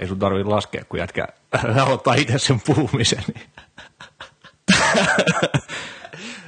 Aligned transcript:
Ei 0.00 0.08
sun 0.08 0.18
tarvitse 0.18 0.48
laskea, 0.48 0.84
kun 0.88 0.98
jätkä 0.98 1.26
aloittaa 1.86 2.14
itse 2.14 2.38
sen 2.38 2.60
puhumisen. 2.66 3.24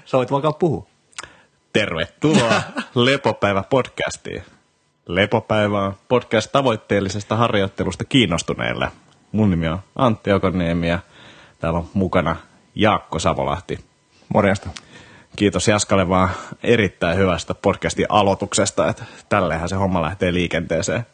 Sä 0.04 0.18
voit 0.18 0.30
vaikka 0.30 0.52
puhua. 0.52 0.86
Tervetuloa 1.72 2.62
Lepopäivä 2.94 3.64
podcastiin. 3.70 4.44
Lepopäivä 5.06 5.82
on 5.82 5.96
podcast 6.08 6.52
tavoitteellisesta 6.52 7.36
harjoittelusta 7.36 8.04
kiinnostuneille. 8.04 8.88
Mun 9.32 9.50
nimi 9.50 9.68
on 9.68 9.78
Antti 9.96 10.32
Okoniemi 10.32 10.88
ja 10.88 10.98
täällä 11.58 11.78
on 11.78 11.88
mukana 11.94 12.36
Jaakko 12.74 13.18
Savolahti. 13.18 13.78
Morjesta. 14.34 14.68
Kiitos 15.36 15.68
Jaskalle 15.68 16.08
vaan 16.08 16.30
erittäin 16.62 17.18
hyvästä 17.18 17.54
podcastin 17.54 18.06
aloituksesta, 18.08 18.88
että 18.88 19.04
tälleenhän 19.28 19.68
se 19.68 19.76
homma 19.76 20.02
lähtee 20.02 20.32
liikenteeseen. 20.32 21.06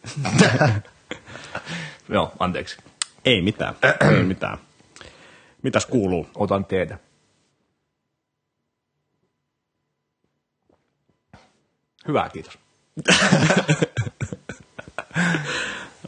Joo, 2.09 2.33
anteeksi. 2.39 2.77
Ei 3.25 3.43
mitään, 3.43 3.75
ei 4.17 4.23
mitään. 4.23 4.59
Mitäs 5.63 5.87
kuuluu? 5.87 6.29
Otan 6.35 6.65
teitä. 6.65 6.99
Hyvä, 12.09 12.29
kiitos. 12.33 12.59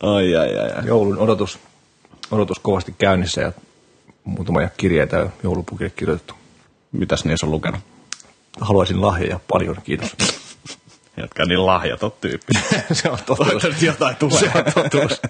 Ai, 0.03 0.37
ai, 0.37 0.59
ai, 0.59 0.73
ai. 0.73 0.87
Joulun 0.87 1.19
odotus, 1.19 1.59
odotus 2.31 2.59
kovasti 2.59 2.95
käynnissä 2.99 3.41
ja 3.41 3.53
muutamia 4.25 4.69
kirjeitä 4.77 5.27
joulupukille 5.43 5.91
kirjoitettu. 5.91 6.35
Mitäs 6.93 7.25
niissä 7.25 7.47
on 7.47 7.53
lukenut? 7.53 7.81
Haluaisin 8.61 9.03
lahjoja 9.03 9.41
paljon, 9.49 9.77
kiitos. 9.85 10.17
Jotka 11.17 11.45
niin 11.45 11.67
lahjaton 11.67 12.13
tyyppi. 12.21 12.53
se 12.93 13.11
on 13.11 13.19
totuus. 13.27 13.83
Jotain 13.83 14.17
tulee. 14.17 14.39
Se 14.39 14.51
on 14.55 14.65
totuus. 14.75 15.21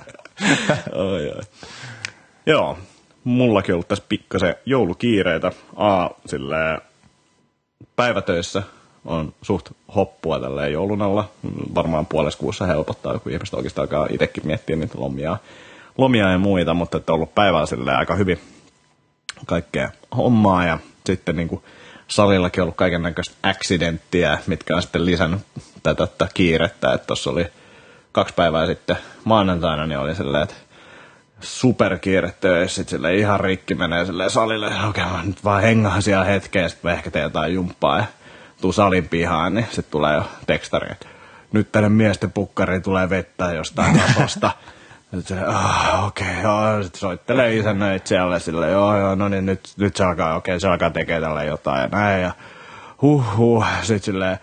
Joo, 2.47 2.79
mullakin 3.25 3.75
ollut 3.75 3.89
tässä 3.89 4.05
pikkasen 4.09 4.55
joulukiireitä. 4.67 5.53
A, 5.77 6.09
silleen 6.27 6.81
päivätöissä 7.97 8.63
on 9.05 9.35
suht 9.43 9.71
hoppua 9.95 10.41
tälleen 10.41 10.73
joulun 10.73 11.03
alla. 11.03 11.31
Varmaan 11.75 12.07
puolessa 12.07 12.39
kuussa 12.39 12.67
helpottaa, 12.67 13.19
kun 13.19 13.33
ihmiset 13.33 13.55
oikeastaan 13.55 13.83
alkaa 13.83 14.07
itsekin 14.11 14.47
miettiä 14.47 14.77
niitä 14.77 15.01
lomia, 15.01 15.37
lomia 15.99 16.31
ja 16.31 16.39
muita, 16.39 16.75
mutta 16.75 16.97
että 16.97 17.13
on 17.13 17.15
ollut 17.15 17.35
päivällä 17.35 17.67
silleen 17.67 17.99
aika 17.99 18.15
hyvin 18.15 18.41
kaikkea 19.47 19.91
hommaa 20.17 20.65
ja 20.65 20.79
sitten 21.07 21.37
niin 21.37 21.49
kuin 21.49 21.63
salillakin 22.09 22.63
ollut 22.63 22.77
kaiken 22.77 23.03
näköistä 23.03 23.35
mitkä 24.47 24.77
on 24.77 24.83
sitten 24.83 25.07
lisännyt 25.07 25.41
tätä, 25.83 26.07
tätä 26.07 26.29
kiirettä, 26.35 26.93
että 26.93 27.07
tuossa 27.07 27.31
oli 27.31 27.47
kaksi 28.13 28.35
päivää 28.35 28.67
sitten 28.67 28.97
maanantaina, 29.25 29.87
niin 29.87 29.99
oli 29.99 30.15
silleen, 30.15 30.43
että 30.43 30.55
superkiire 31.41 32.35
töissä, 32.41 32.77
sitten 32.77 32.91
sille 32.91 33.15
ihan 33.15 33.41
rikki 33.41 33.75
menee 33.75 34.05
sille 34.05 34.29
salille, 34.29 34.67
okei 34.67 35.05
okay, 35.05 35.17
mä 35.17 35.23
nyt 35.25 35.45
vaan 35.45 35.63
hengaan 35.63 36.03
siellä 36.03 36.25
hetken, 36.25 36.71
sitten 36.71 36.93
ehkä 36.93 37.11
teen 37.11 37.23
jotain 37.23 37.55
jumppaa 37.55 37.99
ja 37.99 38.05
tuu 38.61 38.73
salin 38.73 39.09
pihaan, 39.09 39.55
niin 39.55 39.67
sitten 39.71 39.91
tulee 39.91 40.15
jo 40.15 40.25
tekstari, 40.47 40.93
että 40.93 41.07
nyt 41.53 41.73
tänne 41.73 41.89
miesten 41.89 42.33
pukkariin 42.33 42.83
tulee 42.83 43.11
vettä 43.11 43.53
jostain 43.53 44.01
katosta. 44.01 44.51
Sitten 45.17 45.39
se, 45.39 45.45
ah, 45.45 46.05
okei, 46.07 46.27
okay, 46.31 46.43
joo, 46.43 46.83
sitten 46.83 47.01
soittelee 47.01 47.57
isännöitsijälle 47.57 48.41
sille, 48.41 48.71
joo, 48.71 48.99
joo, 48.99 49.15
no 49.15 49.29
niin, 49.29 49.47
nyt, 49.47 49.61
nyt 49.77 49.97
se 49.97 50.05
alkaa, 50.05 50.37
okei, 50.37 50.53
okay, 50.53 50.61
se 50.61 50.69
alkaa 50.69 50.91
tekee 50.91 51.21
tälle 51.21 51.45
jotain 51.45 51.81
ja 51.81 51.89
näin, 51.89 52.23
ja 52.23 52.31
huh, 53.03 53.37
huh, 53.37 53.67
sitten 53.83 54.03
silleen, 54.03 54.39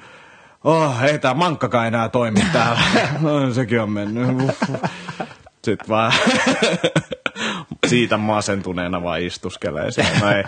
oh, 0.63 1.03
ei 1.03 1.19
tää 1.19 1.33
mankkakaan 1.33 1.87
enää 1.87 2.09
toimi 2.09 2.39
täällä, 2.53 2.81
no, 3.21 3.53
sekin 3.53 3.81
on 3.81 3.91
mennyt. 3.91 4.55
Sitten 5.63 5.89
vaan 5.89 6.13
siitä 7.87 8.17
masentuneena 8.17 9.03
vaan 9.03 9.21
istuskelee 9.21 9.91
siellä 9.91 10.19
näin. 10.21 10.45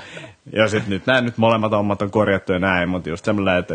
Ja 0.54 0.68
sitten 0.68 0.90
nyt 0.90 1.06
näin, 1.06 1.26
nyt 1.26 1.38
molemmat 1.38 1.72
hommat 1.72 2.02
on 2.02 2.12
korjattu 2.12 2.54
ja 2.54 2.60
näin, 2.60 2.90
mutta 2.90 3.10
just 3.10 3.26
semmoinen, 3.26 3.58
että, 3.58 3.74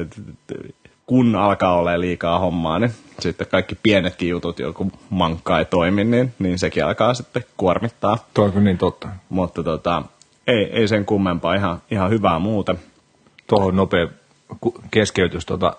kun 1.07 1.37
alkaa 1.37 1.77
olla 1.77 2.01
liikaa 2.01 2.39
hommaa, 2.39 2.79
niin 2.79 2.93
sitten 3.21 3.47
kaikki 3.47 3.79
pienetkin 3.83 4.29
jutut, 4.29 4.59
joku 4.59 4.93
mankka 5.11 5.59
ei 5.59 5.65
toimi, 5.65 6.05
niin, 6.05 6.35
niin 6.39 6.59
sekin 6.59 6.85
alkaa 6.85 7.15
sitten 7.15 7.45
kuormittaa. 7.57 8.19
Tuo 8.35 8.45
on 8.45 8.65
niin 8.65 8.79
totta. 8.79 9.09
Mutta 9.29 9.63
tota, 9.63 10.03
ei, 10.47 10.65
ei 10.65 10.89
sen 10.89 11.05
kummempaa, 11.05 11.55
ihan, 11.55 11.83
ihan 11.91 12.11
hyvää 12.11 12.39
muuten. 12.39 12.79
Tuohon 13.47 13.77
nopea 13.77 14.09
keskeytys. 14.91 15.47
Tota, 15.47 15.77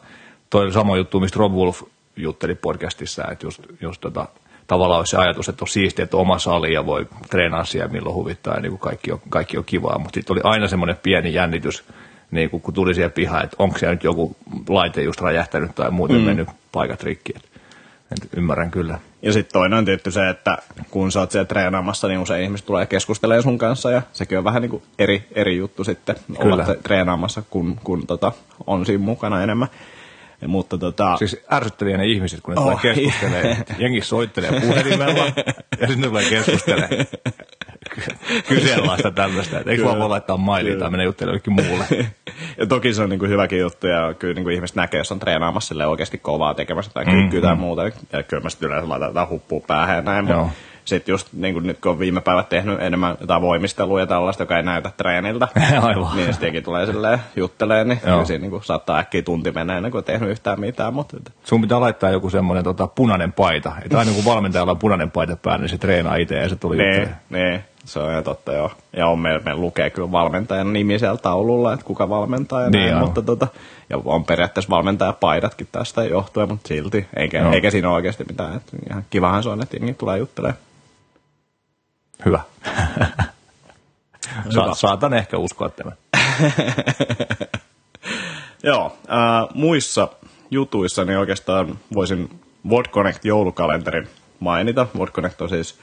toi 0.55 0.71
sama 0.71 0.97
juttu, 0.97 1.19
mistä 1.19 1.39
Rob 1.39 1.53
Wolf 1.53 1.81
jutteli 2.15 2.55
podcastissa, 2.55 3.23
että 3.31 3.45
just, 3.45 3.61
just 3.81 4.01
tota, 4.01 4.27
tavallaan 4.67 4.97
olisi 4.97 5.11
se 5.11 5.17
ajatus, 5.17 5.49
että 5.49 5.63
on 5.63 5.67
siistiä, 5.67 6.03
että 6.03 6.17
oma 6.17 6.39
sali 6.39 6.73
ja 6.73 6.85
voi 6.85 7.07
treenaa 7.29 7.65
siellä 7.65 7.87
milloin 7.87 8.15
huvittaa 8.15 8.55
ja 8.55 8.61
niin 8.61 8.69
kuin 8.69 8.79
kaikki, 8.79 9.11
on, 9.11 9.21
kaikki 9.29 9.57
on 9.57 9.63
kivaa, 9.65 9.99
mutta 9.99 10.13
sitten 10.13 10.33
oli 10.33 10.41
aina 10.43 10.67
semmoinen 10.67 10.97
pieni 11.03 11.33
jännitys, 11.33 11.83
niin 12.31 12.49
kuin, 12.49 12.61
kun 12.61 12.73
tuli 12.73 12.93
siihen 12.93 13.11
pihaan, 13.11 13.43
että 13.43 13.55
onko 13.59 13.77
siellä 13.77 13.93
nyt 13.93 14.03
joku 14.03 14.35
laite 14.69 15.03
just 15.03 15.21
räjähtänyt 15.21 15.75
tai 15.75 15.91
muuten 15.91 16.17
mm. 16.17 16.23
mennyt 16.23 16.47
paikat 16.71 17.03
rikki. 17.03 17.33
Et, 17.35 17.43
et 18.11 18.37
ymmärrän 18.37 18.71
kyllä. 18.71 18.99
Ja 19.21 19.33
sitten 19.33 19.53
toinen 19.53 19.79
on 19.79 19.85
tietty 19.85 20.11
se, 20.11 20.29
että 20.29 20.57
kun 20.91 21.11
sä 21.11 21.19
oot 21.19 21.31
siellä 21.31 21.45
treenaamassa, 21.45 22.07
niin 22.07 22.19
usein 22.19 22.43
ihmiset 22.43 22.65
tulee 22.65 22.85
keskustelemaan 22.85 23.43
sun 23.43 23.57
kanssa 23.57 23.91
ja 23.91 24.01
sekin 24.13 24.37
on 24.37 24.43
vähän 24.43 24.61
niin 24.61 24.69
kuin 24.69 24.83
eri, 24.99 25.27
eri 25.31 25.57
juttu 25.57 25.83
sitten 25.83 26.15
kyllä. 26.41 26.53
olla 26.53 26.75
treenaamassa, 26.83 27.43
kun, 27.49 27.79
kun 27.83 28.07
tota, 28.07 28.31
on 28.67 28.85
siinä 28.85 29.03
mukana 29.03 29.43
enemmän. 29.43 29.67
Mutta 30.47 30.77
tota... 30.77 31.17
Siis 31.17 31.45
ärsyttäviä 31.51 31.97
ne 31.97 32.05
ihmiset, 32.05 32.41
kun 32.41 32.53
ne 32.53 32.61
oh, 32.61 32.63
tulee 32.63 32.95
keskustelemaan. 32.95 33.65
Jengi 33.79 34.01
soittelee 34.01 34.61
puhelimella 34.61 35.25
ja 35.81 35.87
sitten 35.87 36.09
tulee 36.09 36.29
keskustelemaan. 36.29 37.05
Kyseenalaista 38.47 39.11
tämmöistä, 39.11 39.59
että 39.59 39.71
eikö 39.71 39.85
vaan 39.85 39.99
voi 39.99 40.09
laittaa 40.09 40.37
mailia 40.37 40.79
tai 40.79 40.89
mennä 40.89 41.03
juttelemaan 41.03 41.41
jollekin 41.45 41.67
muulle. 41.67 41.85
ja 42.59 42.65
toki 42.65 42.93
se 42.93 43.01
on 43.01 43.09
niin 43.09 43.19
kuin 43.19 43.31
hyväkin 43.31 43.59
juttu 43.59 43.87
ja 43.87 44.13
kyllä 44.13 44.33
niin 44.33 44.43
kuin 44.43 44.55
ihmiset 44.55 44.75
näkee, 44.75 44.97
jos 44.97 45.11
on 45.11 45.19
treenaamassa 45.19 45.87
oikeasti 45.87 46.17
kovaa 46.17 46.53
tekemässä 46.53 46.91
tai 46.93 47.05
kyykkyä 47.05 47.39
mm, 47.39 47.45
tai 47.47 47.55
muuta. 47.55 47.81
Ja 48.13 48.23
kyllä 48.23 48.43
mä 48.43 48.49
sitten 48.49 48.67
yleensä 48.67 48.89
laitan 48.89 49.29
huppua 49.29 49.61
päähän 49.67 49.95
ja 49.95 50.01
näin. 50.01 50.27
Joo 50.27 50.49
sitten 50.85 51.13
just 51.13 51.27
niin 51.33 51.53
kuin 51.53 51.67
nyt 51.67 51.79
kun 51.79 51.91
on 51.91 51.99
viime 51.99 52.21
päivät 52.21 52.49
tehnyt 52.49 52.81
enemmän 52.81 53.17
jotain 53.21 53.41
voimistelua 53.41 53.99
ja 53.99 54.05
tällaista, 54.05 54.43
joka 54.43 54.57
ei 54.57 54.63
näytä 54.63 54.91
treeniltä, 54.97 55.47
Aivan. 55.81 56.15
niin 56.15 56.33
sittenkin 56.33 56.63
tulee 56.63 56.85
silleen 56.85 57.19
juttelee, 57.35 57.83
niin 57.83 57.99
Joo. 58.07 58.25
siinä 58.25 58.41
niin 58.41 58.51
kuin 58.51 58.63
saattaa 58.63 58.97
äkkiä 58.97 59.21
tunti 59.21 59.51
mennä 59.51 59.77
ennen 59.77 59.91
kuin 59.91 60.03
tehnyt 60.03 60.29
yhtään 60.29 60.59
mitään. 60.59 60.93
Mutta... 60.93 61.17
Sun 61.43 61.61
pitää 61.61 61.79
laittaa 61.79 62.09
joku 62.09 62.29
semmoinen 62.29 62.63
tota, 62.63 62.87
punainen 62.87 63.33
paita, 63.33 63.71
että 63.83 63.99
aina 63.99 64.11
kun 64.11 64.25
valmentajalla 64.25 64.71
on 64.71 64.79
punainen 64.79 65.11
paita 65.11 65.35
päällä, 65.35 65.61
niin 65.61 65.69
se 65.69 65.77
treenaa 65.77 66.15
itse 66.15 66.35
ja 66.35 66.49
se 66.49 66.55
tuli 66.55 66.77
nee, 66.77 67.09
nee, 67.29 67.63
se 67.85 67.99
on 67.99 68.11
ihan 68.11 68.23
totta 68.23 68.53
joo. 68.53 68.71
Ja 68.97 69.07
on 69.07 69.19
meillä, 69.19 69.41
meillä 69.45 69.61
lukee 69.61 69.89
kyllä 69.89 70.11
valmentajan 70.11 70.73
nimi 70.73 70.99
siellä 70.99 71.17
taululla, 71.17 71.73
että 71.73 71.85
kuka 71.85 72.09
valmentaa 72.09 72.61
ja 72.61 72.69
niin 72.69 72.91
näin, 72.91 73.05
mutta 73.05 73.21
tota, 73.21 73.47
ja 73.89 74.01
on 74.05 74.23
periaatteessa 74.23 74.69
valmentajapaidatkin 74.69 75.67
tästä 75.71 76.03
johtuen, 76.03 76.49
mutta 76.49 76.67
silti, 76.67 77.07
eikä, 77.15 77.49
eikä 77.49 77.71
siinä 77.71 77.87
ole 77.87 77.95
oikeasti 77.95 78.23
mitään. 78.23 78.55
Että 78.55 78.77
ihan 78.89 79.05
kivahan 79.09 79.43
se 79.43 79.49
on, 79.49 79.61
että 79.61 79.77
jengi 79.77 79.93
tulee 79.93 80.17
juttelemaan. 80.17 80.57
Hyvä. 82.25 82.39
Sa- 84.49 84.73
saatan 84.73 85.13
ehkä 85.13 85.37
uskoa 85.37 85.69
tämän. 85.69 85.93
Joo, 88.63 88.97
äh, 89.11 89.47
muissa 89.53 90.07
jutuissa 90.51 91.05
niin 91.05 91.19
oikeastaan 91.19 91.79
voisin 91.93 92.39
WordConnect 92.69 93.25
joulukalenterin 93.25 94.07
mainita. 94.39 94.87
WordConnect 94.97 95.41
on 95.41 95.49
siis 95.49 95.79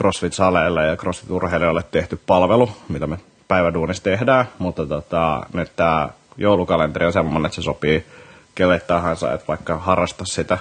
CrossFit-saleille 0.00 0.86
ja 0.86 0.96
CrossFit-urheilijoille 0.96 1.82
tehty 1.90 2.20
palvelu, 2.26 2.70
mitä 2.88 3.06
me 3.06 3.18
päiväduunissa 3.48 4.02
tehdään, 4.02 4.44
mutta 4.58 4.86
tota, 4.86 5.46
nyt 5.52 5.76
tämä 5.76 6.08
joulukalenteri 6.36 7.06
on 7.06 7.12
semmoinen, 7.12 7.46
että 7.46 7.56
se 7.56 7.62
sopii 7.62 8.06
kelle 8.54 8.80
tahansa, 8.80 9.32
että 9.32 9.46
vaikka 9.48 9.78
harrasta 9.78 10.24
sitä 10.24 10.58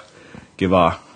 kivaa 0.58 1.09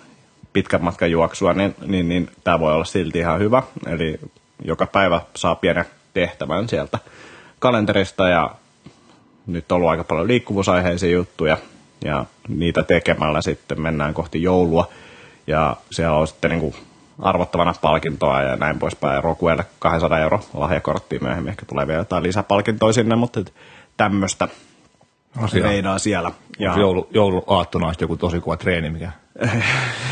pitkän 0.54 0.84
matkan 0.84 1.10
juoksua, 1.10 1.52
niin, 1.52 1.74
niin, 1.86 2.08
niin 2.08 2.30
tämä 2.44 2.60
voi 2.60 2.72
olla 2.72 2.84
silti 2.84 3.18
ihan 3.18 3.40
hyvä. 3.40 3.62
Eli 3.86 4.20
joka 4.64 4.86
päivä 4.86 5.20
saa 5.36 5.54
pienen 5.54 5.84
tehtävän 6.14 6.68
sieltä 6.68 6.98
kalenterista 7.58 8.28
ja 8.28 8.50
nyt 9.46 9.72
on 9.72 9.76
ollut 9.76 9.90
aika 9.90 10.04
paljon 10.04 10.28
liikkuvuusaiheisia 10.28 11.10
juttuja 11.10 11.56
ja 12.04 12.24
niitä 12.48 12.82
tekemällä 12.82 13.42
sitten 13.42 13.80
mennään 13.80 14.14
kohti 14.14 14.42
joulua 14.42 14.88
ja 15.46 15.76
siellä 15.90 16.16
on 16.16 16.26
sitten 16.26 16.50
niin 16.50 16.60
kuin 16.60 16.74
arvottavana 17.18 17.74
palkintoa 17.80 18.42
ja 18.42 18.56
näin 18.56 18.78
poispäin. 18.78 19.24
Rokuelle 19.24 19.64
200 19.78 20.18
euro 20.18 20.40
lahjakorttia 20.54 21.18
myöhemmin, 21.22 21.50
ehkä 21.50 21.66
tulee 21.66 21.86
vielä 21.86 22.00
jotain 22.00 22.22
lisäpalkintoa 22.22 22.92
sinne, 22.92 23.16
mutta 23.16 23.40
tämmöistä 23.96 24.48
reidaan 25.62 26.00
siellä. 26.00 26.30
Ja... 26.58 26.74
Joulu, 26.78 27.08
jouluaattona 27.10 27.86
on 27.86 27.94
joku 28.00 28.16
tosi 28.16 28.40
kova 28.40 28.56
treeni, 28.56 28.90
mikä 28.90 29.10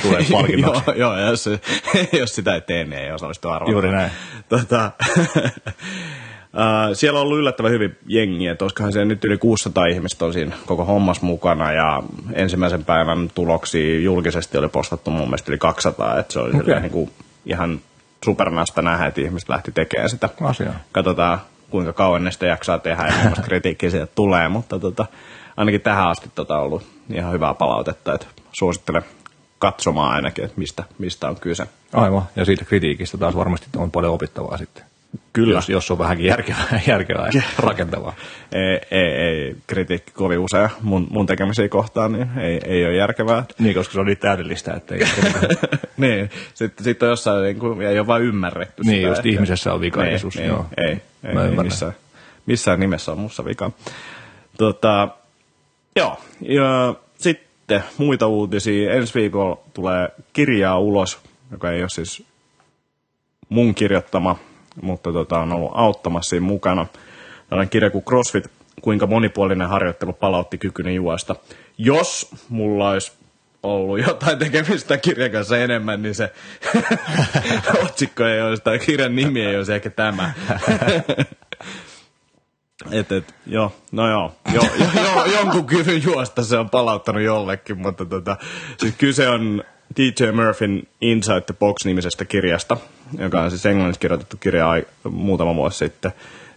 tulee 0.02 0.26
palkinnoksi. 0.32 0.82
joo, 0.86 0.96
joo 0.96 1.18
jos, 1.18 1.48
jos 2.20 2.34
sitä 2.34 2.54
ei 2.54 2.60
tee, 2.60 2.84
niin 2.84 3.02
ei 3.02 3.12
osallistu 3.12 3.48
arvoon. 3.48 3.72
Juuri 3.72 3.90
näin. 3.90 4.10
Tota, 4.48 4.90
Uh, 6.52 6.96
siellä 6.96 7.20
on 7.20 7.26
ollut 7.26 7.38
yllättävän 7.38 7.72
hyvin 7.72 7.98
jengiä, 8.06 8.52
että 8.52 8.64
olisikohan 8.64 8.92
siellä 8.92 9.08
nyt 9.08 9.24
yli 9.24 9.38
600 9.38 9.86
ihmistä 9.86 10.24
on 10.24 10.32
siinä 10.32 10.56
koko 10.66 10.84
hommas 10.84 11.22
mukana 11.22 11.72
ja 11.72 12.02
ensimmäisen 12.32 12.84
päivän 12.84 13.30
tuloksia 13.34 14.00
julkisesti 14.00 14.58
oli 14.58 14.68
postattu 14.68 15.10
mun 15.10 15.28
mielestä 15.28 15.52
yli 15.52 15.58
200, 15.58 16.18
että 16.18 16.32
se 16.32 16.38
oli 16.38 16.60
okay. 16.60 16.80
niin 16.80 16.92
kuin 16.92 17.10
ihan 17.46 17.80
supernasta 18.24 18.82
nähdä, 18.82 19.06
että 19.06 19.20
ihmiset 19.20 19.48
lähti 19.48 19.72
tekemään 19.72 20.10
sitä. 20.10 20.28
Asiaa. 20.40 20.74
Katsotaan, 20.92 21.38
kuinka 21.72 21.92
kauan 21.92 22.24
ne 22.24 22.30
sitä 22.30 22.46
jaksaa 22.46 22.78
tehdä 22.78 23.06
ja 23.06 23.12
millaista 23.16 23.42
kritiikkiä 23.42 23.90
sieltä 23.90 24.12
tulee, 24.14 24.48
mutta 24.48 24.78
tota, 24.78 25.06
ainakin 25.56 25.80
tähän 25.80 26.08
asti 26.08 26.30
tota 26.34 26.56
on 26.58 26.62
ollut 26.64 26.86
ihan 27.14 27.32
hyvää 27.32 27.54
palautetta, 27.54 28.14
että 28.14 28.26
suosittelen 28.52 29.02
katsomaan 29.58 30.14
ainakin, 30.14 30.44
että 30.44 30.58
mistä, 30.58 30.84
mistä 30.98 31.28
on 31.28 31.36
kyse. 31.36 31.66
Aivan, 31.92 32.22
ja 32.36 32.44
siitä 32.44 32.64
kritiikistä 32.64 33.18
taas 33.18 33.36
varmasti 33.36 33.66
on 33.76 33.90
paljon 33.90 34.14
opittavaa 34.14 34.58
sitten. 34.58 34.84
Kyllä. 35.32 35.54
Jos, 35.54 35.68
jos 35.68 35.90
on 35.90 35.98
vähänkin 35.98 36.26
järkevää, 36.26 36.80
järkevää 36.86 37.28
ja 37.34 37.42
rakentavaa. 37.58 38.14
Ei, 38.52 38.80
ei, 38.90 39.06
ei 39.12 39.56
kritiikki 39.66 40.12
kovin 40.12 40.38
usein 40.38 40.68
mun, 40.82 41.06
mun 41.10 41.26
tekemisiä 41.26 41.68
kohtaan, 41.68 42.12
niin 42.12 42.28
ei, 42.38 42.60
ei 42.64 42.84
ole 42.84 42.94
järkevää. 42.96 43.44
Niin, 43.58 43.74
koska 43.74 43.92
se 43.92 44.00
on 44.00 44.06
niin 44.06 44.18
täydellistä, 44.18 44.74
että 44.74 44.94
ei 44.94 45.00
niin, 45.96 46.30
sitten 46.54 46.84
sit 46.84 47.02
on 47.02 47.08
jossain, 47.08 47.42
niin 47.42 47.58
kuin, 47.58 47.82
ei 47.82 47.98
ole 47.98 48.06
vain 48.06 48.22
ymmärretty 48.22 48.82
Niin, 48.82 48.94
sitä, 48.96 49.08
just 49.08 49.18
että- 49.18 49.28
ihmisessä 49.28 49.72
on 49.74 49.80
vikaisuus, 49.80 50.36
Niin, 50.36 50.48
joo. 50.48 50.66
Ei, 50.86 51.02
ei, 51.24 51.34
Mä 51.34 51.44
ymmärrän. 51.44 51.66
missään, 51.66 51.92
missään 52.46 52.80
nimessä 52.80 53.12
on 53.12 53.18
mussa 53.18 53.44
vika. 53.44 53.70
Tota, 54.58 55.08
joo, 55.96 56.18
ja 56.40 56.94
sitten 57.18 57.84
muita 57.98 58.26
uutisia. 58.26 58.92
Ensi 58.92 59.14
viikolla 59.14 59.58
tulee 59.74 60.08
kirjaa 60.32 60.78
ulos, 60.78 61.18
joka 61.50 61.70
ei 61.70 61.80
ole 61.80 61.88
siis 61.88 62.22
mun 63.48 63.74
kirjoittama, 63.74 64.36
mutta 64.82 65.12
tota, 65.12 65.38
on 65.38 65.52
ollut 65.52 65.72
auttamassa 65.74 66.30
siinä 66.30 66.46
mukana. 66.46 66.86
Tällainen 67.48 67.70
kirja 67.70 67.90
kuin 67.90 68.04
CrossFit, 68.04 68.44
kuinka 68.82 69.06
monipuolinen 69.06 69.68
harjoittelu 69.68 70.12
palautti 70.12 70.58
kykyni 70.58 70.94
juosta. 70.94 71.36
Jos 71.78 72.30
mulla 72.48 72.90
olisi 72.90 73.12
ollut 73.62 74.06
jotain 74.06 74.38
tekemistä 74.38 74.98
kirjan 74.98 75.30
kanssa 75.30 75.58
enemmän, 75.58 76.02
niin 76.02 76.14
se 76.14 76.32
otsikko 77.84 78.24
ei 78.24 78.42
olisi, 78.42 78.62
tai 78.62 78.78
kirjan 78.78 79.16
nimi 79.16 79.40
ei 79.40 79.56
olisi 79.56 79.72
ehkä 79.72 79.90
tämä. 79.90 80.32
Et, 82.90 83.12
et, 83.12 83.34
joo, 83.46 83.72
no 83.92 84.10
joo, 84.10 84.34
jo, 84.54 84.62
jo, 84.78 84.86
jo, 85.02 85.24
jonkun 85.24 85.66
kyvyn 85.66 86.02
juosta 86.02 86.44
se 86.44 86.58
on 86.58 86.70
palauttanut 86.70 87.22
jollekin, 87.22 87.78
mutta 87.78 88.04
tota, 88.04 88.36
siis 88.76 88.94
kyse 88.98 89.28
on 89.28 89.64
DJ 89.96 90.30
Murphyn 90.30 90.82
Inside 91.00 91.40
the 91.40 91.54
Box-nimisestä 91.54 92.24
kirjasta, 92.24 92.76
joka 93.18 93.42
on 93.42 93.50
siis 93.50 93.66
englanniksi 93.66 94.00
kirjoitettu 94.00 94.36
kirja 94.36 94.66
muutama 95.10 95.54
vuosi 95.54 95.78
sitten. 95.78 96.12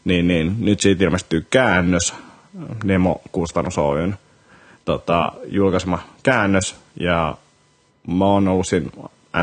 Niin, 0.05 0.27
niin, 0.27 0.55
nyt 0.59 0.79
siitä 0.79 1.03
ilmestyy 1.03 1.45
käännös, 1.49 2.13
Nemo 2.83 3.21
Kustannus 3.31 3.77
Oyn 3.77 4.17
tota, 4.85 5.31
julkaisema 5.45 5.99
käännös, 6.23 6.75
ja 6.99 7.37
mä 8.07 8.25
oon 8.25 8.47
ollut 8.47 8.67
siinä 8.67 8.89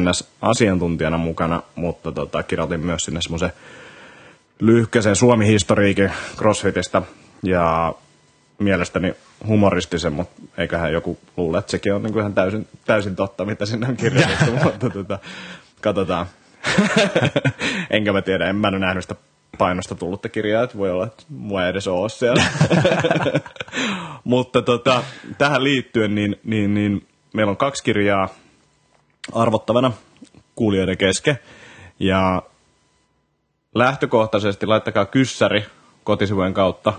NS-asiantuntijana 0.00 1.18
mukana, 1.18 1.62
mutta 1.74 2.12
tota, 2.12 2.42
kirjoitin 2.42 2.80
myös 2.80 3.02
sinne 3.02 3.22
semmoisen 3.22 3.52
lyhkäisen 4.60 5.16
Suomi-historiikin 5.16 6.12
CrossFitista 6.36 7.02
ja 7.42 7.94
mielestäni 8.58 9.14
humoristisen, 9.46 10.12
mutta 10.12 10.42
eiköhän 10.58 10.92
joku 10.92 11.18
luule, 11.36 11.58
että 11.58 11.70
sekin 11.70 11.94
on 11.94 12.02
niin 12.02 12.12
kuin 12.12 12.20
ihan 12.20 12.34
täysin, 12.34 12.68
täysin 12.84 13.16
totta, 13.16 13.44
mitä 13.44 13.66
sinne 13.66 13.86
on 13.88 13.96
kirjoitettu, 13.96 14.52
mutta 14.64 14.90
tota, 14.90 15.18
katsotaan. 15.80 16.26
Enkä 17.90 18.12
mä 18.12 18.22
tiedä, 18.22 18.46
en 18.46 18.56
mä 18.56 18.68
ole 18.68 18.78
nähnyt 18.78 19.04
sitä 19.04 19.14
painosta 19.58 19.94
tullutta 19.94 20.28
kirjaa, 20.28 20.62
että 20.62 20.78
voi 20.78 20.90
olla, 20.90 21.06
että 21.06 21.22
mua 21.28 21.64
ei 21.64 21.70
edes 21.70 21.88
ole 21.88 22.08
siellä. 22.08 22.42
mutta 24.24 24.62
tota, 24.62 25.02
tähän 25.38 25.64
liittyen, 25.64 26.14
niin, 26.14 26.36
niin, 26.44 26.74
niin 26.74 27.06
meillä 27.34 27.50
on 27.50 27.56
kaksi 27.56 27.84
kirjaa 27.84 28.28
arvottavana 29.32 29.92
kuulijoiden 30.54 30.98
kesken. 30.98 31.38
Ja 31.98 32.42
lähtökohtaisesti 33.74 34.66
laittakaa 34.66 35.04
kyssäri 35.04 35.64
kotisivujen 36.04 36.54
kautta 36.54 36.92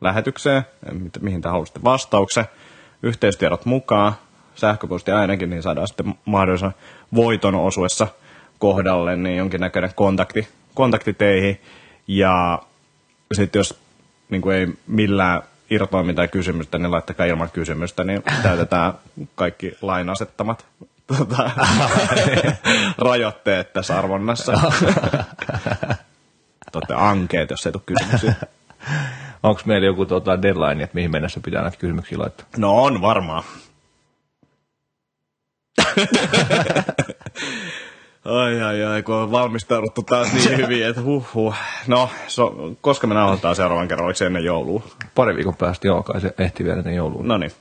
lähetykseen, 0.00 0.62
mi- 0.92 1.10
mihin 1.20 1.42
te 1.42 1.48
haluaisitte 1.48 1.80
vastauksen, 1.84 2.44
yhteystiedot 3.02 3.64
mukaan, 3.64 4.12
sähköposti 4.54 5.10
ainakin, 5.10 5.50
niin 5.50 5.62
saadaan 5.62 5.88
sitten 5.88 6.14
mahdollisen 6.24 6.74
voiton 7.14 7.54
osuessa 7.54 8.06
kohdalle, 8.58 9.16
niin 9.16 9.36
jonkinnäköinen 9.36 9.92
kontakti, 9.94 10.48
kontakti 10.78 11.12
teihin. 11.12 11.60
Ja 12.08 12.62
sitten 13.32 13.60
jos 13.60 13.80
niin 14.28 14.42
kuin 14.42 14.56
ei 14.56 14.66
millään 14.86 15.42
irtoa 15.70 16.02
mitään 16.02 16.30
kysymystä, 16.30 16.78
niin 16.78 16.90
laittakaa 16.90 17.26
ilman 17.26 17.50
kysymystä, 17.50 18.04
niin 18.04 18.22
täytetään 18.42 18.92
kaikki 19.34 19.76
lain 19.82 20.10
asettamat 20.10 20.66
tota, 21.06 21.50
rajoitteet 23.08 23.72
tässä 23.72 23.98
arvonnassa. 23.98 24.52
Totte 26.72 26.94
ankeet, 26.94 27.50
jos 27.50 27.66
ei 27.66 27.72
tule 27.72 27.82
kysymyksiä. 27.86 28.34
Onko 29.42 29.60
meillä 29.64 29.86
joku 29.86 30.06
tota, 30.06 30.42
deadline, 30.42 30.84
että 30.84 30.94
mihin 30.94 31.10
mennessä 31.10 31.40
pitää 31.44 31.62
näitä 31.62 31.76
kysymyksiä 31.76 32.18
laittaa? 32.18 32.46
No 32.56 32.82
on 32.82 33.00
varmaan. 33.00 33.42
ai 38.28 38.60
ai 38.62 38.84
ai, 38.84 39.02
kun 39.02 39.14
on 39.14 39.30
valmistauduttu 39.32 40.02
taas 40.02 40.32
niin 40.32 40.56
hyvin, 40.62 40.86
että 40.86 41.00
huh 41.02 41.34
huh. 41.34 41.54
No, 41.86 42.10
so, 42.26 42.54
koska 42.80 43.06
me 43.06 43.14
nauhoitetaan 43.14 43.56
seuraavan 43.56 43.88
kerran, 43.88 44.04
oliko 44.06 44.16
se 44.16 44.26
ennen 44.26 44.44
joulua? 44.44 44.82
Pari 45.14 45.36
viikon 45.36 45.54
päästä, 45.56 45.86
joo, 45.86 46.02
kai 46.02 46.20
se 46.20 46.34
ehti 46.38 46.64
vielä 46.64 46.78
ennen 46.78 46.94
joulua. 46.94 47.22
No 47.24 47.38
niin. 47.38 47.52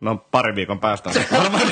No 0.00 0.24
pari 0.30 0.54
viikon 0.54 0.78
päästä 0.78 1.10
on 1.10 1.14
varmaan 1.42 1.62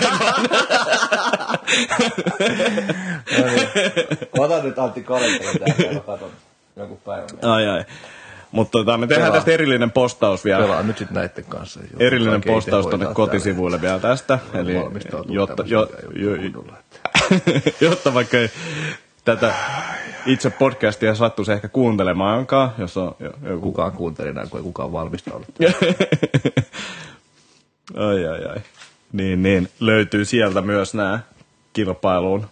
Ota 4.38 4.62
nyt 4.62 4.78
Antti 4.78 5.02
kalenteri 5.02 5.58
täältä, 5.58 6.00
katon 6.06 6.30
joku 6.76 6.96
päivä. 6.96 7.26
Ai 7.42 7.66
ai. 7.68 7.84
Mutta 8.52 8.78
tota, 8.78 8.98
me 8.98 9.06
tehdään 9.06 9.26
Pelaa. 9.26 9.36
tästä 9.40 9.50
erillinen 9.52 9.90
postaus 9.90 10.44
vielä. 10.44 10.62
Pelaa 10.62 10.82
nyt 10.82 10.98
sitten 10.98 11.14
näiden 11.14 11.44
kanssa. 11.48 11.80
Joo, 11.80 12.00
Erillinen 12.00 12.40
postaus 12.46 12.86
tuonne 12.86 13.06
kotisivuille 13.14 13.80
vielä 13.80 13.98
tästä. 13.98 14.38
Eli 14.54 14.74
jotta, 15.28 15.62
jo, 15.66 15.88
jo, 16.14 16.30
kunnolla, 16.52 16.78
että- 16.78 17.11
jotta 17.80 18.14
vaikka 18.14 18.36
ei 18.38 18.50
tätä 19.24 19.54
itse 20.26 20.50
podcastia 20.50 21.14
sattuisi 21.14 21.52
ehkä 21.52 21.68
kuuntelemaankaan, 21.68 22.72
jos 22.78 22.96
on 22.96 23.14
jo- 23.20 23.32
joku... 23.42 23.60
Kukaan 23.60 23.92
kuunteli 23.92 24.32
näin, 24.32 24.50
kun 24.50 24.60
ei 24.60 24.64
kukaan 24.64 24.92
valmistaudu. 24.92 25.44
Ai 27.96 28.26
ai 28.26 28.44
ai. 28.44 28.56
Niin, 29.12 29.42
niin. 29.42 29.68
Löytyy 29.80 30.24
sieltä 30.24 30.60
myös 30.60 30.94
nämä 30.94 31.18
kilpailuun 31.72 32.46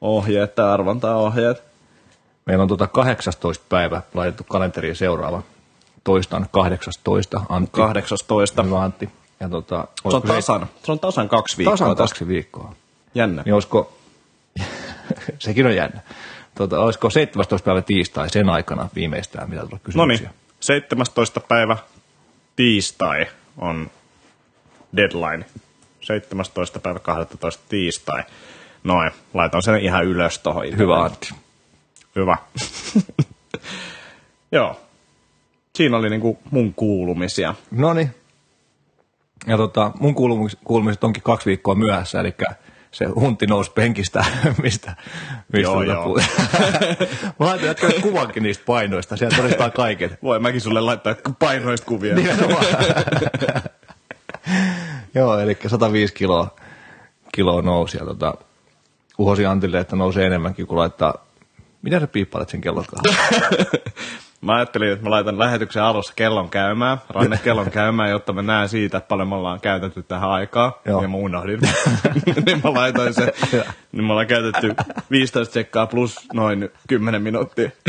ohjeet 0.00 0.54
tai 0.54 0.70
arvontaohjeet. 0.70 1.62
Meillä 2.46 2.62
on 2.62 2.68
tuota 2.68 2.86
18 2.86 3.64
päivä 3.68 4.02
laitettu 4.14 4.44
kalenteriin 4.48 4.96
seuraava. 4.96 5.42
Toistan 6.04 6.46
18, 6.50 7.40
Antti. 7.48 7.80
18. 7.80 8.62
Hyvä 8.62 8.82
Antti. 8.82 9.10
Ja 9.40 9.48
tota, 9.48 9.88
Se 10.10 10.16
on 10.16 10.22
se- 10.22 10.26
tasan, 10.28 10.66
se 10.84 10.92
on 10.92 10.98
tasan 10.98 11.28
kaksi 11.28 11.56
viikkoa. 11.58 11.72
Tasan 11.76 11.96
kaksi 11.96 12.28
viikkoa. 12.28 12.74
Jännä. 13.14 13.42
Niin 13.44 13.54
olisiko, 13.54 13.92
sekin 15.38 15.66
on 15.66 15.76
jännä. 15.76 16.00
Tota, 16.54 16.80
olisiko 16.80 17.10
17. 17.10 17.64
päivä 17.64 17.82
tiistai 17.82 18.30
sen 18.30 18.48
aikana 18.48 18.88
viimeistään, 18.94 19.50
mitä 19.50 19.60
tulee 19.62 19.72
No 19.72 19.78
kysymyksiä? 19.84 20.28
niin, 20.28 20.36
17. 20.60 21.40
päivä 21.40 21.76
tiistai 22.56 23.26
on 23.58 23.90
deadline. 24.96 25.44
17. 26.00 26.80
päivä 26.80 26.98
12. 26.98 27.62
tiistai. 27.68 28.22
Noin, 28.84 29.10
laitan 29.34 29.62
sen 29.62 29.80
ihan 29.80 30.04
ylös 30.04 30.38
tohon. 30.38 30.64
Hyvä 30.78 31.02
Antti. 31.04 31.34
Hyvä. 32.16 32.36
Joo. 34.52 34.80
Siinä 35.74 35.96
oli 35.96 36.10
niinku 36.10 36.38
mun 36.50 36.74
kuulumisia. 36.74 37.54
No 37.70 37.94
niin. 37.94 38.14
Ja 39.46 39.56
tota, 39.56 39.90
mun 40.00 40.14
kuulumis- 40.14 40.58
kuulumiset 40.64 41.04
onkin 41.04 41.22
kaksi 41.22 41.46
viikkoa 41.46 41.74
myöhässä, 41.74 42.20
eli 42.20 42.34
se 42.94 43.04
hunti 43.04 43.46
nousi 43.46 43.70
penkistä, 43.70 44.24
mistä, 44.62 44.96
mistä 45.52 45.72
Joo, 45.72 45.82
joo. 45.82 46.18
Mä 47.38 47.46
laitan 47.46 47.66
jatkaa 47.66 47.90
kuvankin 48.02 48.42
niistä 48.42 48.64
painoista, 48.66 49.16
sieltä 49.16 49.36
todistaa 49.36 49.70
kaiken. 49.70 50.18
Voi 50.22 50.38
mäkin 50.38 50.60
sulle 50.60 50.80
laittaa 50.80 51.14
painoista 51.38 51.86
kuvia. 51.86 52.14
Joo, 55.14 55.38
eli 55.38 55.58
105 55.66 56.14
kiloa, 56.14 56.56
kiloa 57.34 57.62
nousi. 57.62 57.98
Ja 57.98 58.04
tota, 58.04 58.34
uhosi 59.18 59.46
Antille, 59.46 59.78
että 59.78 59.96
nousee 59.96 60.26
enemmänkin, 60.26 60.66
kun 60.66 60.78
laittaa... 60.78 61.26
Mitä 61.82 62.00
sä 62.00 62.06
piippailet 62.06 62.48
sen 62.48 62.60
kellon 62.60 62.84
kanssa? 62.84 63.24
Mä 64.44 64.54
ajattelin, 64.54 64.92
että 64.92 65.04
mä 65.04 65.10
laitan 65.10 65.38
lähetyksen 65.38 65.82
alussa 65.82 66.12
kellon 66.16 66.50
käymään, 66.50 66.98
rannekellon 67.08 67.70
käymään, 67.80 68.10
jotta 68.10 68.32
mä 68.32 68.42
näen 68.42 68.68
siitä, 68.68 68.98
että 68.98 69.08
paljon 69.08 69.28
me 69.28 69.34
ollaan 69.34 69.60
käytetty 69.60 70.02
tähän 70.02 70.30
aikaan. 70.30 70.72
Joo. 70.84 71.02
Ja 71.02 71.08
mä 71.08 71.16
unohdin. 71.16 71.60
niin 72.46 72.60
mä 72.64 72.74
laitoin 72.74 73.14
sen. 73.14 73.32
niin 73.92 74.04
me 74.04 74.12
ollaan 74.12 74.26
käytetty 74.26 74.74
15 75.10 75.52
sekkaa 75.54 75.86
plus 75.86 76.16
noin 76.32 76.68
10 76.88 77.22
minuuttia. 77.22 77.70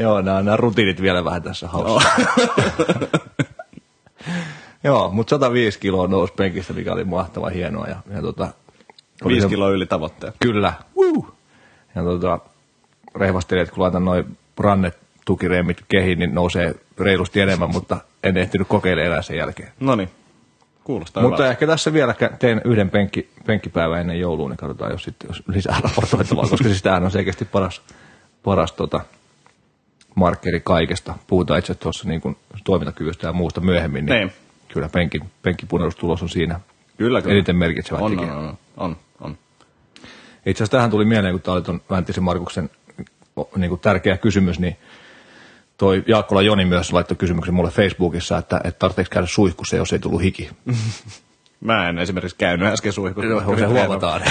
Joo, 0.00 0.20
nämä, 0.22 0.42
nämä 0.42 0.56
rutiinit 0.56 1.02
vielä 1.02 1.24
vähän 1.24 1.42
tässä 1.42 1.68
haussa. 1.68 2.08
Joo, 4.84 5.10
mutta 5.12 5.30
105 5.30 5.78
kiloa 5.78 6.06
nousi 6.06 6.32
penkistä, 6.32 6.72
mikä 6.72 6.92
oli 6.92 7.04
mahtava 7.04 7.48
hienoa. 7.48 7.86
Ja, 7.86 7.96
ja 8.14 8.22
tota, 8.22 8.48
Oli 9.24 9.32
Viisi 9.34 9.42
se- 9.44 9.48
kiloa 9.48 9.70
yli 9.70 9.86
tavoitteen. 9.86 10.32
Kyllä. 10.40 10.72
Woo! 10.96 11.37
Ja 11.98 12.04
tota, 12.04 12.38
rehvastelin, 13.14 13.62
että 13.62 13.74
kun 13.74 13.82
laitan 13.82 14.04
noin 14.04 14.36
rannetukiremmit 14.58 15.84
kehiin, 15.88 16.18
niin 16.18 16.34
nousee 16.34 16.74
reilusti 16.98 17.40
enemmän, 17.40 17.70
mutta 17.70 17.96
en 18.22 18.36
ehtinyt 18.36 18.68
kokeilemaan 18.68 19.06
enää 19.12 19.22
sen 19.22 19.36
jälkeen. 19.36 19.72
No 19.80 19.96
niin, 19.96 20.10
kuulostaa 20.84 21.22
Mutta 21.22 21.36
hyvältä. 21.36 21.50
ehkä 21.52 21.66
tässä 21.66 21.92
vielä 21.92 22.14
teen 22.38 22.60
yhden 22.64 22.90
penkki, 22.90 23.28
penkkipäivän 23.46 24.00
ennen 24.00 24.20
joulua, 24.20 24.48
niin 24.48 24.56
katsotaan, 24.56 24.90
jos, 24.92 25.02
sitten, 25.04 25.28
jos 25.28 25.42
lisää 25.48 25.80
raportoitavaa, 25.84 26.46
koska 26.50 26.68
siis 26.68 26.82
tämähän 26.82 27.04
on 27.04 27.10
selkeästi 27.10 27.44
paras, 27.44 27.82
paras 28.42 28.72
tota, 28.72 29.00
markkeri 30.14 30.60
kaikesta. 30.64 31.14
Puhutaan 31.26 31.58
itse 31.58 31.74
tuossa 31.74 32.08
niin 32.08 32.20
kuin 32.20 32.36
toimintakyvystä 32.64 33.26
ja 33.26 33.32
muusta 33.32 33.60
myöhemmin, 33.60 34.06
niin, 34.06 34.18
Niin. 34.18 34.32
kyllä 34.68 34.88
penkin, 34.88 35.22
penkkipunnerustulos 35.42 36.22
on 36.22 36.28
siinä 36.28 36.60
Kyllä, 36.96 37.22
kyllä. 37.22 37.34
eniten 37.34 37.56
merkitsevä 37.56 37.98
on, 37.98 38.10
tekijä. 38.10 38.32
on, 38.32 38.38
on, 38.38 38.46
on, 38.48 38.56
on. 38.76 38.96
Itse 40.46 40.62
asiassa 40.62 40.76
tähän 40.76 40.90
tuli 40.90 41.04
mieleen, 41.04 41.34
kun 41.34 41.42
tämä 41.42 41.54
oli 41.54 41.62
tuon 41.62 41.80
Vänttisen 41.90 42.24
Markuksen 42.24 42.70
niin 43.56 43.68
kuin 43.68 43.80
tärkeä 43.80 44.16
kysymys, 44.16 44.58
niin 44.58 44.76
toi 45.78 46.04
Jaakkola 46.06 46.42
Joni 46.42 46.64
myös 46.64 46.92
laittoi 46.92 47.16
kysymyksen 47.16 47.54
mulle 47.54 47.70
Facebookissa, 47.70 48.38
että, 48.38 48.60
että 48.64 48.78
tarvitseeko 48.78 49.10
käydä 49.10 49.26
suihkussa, 49.26 49.76
jos 49.76 49.92
ei 49.92 49.98
tullut 49.98 50.22
hiki. 50.22 50.50
Mä 51.60 51.88
en 51.88 51.98
esimerkiksi 51.98 52.36
käynyt 52.36 52.68
äsken 52.68 52.92
suihkussa. 52.92 53.30
Joo, 53.30 53.56
se 53.58 53.64
huomataan. 53.64 54.22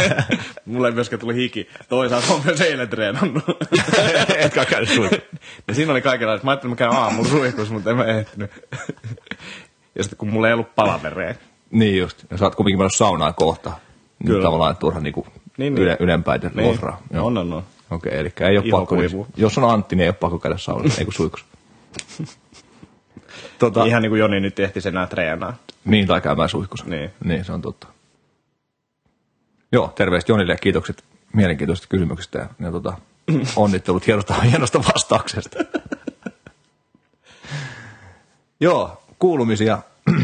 Mulla 0.64 0.88
ei 0.88 0.94
myöskään 0.94 1.20
tuli 1.20 1.34
hiki. 1.34 1.68
Toisaalta 1.88 2.34
on 2.34 2.40
myös 2.44 2.60
eilen 2.60 2.88
treenannut. 2.88 3.44
Etkä 4.38 4.64
käynyt 4.64 4.88
suihkussa. 4.90 5.26
ja 5.68 5.74
siinä 5.74 5.92
oli 5.92 6.02
kaikenlaista. 6.02 6.44
Mä 6.44 6.50
ajattelin, 6.50 6.72
että 6.72 6.84
mä 6.84 6.90
käyn 6.90 7.02
aamulla 7.02 7.28
suihkussa, 7.28 7.74
mutta 7.74 7.90
en 7.90 7.96
mä 7.96 8.04
ehtinyt. 8.04 8.50
ja 9.94 10.02
sitten 10.02 10.16
kun 10.18 10.28
mulla 10.28 10.48
ei 10.48 10.54
ollut 10.54 10.74
palavereja. 10.74 11.34
Niin 11.70 11.98
just. 11.98 12.24
Ja 12.30 12.38
sä 12.38 12.44
oot 12.44 12.54
kumminkin 12.54 12.78
mennyt 12.78 12.94
saunaan 12.94 13.34
kohta. 13.34 13.72
Niin 14.26 14.32
Kyllä. 14.34 14.44
tavallaan 14.44 14.76
turha 14.76 15.00
niinku 15.00 15.26
Niin, 15.26 15.42
niin, 15.56 15.74
niin. 15.74 15.82
yle, 15.82 15.96
Niin. 16.54 16.68
lotraa. 16.70 17.02
Joo. 17.12 17.26
On, 17.26 17.38
on, 17.38 17.52
on. 17.52 17.62
Okei, 17.90 18.18
eli 18.18 18.32
ei 18.40 18.58
ole 18.58 18.66
Iho 18.66 18.78
pakko. 18.78 18.94
kuivuu. 18.94 19.26
Jos 19.36 19.58
on 19.58 19.70
Antti, 19.70 19.96
niin 19.96 20.02
ei 20.02 20.08
ole 20.08 20.14
pakko 20.20 20.38
käydä 20.38 20.58
saunassa, 20.58 20.98
ei 21.00 21.04
kun 21.04 21.14
suihkussa. 21.14 21.46
tota, 23.58 23.84
Ihan 23.84 24.02
niin 24.02 24.10
kuin 24.10 24.18
Joni 24.18 24.40
nyt 24.40 24.60
ehti 24.60 24.80
sen 24.80 24.94
enää 24.94 25.06
treenaa. 25.06 25.54
Niin, 25.84 26.06
tai 26.06 26.20
käymään 26.20 26.48
suihkussa. 26.48 26.86
Niin. 26.88 27.10
niin, 27.24 27.44
se 27.44 27.52
on 27.52 27.62
totta. 27.62 27.86
Joo, 29.72 29.92
terveistä 29.94 30.32
Jonille 30.32 30.52
ja 30.52 30.56
kiitokset 30.58 31.04
mielenkiintoisesta 31.32 31.88
kysymyksestä 31.88 32.38
ja, 32.38 32.48
ja 32.60 32.72
tota, 32.72 32.92
onnittelut 33.56 34.06
hienosta, 34.06 34.34
hienosta 34.34 34.78
vastauksesta. 34.94 35.58
Joo, 38.60 39.02
kuulumisia. 39.18 39.78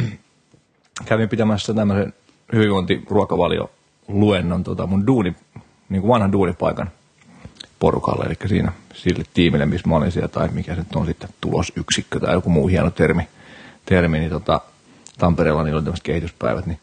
Kävin 1.04 1.28
pitämässä 1.28 1.74
tämmöisen 1.74 2.14
hyvinvointiruokavalio-luennon 4.08 4.64
tota 4.64 4.86
mun 4.86 5.06
duuni, 5.06 5.36
niin 5.88 6.02
kuin 6.02 6.08
vanhan 6.08 6.32
duunipaikan 6.32 6.90
porukalle, 7.78 8.24
eli 8.24 8.34
siinä 8.46 8.72
sille 8.94 9.24
tiimille, 9.34 9.66
missä 9.66 9.88
mä 9.88 9.96
olin 9.96 10.12
siellä, 10.12 10.28
tai 10.28 10.48
mikä 10.48 10.74
se 10.74 10.80
nyt 10.80 10.96
on 10.96 11.06
sitten 11.06 11.30
tulosyksikkö 11.40 12.20
tai 12.20 12.34
joku 12.34 12.50
muu 12.50 12.68
hieno 12.68 12.90
termi, 12.90 13.28
termi 13.86 14.18
niin 14.18 14.30
tota, 14.30 14.60
Tampereella 15.18 15.64
niillä 15.64 15.76
oli 15.76 15.84
tämmöiset 15.84 16.04
kehityspäivät, 16.04 16.66
niin 16.66 16.78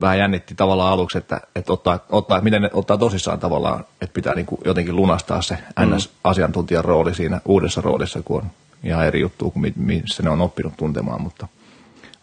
vähän 0.00 0.18
jännitti 0.18 0.54
tavallaan 0.54 0.92
aluksi, 0.92 1.18
että, 1.18 1.40
että 1.54 1.72
ottaa, 1.72 1.98
ottaa, 2.08 2.36
että 2.36 2.44
miten 2.44 2.62
ne 2.62 2.70
ottaa 2.72 2.98
tosissaan 2.98 3.38
tavallaan, 3.38 3.84
että 4.00 4.14
pitää 4.14 4.34
niin 4.34 4.46
kuin 4.46 4.60
jotenkin 4.64 4.96
lunastaa 4.96 5.42
se 5.42 5.58
NS-asiantuntijan 5.80 6.84
rooli 6.84 7.14
siinä 7.14 7.40
uudessa 7.44 7.80
roolissa, 7.80 8.22
kun 8.22 8.40
on 8.42 8.50
ihan 8.84 9.06
eri 9.06 9.20
juttu 9.20 9.50
kuin 9.50 9.62
mi- 9.62 9.74
missä 9.76 10.22
ne 10.22 10.30
on 10.30 10.40
oppinut 10.40 10.76
tuntemaan, 10.76 11.22
mutta, 11.22 11.48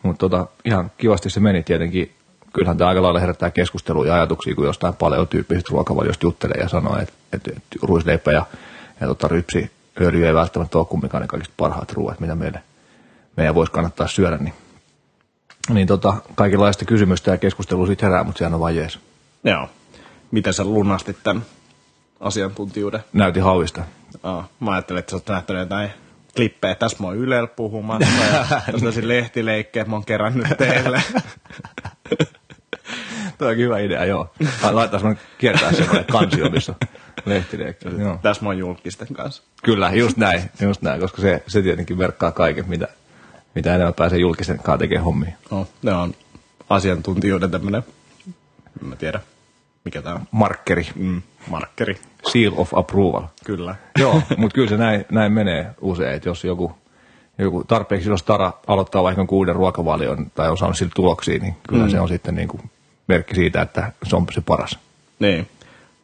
mutta 0.04 0.30
tota, 0.30 0.48
ihan 0.66 0.92
kivasti 0.98 1.30
se 1.30 1.40
meni 1.40 1.64
tietenkin. 1.64 2.12
Kyllähän 2.54 2.78
tämä 2.78 2.88
aika 2.88 3.02
lailla 3.02 3.20
herättää 3.20 3.52
keskustelua 3.52 4.06
ja 4.06 4.14
ajatuksia, 4.14 4.56
kun 4.56 4.66
jostain 4.66 4.94
paleotyyppisestä 4.94 5.70
ruokavaliosta 5.72 6.26
juttelee 6.26 6.62
ja 6.62 6.70
sanoo, 6.70 6.98
että, 6.98 7.14
että, 7.34 7.52
että 7.58 7.78
ruisleipä 7.82 8.32
ja, 8.32 8.46
ja 9.02 9.08
tota, 9.08 9.28
rypsi 9.28 9.72
öljy 10.02 10.28
ei 10.28 10.34
välttämättä 10.34 10.78
ole 10.78 10.86
kumminkaan 10.86 11.22
ne 11.22 11.28
kaikista 11.28 11.54
parhaat 11.58 11.92
ruoat, 11.92 12.20
mitä 12.20 12.36
meille, 12.36 12.64
meidän 13.38 13.56
voisi 13.56 13.72
kannattaa 13.72 14.08
syödä, 14.08 14.38
niin 14.38 14.54
niin 15.74 15.88
tota, 15.88 16.14
kaikenlaista 16.36 16.86
kysymystä 16.86 17.32
ja 17.32 17.38
keskustelua 17.38 17.86
siitä 17.86 18.06
herää, 18.06 18.24
mutta 18.24 18.40
sehän 18.40 18.54
on 18.54 18.60
vaan 18.60 18.76
jees. 18.76 19.00
Joo. 19.44 19.70
Miten 20.32 20.54
sä 20.54 20.64
lunastit 20.64 21.18
tämän 21.24 21.46
asiantuntijuuden? 22.20 23.04
Näytin 23.14 23.44
hauista. 23.44 23.84
Aa, 24.24 24.48
mä 24.60 24.72
ajattelin, 24.72 25.00
että 25.00 25.10
sä 25.10 25.16
oot 25.16 25.28
nähtänyt 25.28 25.60
jotain 25.60 25.90
klippejä. 26.36 26.76
Tässä 26.76 26.98
mä 27.00 27.08
oon 27.08 27.18
Ylellä 27.18 27.48
puhumassa 27.48 28.26
ja 28.32 28.46
tällaisia 28.72 29.08
lehtileikkejä 29.08 29.86
mä 29.86 29.96
oon 29.96 30.06
kerännyt 30.06 30.48
teille. 30.58 31.04
Tuo 33.38 33.48
on 33.48 33.58
hyvä 33.58 33.80
idea, 33.80 34.06
joo. 34.06 34.30
Laittaa 34.72 35.00
semmoinen 35.00 35.24
kiertää 35.38 35.72
semmoinen 35.74 36.06
kansio, 36.06 36.50
missä 36.50 36.72
on 36.82 36.88
lehtileikki. 37.26 37.88
Joo. 38.00 38.20
Tässä 38.22 38.44
mä 38.44 38.50
oon 38.50 38.58
julkisten 38.58 39.08
kanssa. 39.14 39.44
Kyllä, 39.64 39.92
just 39.94 40.18
näin, 40.18 40.42
just 40.62 40.82
näin, 40.82 41.00
koska 41.02 41.22
se, 41.22 41.44
se 41.48 41.62
tietenkin 41.62 41.98
verkkaa 41.98 42.32
kaiken, 42.32 42.66
mitä, 42.68 42.88
mitä 43.56 43.76
enemmän 43.76 43.94
pääsee 43.94 44.20
julkisen 44.20 44.58
kanssa 44.58 44.78
tekemään 44.78 45.06
hommia. 45.06 45.32
No, 45.52 45.68
ne 45.84 45.94
on 45.94 46.14
asiantuntijuuden 46.70 47.52
tämmönen, 47.52 47.84
en 48.82 48.88
mä 48.88 48.96
tiedä, 48.96 49.20
mikä 49.86 50.02
tää 50.02 50.14
on. 50.14 50.22
Markkeri, 50.32 50.88
Mm, 50.96 51.22
markkeri. 51.50 51.98
seal 52.32 52.54
of 52.58 52.74
approval. 52.74 53.24
Kyllä. 53.46 53.76
Joo, 54.00 54.22
mutta 54.38 54.56
kyllä 54.56 54.70
se 54.70 54.78
näin, 54.78 55.06
näin 55.12 55.32
menee 55.32 55.68
usein, 55.82 56.16
että 56.16 56.30
jos 56.30 56.44
joku, 56.44 56.72
joku 57.38 57.64
tarpeeksi 57.64 58.10
jos 58.10 58.24
Tara 58.24 58.54
aloittaa 58.68 59.04
vaikka 59.04 59.26
kuuden 59.26 59.56
ruokavalion 59.56 60.32
tai 60.36 60.50
on 60.50 60.58
saanut 60.58 60.78
sillä 60.78 60.92
tuloksia, 60.96 61.40
niin 61.40 61.56
kyllä 61.70 61.84
mm. 61.86 61.90
se 61.92 62.00
on 62.00 62.08
sitten 62.08 62.36
niin 62.36 62.48
kuin 62.48 62.62
merkki 63.08 63.36
siitä, 63.36 63.62
että 63.62 63.92
se 64.04 64.16
on 64.16 64.26
se 64.34 64.42
paras. 64.42 64.80
Niin. 65.20 65.48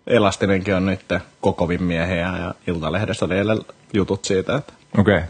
Elastinenkin 0.08 0.76
on 0.76 0.86
nyt 0.86 1.06
kokovin 1.42 1.84
miehiä 1.84 2.38
ja 2.38 2.54
Iltalehdessä 2.68 3.26
oli 3.26 3.38
eilen 3.38 3.60
jutut 3.94 4.26
siitä, 4.26 4.56
että 4.56 4.74
Okei. 4.98 5.18
Okay. 5.18 5.28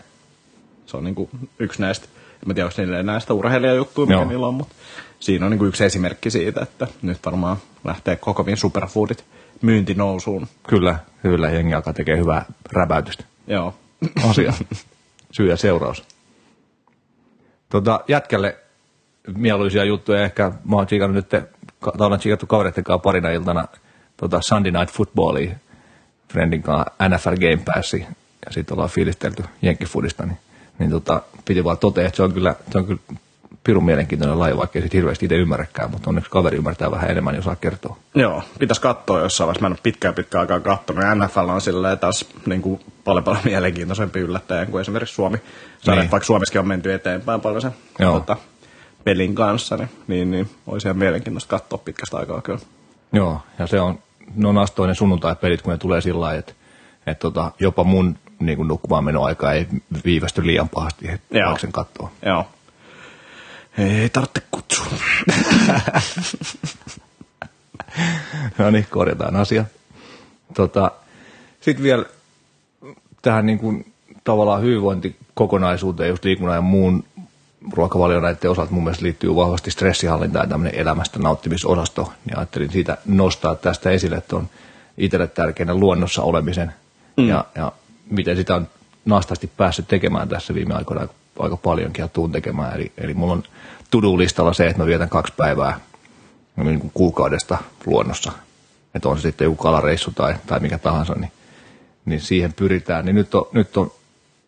se 0.85 0.97
on 0.97 1.03
niinku 1.03 1.29
yksi 1.59 1.81
näistä, 1.81 2.07
en 2.33 2.39
mä 2.45 2.53
tiedä, 2.53 2.65
onko 2.67 2.81
niillä 2.81 3.03
näistä 3.03 3.33
urheilijajuttuja, 3.33 4.05
mikä 4.05 4.19
Joo. 4.19 4.25
niillä 4.25 4.47
on, 4.47 4.53
mutta 4.53 4.75
siinä 5.19 5.45
on 5.45 5.49
niinku 5.49 5.65
yksi 5.65 5.85
esimerkki 5.85 6.29
siitä, 6.29 6.61
että 6.61 6.87
nyt 7.01 7.17
varmaan 7.25 7.57
lähtee 7.83 8.15
kokovin 8.15 8.57
superfoodit 8.57 9.25
myynti 9.61 9.93
nousuun. 9.93 10.47
Kyllä, 10.67 10.99
kyllä, 11.21 11.49
jengi 11.49 11.73
alkaa 11.73 11.93
tekemään 11.93 12.21
hyvää 12.21 12.45
räpäytystä. 12.71 13.23
Joo. 13.47 13.75
Asia. 14.29 14.53
Syy 15.31 15.49
ja 15.49 15.57
seuraus. 15.57 16.03
Tota, 17.69 18.03
jätkälle 18.07 18.57
mieluisia 19.37 19.83
juttuja. 19.83 20.23
Ehkä 20.23 20.51
mä 20.65 20.75
oon 20.75 20.87
nyt, 21.13 21.29
tai 21.91 22.07
olen 22.07 22.19
tsiikattu 22.19 22.47
kavereiden 22.47 22.83
kanssa 22.83 23.03
parina 23.03 23.29
iltana 23.29 23.67
tota 24.17 24.41
Sunday 24.41 24.71
Night 24.71 24.95
Footballia 24.95 25.55
friendin 26.31 26.63
kanssa 26.63 26.91
NFL 27.09 27.29
Game 27.29 27.63
Passi 27.75 28.05
ja 28.45 28.51
sitten 28.51 28.75
ollaan 28.75 28.89
fiilistelty 28.89 29.43
jenkkifudista, 29.61 30.25
niin, 30.25 30.37
niin 30.79 30.91
tota, 30.91 31.21
piti 31.45 31.63
vaan 31.63 31.77
totea, 31.77 32.05
että 32.05 32.17
se 32.17 32.23
on 32.23 32.33
kyllä, 32.33 32.55
se 32.71 32.77
on 32.77 32.85
kyllä 32.85 33.01
pirun 33.63 33.85
mielenkiintoinen 33.85 34.39
laji, 34.39 34.57
vaikka 34.57 34.79
ei 34.79 34.83
sit 34.83 34.93
hirveästi 34.93 35.25
itse 35.25 35.35
ymmärräkään, 35.35 35.91
mutta 35.91 36.09
onneksi 36.09 36.31
kaveri 36.31 36.57
ymmärtää 36.57 36.91
vähän 36.91 37.11
enemmän, 37.11 37.35
jos 37.35 37.45
saa 37.45 37.55
kertoa. 37.55 37.97
Joo, 38.15 38.43
pitäisi 38.59 38.81
katsoa 38.81 39.19
jossain 39.19 39.45
vaiheessa. 39.45 39.61
Mä 39.61 39.67
en 39.67 39.73
ole 39.73 39.79
pitkään 39.83 40.13
pitkään 40.13 40.39
aikaa 40.39 40.59
katsonut. 40.59 41.03
NFL 41.17 41.49
on 41.49 41.61
silleen 41.61 41.99
taas 41.99 42.25
niin 42.45 42.61
kuin 42.61 42.79
paljon 43.03 43.23
paljon 43.23 43.43
mielenkiintoisempi 43.45 44.19
yllättäjä 44.19 44.65
kuin 44.65 44.81
esimerkiksi 44.81 45.15
Suomi. 45.15 45.37
Saada, 45.79 46.01
Niin. 46.01 46.11
Vaikka 46.11 46.25
Suomessakin 46.25 46.59
on 46.59 46.67
menty 46.67 46.93
eteenpäin 46.93 47.41
paljon 47.41 47.61
sen 47.61 47.71
Joo. 47.99 48.19
tota, 48.19 48.37
pelin 49.03 49.35
kanssa, 49.35 49.77
niin, 49.77 49.89
niin, 50.07 50.31
niin 50.31 50.49
olisi 50.67 50.87
ihan 50.87 50.97
mielenkiintoista 50.97 51.49
katsoa 51.49 51.77
pitkästä 51.77 52.17
aikaa 52.17 52.41
kyllä. 52.41 52.59
Joo, 53.13 53.41
ja 53.59 53.67
se 53.67 53.79
on, 53.79 53.99
ne 54.35 54.47
on 54.47 54.57
astoinen 54.57 54.95
sunnuntai-pelit, 54.95 55.61
kun 55.61 55.71
ne 55.71 55.77
tulee 55.77 56.01
sillä 56.01 56.21
lailla, 56.21 56.39
että, 56.39 56.53
että 57.07 57.21
tota, 57.21 57.51
jopa 57.59 57.83
mun 57.83 58.17
niin 58.39 58.57
kuin 58.57 58.67
nukkumaan 58.67 59.03
menoaika 59.03 59.51
ei 59.51 59.67
viivästy 60.05 60.45
liian 60.45 60.69
pahasti, 60.69 61.09
että 61.11 61.37
Joo. 61.37 61.57
sen 61.57 61.71
katsoo. 61.71 62.11
Joo. 62.25 62.47
Ei 63.77 64.09
tarvitse 64.09 64.41
kutsua. 64.51 64.85
No 68.57 68.71
niin, 68.71 68.87
korjataan 68.89 69.35
asia. 69.35 69.65
Tota, 70.53 70.91
Sitten 71.61 71.83
vielä 71.83 72.05
tähän 73.21 73.45
niin 73.45 73.59
kuin, 73.59 73.93
tavallaan 74.23 74.61
hyvinvointikokonaisuuteen, 74.61 76.09
just 76.09 76.25
liikunnan 76.25 76.55
ja 76.55 76.61
muun 76.61 77.03
ruokavalion 77.71 78.23
näiden 78.23 78.51
osalta 78.51 78.71
mun 78.71 78.83
mielestä 78.83 79.03
liittyy 79.03 79.35
vahvasti 79.35 79.71
stressihallinta 79.71 80.39
ja 80.39 80.47
tämmöinen 80.47 80.79
elämästä 80.79 81.19
nauttimisosasto. 81.19 82.13
Niin 82.25 82.37
ajattelin 82.37 82.71
siitä 82.71 82.97
nostaa 83.05 83.55
tästä 83.55 83.89
esille, 83.89 84.15
että 84.15 84.35
on 84.35 84.49
itselle 84.97 85.27
tärkeänä 85.27 85.75
luonnossa 85.75 86.21
olemisen 86.21 86.73
mm. 87.17 87.27
ja, 87.27 87.45
ja 87.55 87.71
miten 88.09 88.37
sitä 88.37 88.55
on 88.55 88.67
naastasti 89.05 89.51
päässyt 89.57 89.87
tekemään 89.87 90.29
tässä 90.29 90.53
viime 90.53 90.73
aikoina 90.73 91.07
aika, 91.39 91.57
paljonkin 91.57 92.03
ja 92.03 92.07
tuun 92.07 92.31
tekemään. 92.31 92.75
Eli, 92.75 92.91
eli 92.97 93.13
mulla 93.13 93.33
on 93.33 93.43
to-do-listalla 93.91 94.53
se, 94.53 94.67
että 94.67 94.81
mä 94.81 94.85
vietän 94.85 95.09
kaksi 95.09 95.33
päivää 95.37 95.79
niin 96.55 96.79
kuin 96.79 96.91
kuukaudesta 96.93 97.57
luonnossa. 97.85 98.31
Että 98.95 99.09
on 99.09 99.17
se 99.17 99.21
sitten 99.21 99.45
joku 99.45 99.63
kalareissu 99.63 100.11
tai, 100.11 100.35
tai 100.47 100.59
mikä 100.59 100.77
tahansa, 100.77 101.13
niin, 101.13 101.31
niin 102.05 102.21
siihen 102.21 102.53
pyritään. 102.53 103.05
Niin 103.05 103.15
nyt 103.15 103.35
on, 103.35 103.47
nyt 103.51 103.77
on 103.77 103.91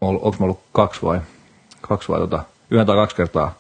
onko 0.01 0.35
mä 0.39 0.43
ollut 0.43 0.59
kaksi 0.71 1.01
vai, 1.01 1.21
kaksi 1.81 2.09
vai 2.09 2.19
tota, 2.19 2.43
yhden 2.71 2.85
tai 2.85 2.95
kaksi 2.95 3.15
kertaa 3.15 3.57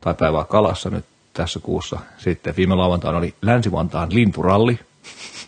tai 0.00 0.14
päivää 0.14 0.44
kalassa 0.44 0.90
nyt 0.90 1.04
tässä 1.32 1.60
kuussa. 1.60 1.98
Sitten 2.18 2.56
viime 2.56 2.74
lauantaina 2.74 3.18
oli 3.18 3.34
Länsi-Vantaan 3.42 4.14
linturalli, 4.14 4.78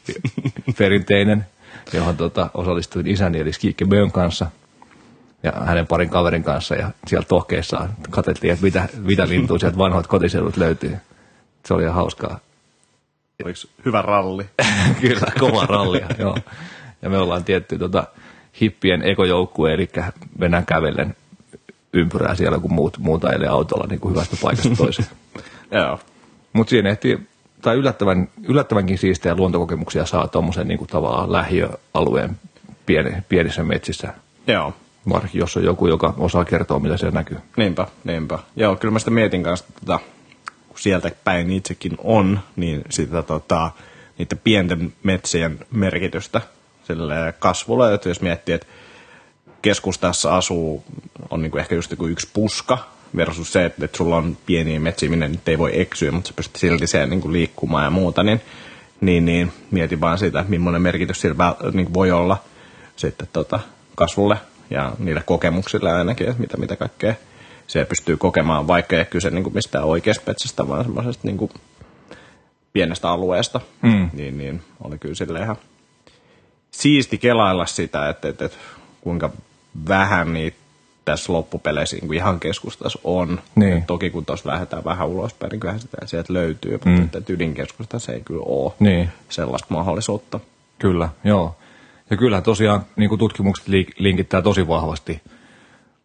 perinteinen, 0.79 1.47
johon 1.93 2.17
tota, 2.17 2.51
osallistuin 2.55 3.07
isäni 3.07 3.41
eli 3.41 3.53
Skiikke 3.53 3.85
Bön 3.85 4.13
kanssa 4.13 4.47
ja 5.43 5.53
hänen 5.53 5.87
parin 5.87 6.11
kaverin 6.11 6.43
kanssa. 6.43 6.75
Ja 6.75 6.91
siellä 7.07 7.27
tohkeessa 7.29 7.89
katsottiin, 8.11 8.53
että 8.53 8.65
mitä, 8.65 8.89
mitä 8.99 9.29
lintuja 9.29 9.59
sieltä 9.59 9.79
vanhoit 9.79 10.07
kotiseudut 10.07 10.57
löytyy. 10.57 10.97
Se 11.67 11.75
oli 11.75 11.83
ihan 11.83 11.95
hauskaa. 11.95 12.39
Oliko 13.45 13.59
hyvä 13.85 14.03
ralli? 14.03 14.47
Kyllä, 15.01 15.33
kova 15.39 15.67
rallia, 15.67 16.07
joo. 16.19 16.39
Ja 17.03 17.11
me 17.11 17.19
ollaan 17.19 17.45
tietty 17.45 17.79
tota, 17.79 18.05
hippien 18.61 19.03
ekojoukkue, 19.03 19.75
eli 19.75 19.91
mennään 20.39 20.67
kävellen 20.67 21.17
ympyrää 21.93 22.35
siellä, 22.35 22.59
kun 22.59 22.73
muut, 22.73 22.99
muut 22.99 23.25
ajelee 23.25 23.49
autolla 23.49 23.87
niin 23.87 24.01
kuin 24.01 24.15
hyvästä 24.15 24.37
paikasta 24.43 24.77
toiseen. 24.77 25.09
Joo. 25.71 25.99
Mutta 26.53 26.71
siinä 26.71 26.91
ehtii, 26.91 27.19
tai 27.63 27.77
yllättävän, 27.77 28.29
yllättävänkin 28.49 28.99
siistejä 28.99 29.35
luontokokemuksia 29.35 30.07
saa 30.07 30.29
tuommoisen 30.29 30.69
niin 30.69 30.87
tavallaan 30.87 31.33
lähiöalueen 31.33 32.39
pieni, 32.87 33.13
pienissä 33.29 33.65
metsissä. 33.65 34.15
Joo. 34.47 34.75
Varsinkin 35.09 35.39
jos 35.39 35.57
on 35.57 35.65
joku, 35.65 35.87
joka 35.87 36.15
osaa 36.19 36.45
kertoa, 36.45 36.79
mitä 36.79 36.97
siellä 36.97 37.19
näkyy. 37.19 37.39
Niinpä, 37.57 37.87
niinpä. 38.05 38.39
Joo, 38.57 38.77
kyllä 38.77 38.93
mä 38.93 38.99
sitä 38.99 39.11
mietin 39.11 39.43
kanssa, 39.43 39.67
tota, 39.81 39.99
kun 40.69 40.79
sieltä 40.79 41.11
päin 41.25 41.51
itsekin 41.51 41.93
on, 41.99 42.41
niin 42.57 42.83
sitä 42.91 43.23
tota, 43.23 43.71
niiden 44.19 44.41
pienten 44.45 44.93
metsien 45.03 45.59
merkitystä 45.71 46.41
sille 46.85 47.35
kasvulle, 47.39 47.95
että 47.95 48.09
jos 48.09 48.21
miettii, 48.21 48.55
että 48.55 48.67
keskustassa 49.63 50.37
asuu, 50.37 50.85
on 51.31 51.43
niin 51.43 51.51
kuin 51.51 51.61
ehkä 51.61 51.75
just 51.75 51.91
joku 51.91 52.07
yksi 52.07 52.29
puska, 52.33 52.79
versus 53.17 53.53
se, 53.53 53.65
että, 53.65 53.85
että 53.85 53.97
sulla 53.97 54.17
on 54.17 54.37
pieniä 54.47 54.81
metsiä, 54.81 55.11
minne 55.11 55.29
nyt 55.29 55.49
ei 55.49 55.59
voi 55.59 55.81
eksyä, 55.81 56.13
mutta 56.13 56.29
sä 56.29 56.35
pystyt 56.35 56.57
silti 56.57 56.87
siellä 56.87 57.07
niin 57.07 57.21
kuin 57.21 57.33
liikkumaan 57.33 57.85
ja 57.85 57.91
muuta, 57.91 58.23
niin, 58.23 58.41
niin, 59.01 59.25
niin 59.25 59.53
mietin 59.71 60.01
vaan 60.01 60.19
sitä, 60.19 60.41
että 60.41 60.51
millainen 60.51 60.83
merkitys 60.83 61.21
sillä 61.21 61.57
niin 61.73 61.87
kuin 61.87 61.95
voi 61.95 62.11
olla 62.11 62.37
sitten 62.97 63.29
tota, 63.33 63.61
kasvulle 63.95 64.37
ja 64.71 64.93
niille 64.99 65.23
kokemuksille 65.27 65.93
ainakin, 65.93 66.29
että 66.29 66.41
mitä, 66.41 66.57
mitä 66.57 66.77
kaikkea 66.77 67.15
se 67.67 67.85
pystyy 67.85 68.17
kokemaan, 68.17 68.67
vaikka 68.67 68.97
ei 68.97 69.05
kyse 69.05 69.31
niin 69.31 69.45
kuin 69.45 69.55
mistään 69.55 69.85
oikeasta 69.85 70.25
metsästä, 70.27 70.69
vaan 70.69 70.85
semmoisesta 70.85 71.27
niin 71.27 71.39
kuin 71.39 71.51
pienestä 72.73 73.11
alueesta, 73.11 73.61
mm. 73.83 74.11
niin, 74.13 74.39
niin 74.39 74.63
oli 74.85 74.99
kyllä 74.99 75.15
sille 75.15 75.41
ihan 75.41 75.57
siisti 76.71 77.19
kelailla 77.19 77.67
sitä, 77.67 78.09
että, 78.09 78.29
että, 78.29 78.45
että 78.45 78.59
kuinka 79.01 79.31
vähän 79.89 80.33
niitä 80.33 80.57
tässä 81.05 81.33
loppupeleissä 81.33 81.97
niin 81.97 82.07
kuin 82.07 82.17
ihan 82.17 82.41
keskustassa 82.41 82.99
on. 83.05 83.41
Niin. 83.55 83.79
Et 83.79 83.87
toki 83.87 84.11
kun 84.11 84.25
tuossa 84.25 84.49
lähdetään 84.49 84.85
vähän 84.85 85.09
ulospäin, 85.09 85.51
niin 85.51 85.61
kyllähän 85.61 85.81
sitä 85.81 85.97
sieltä 86.07 86.33
löytyy, 86.33 86.73
mutta 86.73 86.91
mm. 86.91 87.05
että 87.05 87.33
ydinkeskustassa 87.33 88.13
ei 88.13 88.21
kyllä 88.21 88.43
ole 88.47 88.73
Niin. 88.81 89.09
sellaista 89.29 89.67
mahdollisuutta. 89.71 90.41
Kyllä, 90.79 91.09
joo. 91.25 91.57
Ja 92.11 92.17
kyllä 92.17 92.41
tosiaan 92.41 92.87
niin 92.97 93.09
kuin 93.09 93.19
tutkimukset 93.19 93.67
linkittää 93.99 94.43
tosi 94.43 94.69
vahvasti 94.69 95.23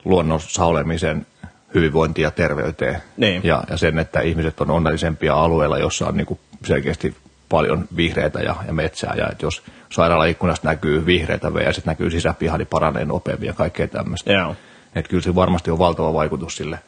luonnossa 0.06 0.66
olemisen 0.66 1.26
hyvinvointiin 1.74 2.24
ja 2.24 2.32
terveyteen. 2.32 3.02
Niin. 3.18 3.42
Ja, 3.44 3.64
ja 3.70 3.78
sen, 3.78 4.00
että 4.00 4.20
ihmiset 4.22 4.62
on 4.62 4.72
onnellisempia 4.72 5.34
alueilla, 5.34 5.78
jossa 5.78 6.08
on 6.08 6.18
niin 6.18 6.28
kuin 6.28 6.40
selkeästi 6.66 7.16
paljon 7.50 7.88
vihreitä 7.96 8.40
ja, 8.40 8.56
ja 8.68 8.74
metsää. 8.74 9.14
Ja 9.18 9.30
että 9.32 9.46
jos 9.46 9.64
sairaalaikkunasta 9.90 10.68
näkyy 10.68 11.06
vihreitä 11.06 11.52
ja 11.66 11.74
sitten 11.74 11.92
näkyy 11.92 12.12
sisäpiha, 12.12 12.58
niin 12.58 12.68
paranee 12.68 13.06
nopeammin 13.06 13.48
ja 13.48 13.54
kaikkea 13.54 13.88
tämmöistä. 13.88 14.34
Joo. 14.34 14.56
Että 14.96 15.10
kyllä 15.10 15.24
se 15.24 15.36
varmasti 15.36 15.72
on 15.72 15.80
valtava 15.80 16.14
vaikutus 16.14 16.58
sille 16.58 16.80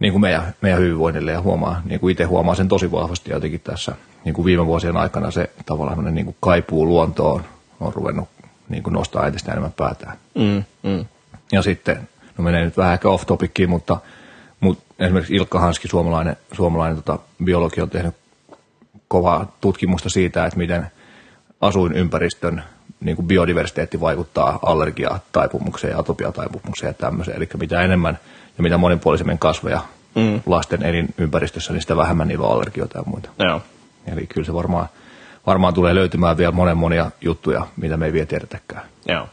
niin 0.00 0.12
kuin 0.12 0.20
meidän, 0.20 0.54
meidän 0.60 0.80
hyvinvoinnille 0.80 1.32
ja 1.32 1.40
huomaa, 1.40 1.82
niin 1.84 2.00
kuin 2.00 2.12
itse 2.12 2.24
huomaa 2.24 2.54
sen 2.54 2.68
tosi 2.68 2.92
vahvasti 2.92 3.30
jotenkin 3.30 3.60
tässä 3.60 3.96
niin 4.24 4.34
kuin 4.34 4.44
viime 4.44 4.66
vuosien 4.66 4.96
aikana 4.96 5.30
se 5.30 5.50
tavallaan 5.66 6.14
niin 6.14 6.24
kuin 6.24 6.36
kaipuu 6.40 6.86
luontoon 6.86 7.44
on 7.80 7.94
ruvennut 7.94 8.28
niin 8.68 8.82
kuin 8.82 8.94
nostaa 8.94 9.26
entistä 9.26 9.52
enemmän 9.52 9.72
päätään. 9.72 10.16
Mm, 10.34 10.64
mm. 10.82 11.04
Ja 11.52 11.62
sitten, 11.62 12.08
no 12.38 12.44
menee 12.44 12.64
nyt 12.64 12.76
vähän 12.76 12.92
ehkä 12.92 13.08
off 13.08 13.26
topickiin, 13.26 13.70
mutta, 13.70 13.98
mutta 14.60 14.84
esimerkiksi 14.98 15.34
Ilkka 15.34 15.60
Hanski, 15.60 15.88
suomalainen, 15.88 16.36
suomalainen 16.52 17.02
tota, 17.02 17.18
biologi, 17.44 17.80
on 17.80 17.90
tehnyt 17.90 18.14
kovaa 19.08 19.56
tutkimusta 19.60 20.08
siitä, 20.08 20.46
että 20.46 20.58
miten 20.58 20.86
asuinympäristön 21.60 22.62
niin 23.00 23.16
kuin 23.16 23.28
biodiversiteetti 23.28 24.00
vaikuttaa 24.00 24.58
allergiataipumukseen 24.62 25.90
ja 25.90 25.98
atopiataipumukseen 25.98 26.90
ja 26.90 26.94
tämmöiseen. 26.94 27.36
Eli 27.36 27.48
mitä 27.58 27.80
enemmän 27.80 28.18
ja 28.58 28.62
mitä 28.62 28.78
monipuolisemmin 28.78 29.38
kasveja 29.38 29.80
mm. 30.14 30.40
lasten 30.46 30.82
elinympäristössä, 30.82 31.72
niin 31.72 31.80
sitä 31.80 31.96
vähemmän 31.96 32.28
niillä 32.28 32.46
on 32.46 32.52
allergioita 32.52 32.98
ja 32.98 33.04
muita. 33.06 33.28
Joo. 33.38 33.62
Eli 34.06 34.26
kyllä 34.26 34.46
se 34.46 34.54
varmaan, 34.54 34.88
varmaan 35.46 35.74
tulee 35.74 35.94
löytymään 35.94 36.36
vielä 36.36 36.52
monen 36.52 36.76
monia 36.76 37.10
juttuja, 37.20 37.66
mitä 37.76 37.96
me 37.96 38.06
ei 38.06 38.12
vielä 38.12 38.26
tiedetäkään. 38.26 38.82
Joo. 39.08 39.28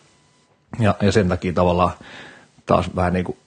Ja, 0.79 0.95
ja 1.01 1.11
sen 1.11 1.29
takia 1.29 1.53
tavallaan 1.53 1.91
taas 2.65 2.95
vähän 2.95 3.13
niin 3.13 3.25
kuin 3.25 3.37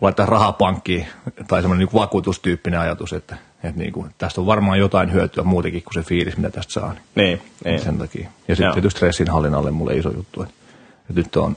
laittaa 0.00 0.26
rahaa 0.26 0.52
pankkiin 0.52 1.06
tai 1.48 1.62
semmoinen 1.62 1.86
niin 1.86 2.00
vakuutustyyppinen 2.00 2.80
ajatus, 2.80 3.12
että, 3.12 3.36
että 3.64 3.78
niin 3.78 3.92
kuin, 3.92 4.10
tästä 4.18 4.40
on 4.40 4.46
varmaan 4.46 4.78
jotain 4.78 5.12
hyötyä 5.12 5.44
muutenkin 5.44 5.82
kuin 5.82 5.94
se 5.94 6.02
fiilis, 6.02 6.36
mitä 6.36 6.50
tästä 6.50 6.72
saa. 6.72 6.92
Niin, 6.92 7.02
Niin, 7.14 7.40
niin. 7.64 7.80
sen 7.80 7.98
takia. 7.98 8.28
Ja 8.48 8.56
sitten 8.56 8.72
tietysti 8.72 8.96
stressin 8.98 9.30
hallinnalle 9.30 9.70
mulle 9.70 9.94
iso 9.94 10.10
juttu. 10.16 10.42
Että, 10.42 10.54
että 11.00 11.12
nyt 11.14 11.36
on, 11.36 11.56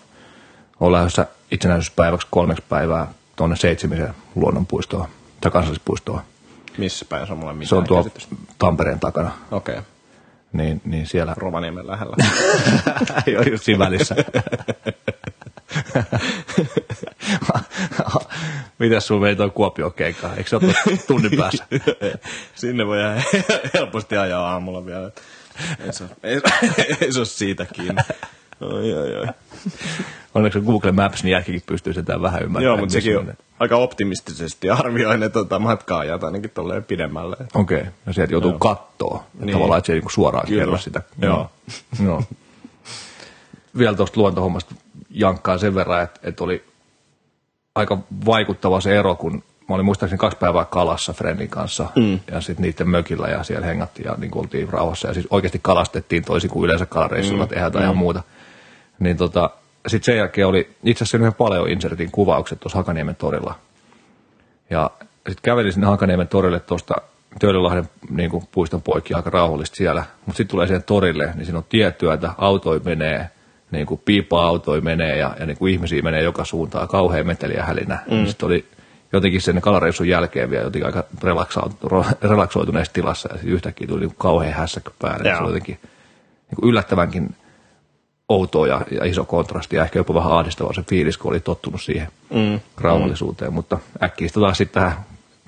on 0.80 0.92
lähdössä 0.92 1.28
itsenäisyyspäiväksi 1.52 2.28
kolmeksi 2.32 2.64
päivää 2.70 3.08
tuonne 3.36 3.56
Seitsemisen 3.56 4.14
luonnonpuistoon 4.36 5.08
tai 5.42 5.52
kansallispuistoon. 5.52 6.22
Missä 6.78 7.06
päin 7.10 7.28
se 7.28 7.34
on 7.34 7.40
mulle 7.40 7.54
mitään 7.54 7.70
Se 7.70 7.76
on 7.76 7.84
tuo 7.84 7.98
käsitystä? 8.04 8.36
Tampereen 8.58 9.00
takana. 9.00 9.32
Okei. 9.52 9.74
Okay. 9.74 9.86
Niin, 10.54 10.82
niin 10.86 11.08
siellä 11.08 11.34
Rovaniemen 11.38 11.88
lähellä. 11.88 12.16
Joo, 13.34 13.44
just 13.44 13.64
siinä 13.64 13.80
välissä. 13.80 14.16
Mitäs 18.80 19.08
sun 19.08 19.22
vei 19.22 19.36
toi 19.36 19.50
Kuopio 19.50 19.90
keikka? 19.90 20.30
Eikö 20.38 20.50
se 20.50 20.56
ole 20.56 20.74
tunnin 21.08 21.38
päässä? 21.38 21.66
Sinne 22.56 22.88
voi 22.88 23.00
ihan 23.00 23.24
helposti 23.74 24.18
ajaa 24.18 24.52
aamulla 24.52 24.86
vielä. 24.86 25.12
Ei 25.80 25.94
se, 25.94 26.04
ei, 26.24 26.42
ei 27.02 27.14
se 27.14 27.20
ole 27.20 27.26
siitä 27.26 27.66
kiinni. 27.66 28.02
Oi, 28.62 28.94
oi, 28.94 29.16
oi. 29.16 29.28
Onneksi 30.36 30.62
Google 30.62 30.92
Maps, 30.92 31.24
niin 31.24 31.32
jälkikin 31.32 31.62
pystyy 31.66 31.94
sitä 31.94 32.22
vähän 32.22 32.44
ymmärtämään. 32.44 32.64
Joo, 32.64 32.78
mutta 32.78 32.94
sekin 32.94 33.18
on 33.18 33.34
aika 33.60 33.78
optimistisesti 33.78 34.70
arvioi 34.70 35.18
ne 35.18 35.30
tota, 35.30 35.60
matkaa-ajat 35.60 36.24
ainakin 36.24 36.50
tolleen 36.50 36.84
pidemmälle. 36.84 37.38
Okei, 37.54 37.80
okay. 37.80 37.92
ja 38.06 38.14
sieltä 38.14 38.34
joutuu 38.34 38.60
kattoo. 38.60 39.24
Niin. 39.40 39.54
Tavallaan, 39.54 39.78
että 39.78 39.88
se 39.88 39.94
ei 39.94 39.98
niinku 39.98 40.10
suoraan 40.10 40.48
kerro 40.48 40.78
sitä. 40.78 41.02
Joo. 41.22 41.52
Joo. 42.04 42.24
Vielä 43.78 43.98
tuosta 43.98 44.20
luontohommasta 44.20 44.76
jankkaan 45.16 45.60
sen 45.60 45.76
verran, 45.76 46.04
että, 46.04 46.20
että 46.24 46.44
oli 46.44 46.64
aika 47.76 47.98
vaikuttava 48.26 48.82
se 48.82 48.98
ero, 48.98 49.16
kun 49.16 49.44
mä 49.70 49.76
olin 49.76 49.86
muistaakseni 49.86 50.18
kaksi 50.18 50.38
päivää 50.38 50.66
kalassa 50.66 51.14
Friendin 51.14 51.50
kanssa 51.50 51.90
mm. 51.96 52.20
ja 52.32 52.42
sitten 52.42 52.64
niiden 52.64 52.90
mökillä 52.90 53.28
ja 53.28 53.44
siellä 53.44 53.66
hengattiin 53.66 54.06
ja 54.06 54.16
niin 54.18 54.32
kuin 54.32 54.44
oltiin 54.44 54.70
rauhassa 54.70 55.08
ja 55.08 55.14
siis 55.14 55.28
oikeasti 55.30 55.60
kalastettiin 55.62 56.24
toisin 56.24 56.50
kuin 56.50 56.66
yleensä 56.66 56.86
kalareissulla 56.86 57.44
mm. 57.44 57.50
tehdään 57.50 57.72
tai 57.72 57.84
ihan 57.84 57.98
muuta. 57.98 58.24
Niin 59.00 59.18
tota, 59.18 59.50
sitten 59.88 60.06
sen 60.06 60.18
jälkeen 60.18 60.48
oli 60.48 60.70
itse 60.84 61.04
asiassa 61.04 61.18
yhden 61.18 61.34
Paleo-insertin 61.34 62.12
kuvaukset 62.12 62.60
tuossa 62.60 62.78
Hakaniemen 62.78 63.16
torilla. 63.16 63.56
Ja 64.70 64.92
sitten 65.16 65.44
kävelin 65.44 65.74
sinne 65.74 65.88
Hakaniemen 65.88 66.28
torille 66.28 66.60
tuosta 66.60 66.96
Töölönlahden 67.40 67.90
niin 68.10 68.30
kuin 68.30 68.44
puiston 68.52 68.82
poikki 68.82 69.14
aika 69.14 69.30
rauhallisesti 69.30 69.78
siellä. 69.78 70.04
Mutta 70.26 70.38
sitten 70.38 70.52
tulee 70.52 70.68
siihen 70.68 70.84
torille, 70.84 71.32
niin 71.36 71.46
siinä 71.46 71.58
on 71.58 71.66
tiettyä, 71.70 72.18
autoi 72.38 72.82
menee, 72.86 73.30
niin 73.76 73.88
kuin 73.88 74.02
piipa-autoi 74.06 74.82
menee 74.82 75.18
ja, 75.18 75.36
ja 75.40 75.46
niin 75.46 75.58
kuin 75.58 75.74
ihmisiä 75.74 76.02
menee 76.02 76.22
joka 76.22 76.46
suuntaan, 76.46 76.88
kauhea 76.88 77.24
meteli 77.24 77.54
ja 77.54 77.64
hälinä. 77.64 77.98
Mm. 78.12 78.26
Sitten 78.26 78.46
oli 78.48 78.66
jotenkin 79.14 79.42
sen 79.42 79.62
kalareissun 79.62 80.08
jälkeen 80.08 80.50
vielä 80.50 80.64
jotenkin 80.64 80.86
aika 80.86 81.04
relaksoituneessa 82.22 82.94
tilassa 82.94 83.30
ja 83.34 83.40
yhtäkkiä 83.44 83.88
tuli 83.88 84.00
niin 84.00 84.10
kuin 84.10 84.18
kauhean 84.18 84.54
hässäkkä 84.54 84.92
päälle. 85.02 85.24
Se 85.36 85.38
oli 85.42 85.50
jotenkin 85.50 85.80
niin 86.50 86.56
kuin 86.56 86.70
yllättävänkin 86.70 87.36
outo 88.30 88.66
ja, 88.66 88.82
ja 88.92 89.06
iso 89.06 89.26
kontrasti 89.26 89.76
ja 89.76 89.84
ehkä 89.84 90.00
jopa 90.00 90.14
vähän 90.14 90.32
ahdistava 90.32 90.74
se 90.74 90.84
fiilis, 90.90 91.18
kun 91.18 91.32
oli 91.32 91.40
tottunut 91.40 91.82
siihen 91.82 92.08
Mm. 92.30 92.60
rauhallisuuteen, 92.78 93.54
mutta 93.54 93.78
äkkiä 94.04 94.28
sitä 94.28 94.40
taas 94.40 94.58
sitten 94.58 94.84
tähän 94.84 94.98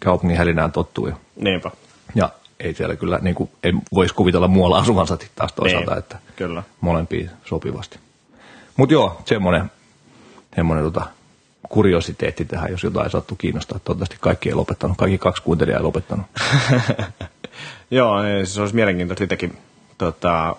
kaupungin 0.03 0.37
hälinään 0.37 0.71
tottuu. 0.71 1.07
Ja, 1.07 1.15
Niinpä. 1.35 1.71
ja 2.15 2.29
ei 2.59 2.73
siellä 2.73 2.95
kyllä, 2.95 3.19
niin 3.21 3.35
kuin, 3.35 3.49
ei 3.63 3.73
voisi 3.93 4.13
kuvitella 4.13 4.47
muualla 4.47 4.77
asuvansa 4.77 5.17
taas 5.35 5.53
toisaalta, 5.53 5.91
Niin, 5.91 5.99
että 5.99 6.17
kyllä. 6.35 6.63
molempiin 6.81 7.29
sopivasti. 7.45 7.99
Mutta 8.77 8.93
joo, 8.93 9.21
semmoinen, 9.25 9.71
semmoinen 10.55 10.85
tota, 10.85 11.07
kuriositeetti 11.69 12.45
tähän, 12.45 12.71
jos 12.71 12.83
jotain 12.83 13.09
sattuu 13.09 13.37
kiinnostaa. 13.37 13.79
Toivottavasti 13.79 14.17
kaikki 14.19 14.49
ei 14.49 14.55
lopettanut, 14.55 14.97
kaikki 14.97 15.17
kaksi 15.17 15.43
kuuntelijaa 15.43 15.77
ei 15.77 15.83
lopettanut. 15.83 16.25
Joo, 17.91 18.23
niin 18.23 18.45
siis 18.45 18.57
olisi 18.57 18.75
mielenkiintoista 18.75 19.23
sitäkin 19.23 19.57
tota, 19.97 20.55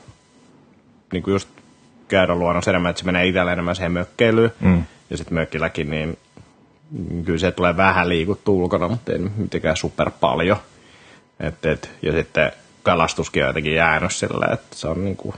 niin 1.12 1.22
kuin 1.22 1.32
just 1.32 1.48
käydä 2.08 2.34
luonnossa 2.34 2.70
enemmän, 2.70 2.90
että 2.90 3.00
se 3.00 3.06
menee 3.06 3.26
itsellä 3.26 3.52
enemmän 3.52 3.76
siihen 3.76 3.92
mökkeilyyn. 3.92 4.52
Mm. 4.60 4.84
Ja 5.10 5.16
sitten 5.16 5.34
mökkilläkin, 5.34 5.90
niin 5.90 6.18
kyllä 7.24 7.38
se 7.38 7.50
tulee 7.50 7.76
vähän 7.76 8.08
liikuttua 8.08 8.54
ulkona, 8.54 8.88
mutta 8.88 9.12
ei 9.12 9.18
mitenkään 9.18 9.76
super 9.76 10.10
paljon. 10.20 10.56
Et, 11.40 11.66
et, 11.66 11.90
ja 12.02 12.12
sitten 12.12 12.52
kalastuskin 12.82 13.42
on 13.42 13.48
jotenkin 13.48 13.74
jäänyt 13.74 14.12
sillä, 14.12 14.46
että 14.52 14.76
se 14.76 14.88
on 14.88 15.04
niinku, 15.04 15.34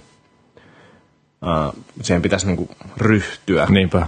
uh, 1.43 1.85
siihen 2.03 2.23
pitäisi 2.23 2.47
niinku 2.47 2.69
ryhtyä. 2.97 3.67
Niinpä. 3.71 4.07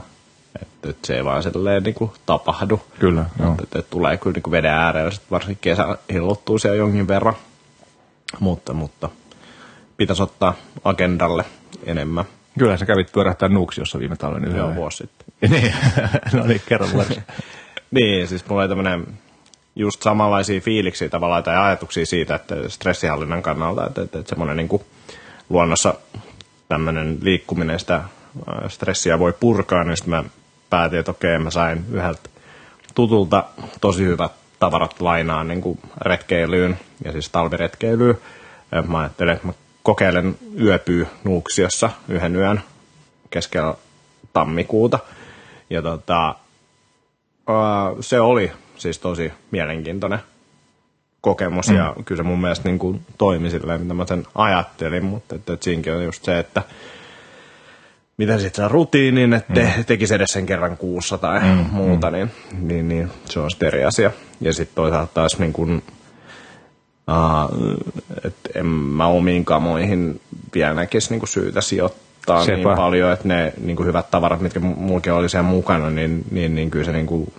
Että 0.62 0.90
et 0.90 1.04
se 1.04 1.16
ei 1.16 1.24
vaan 1.24 1.42
silleen 1.42 1.82
niinku 1.82 2.14
tapahdu. 2.26 2.80
Kyllä, 2.98 3.24
joo. 3.38 3.54
Että 3.62 3.78
et 3.78 3.90
tulee 3.90 4.16
kyllä 4.16 4.34
niinku 4.34 4.50
veden 4.50 4.70
äärellä, 4.70 5.10
sit 5.10 5.30
varsinkin 5.30 5.58
kesä 5.60 5.98
hillottuu 6.12 6.58
siellä 6.58 6.78
jonkin 6.78 7.08
verran. 7.08 7.34
Mutta, 8.40 8.72
mutta 8.72 9.08
pitäisi 9.96 10.22
ottaa 10.22 10.54
agendalle 10.84 11.44
enemmän. 11.86 12.24
Kyllä 12.58 12.76
sä 12.76 12.86
kävit 12.86 13.12
pyörähtää 13.12 13.48
Nuuksiossa 13.48 13.98
viime 13.98 14.16
talven 14.16 14.44
yhden. 14.44 14.58
Joo, 14.58 14.74
vuosi 14.74 14.96
sitten. 14.96 15.26
niin, 15.52 15.74
no 16.32 16.46
niin, 16.46 16.62
kerro 16.66 16.86
mulle. 16.86 17.06
Niin, 17.90 18.28
siis 18.28 18.48
mulla 18.48 18.62
oli 18.62 18.68
tämmönen 18.68 19.06
just 19.76 20.02
samanlaisia 20.02 20.60
fiiliksiä 20.60 21.08
tavallaan 21.08 21.42
tai 21.42 21.56
ajatuksia 21.56 22.06
siitä, 22.06 22.34
että 22.34 22.54
stressihallinnan 22.68 23.42
kannalta, 23.42 23.86
että, 23.86 24.02
että, 24.02 24.18
että 24.18 24.28
semmoinen 24.28 24.56
niin 24.56 24.80
luonnossa 25.48 25.94
tämmöinen 26.72 27.18
liikkuminen 27.22 27.80
sitä 27.80 27.94
äh, 27.94 28.04
stressiä 28.68 29.18
voi 29.18 29.32
purkaa, 29.40 29.84
niin 29.84 29.96
sitten 29.96 30.10
mä 30.10 30.24
päätin, 30.70 30.98
että 30.98 31.10
okei, 31.10 31.38
mä 31.38 31.50
sain 31.50 31.84
yhdeltä 31.90 32.20
tutulta 32.94 33.44
tosi 33.80 34.04
hyvät 34.04 34.32
tavarat 34.58 35.00
lainaan 35.00 35.48
niin 35.48 35.60
kuin 35.60 35.78
retkeilyyn 36.00 36.78
ja 37.04 37.12
siis 37.12 37.28
talviretkeilyyn. 37.28 38.18
Ja 38.72 38.82
mä 38.82 38.98
ajattelin, 38.98 39.34
että 39.34 39.46
mä 39.46 39.52
kokeilen 39.82 40.38
yöpyy 40.60 41.06
Nuuksiossa 41.24 41.90
yhden 42.08 42.36
yön 42.36 42.60
keskellä 43.30 43.74
tammikuuta. 44.32 44.98
Ja 45.70 45.82
tota, 45.82 46.24
ää, 47.46 47.92
se 48.00 48.20
oli 48.20 48.52
siis 48.76 48.98
tosi 48.98 49.32
mielenkiintoinen 49.50 50.18
kokemus 51.22 51.68
mm. 51.68 51.76
ja 51.76 51.94
kyllä 52.04 52.16
se 52.16 52.22
mun 52.22 52.40
mielestä 52.40 52.68
niin 52.68 52.78
kuin 52.78 53.00
toimi 53.18 53.50
silleen, 53.50 53.80
mitä 53.80 53.94
mä 53.94 54.06
sen 54.06 54.24
ajattelin, 54.34 55.04
mutta 55.04 55.34
että, 55.34 55.52
että 55.52 55.64
siinäkin 55.64 55.92
on 55.92 56.04
just 56.04 56.24
se, 56.24 56.38
että 56.38 56.62
miten 58.16 58.40
sitten 58.40 58.56
saa 58.56 58.68
rutiinin, 58.68 59.32
että 59.32 59.60
mm. 59.60 59.84
tekisi 59.84 60.14
edes 60.14 60.32
sen 60.32 60.46
kerran 60.46 60.76
kuussa 60.76 61.18
tai 61.18 61.40
mm. 61.40 61.66
muuta, 61.70 62.10
niin, 62.10 62.30
niin, 62.60 62.88
niin, 62.88 63.10
se 63.24 63.40
on 63.40 63.50
sitten 63.50 63.66
eri 63.66 63.84
asia. 63.84 64.10
Ja 64.40 64.52
sitten 64.52 64.74
toisaalta 64.74 65.14
taas 65.14 65.38
niin 65.38 65.52
kuin, 65.52 65.82
uh, 67.08 67.82
että 68.24 68.50
en 68.54 68.66
mä 68.66 69.06
omiin 69.06 69.44
kamoihin 69.44 70.20
vielä 70.54 70.74
näkisi 70.74 71.10
niin 71.10 71.20
kuin 71.20 71.28
syytä 71.28 71.60
sijoittaa 71.60 72.44
Sepä. 72.44 72.56
niin 72.56 72.76
paljon, 72.76 73.12
että 73.12 73.28
ne 73.28 73.52
niin 73.60 73.76
kuin 73.76 73.86
hyvät 73.86 74.10
tavarat, 74.10 74.40
mitkä 74.40 74.60
muukin 74.60 75.12
oli 75.12 75.28
siellä 75.28 75.48
mukana, 75.48 75.90
niin, 75.90 76.24
niin, 76.30 76.54
niin 76.54 76.70
kyllä 76.70 76.84
se 76.84 76.92
niin 76.92 77.06
kuin 77.06 77.32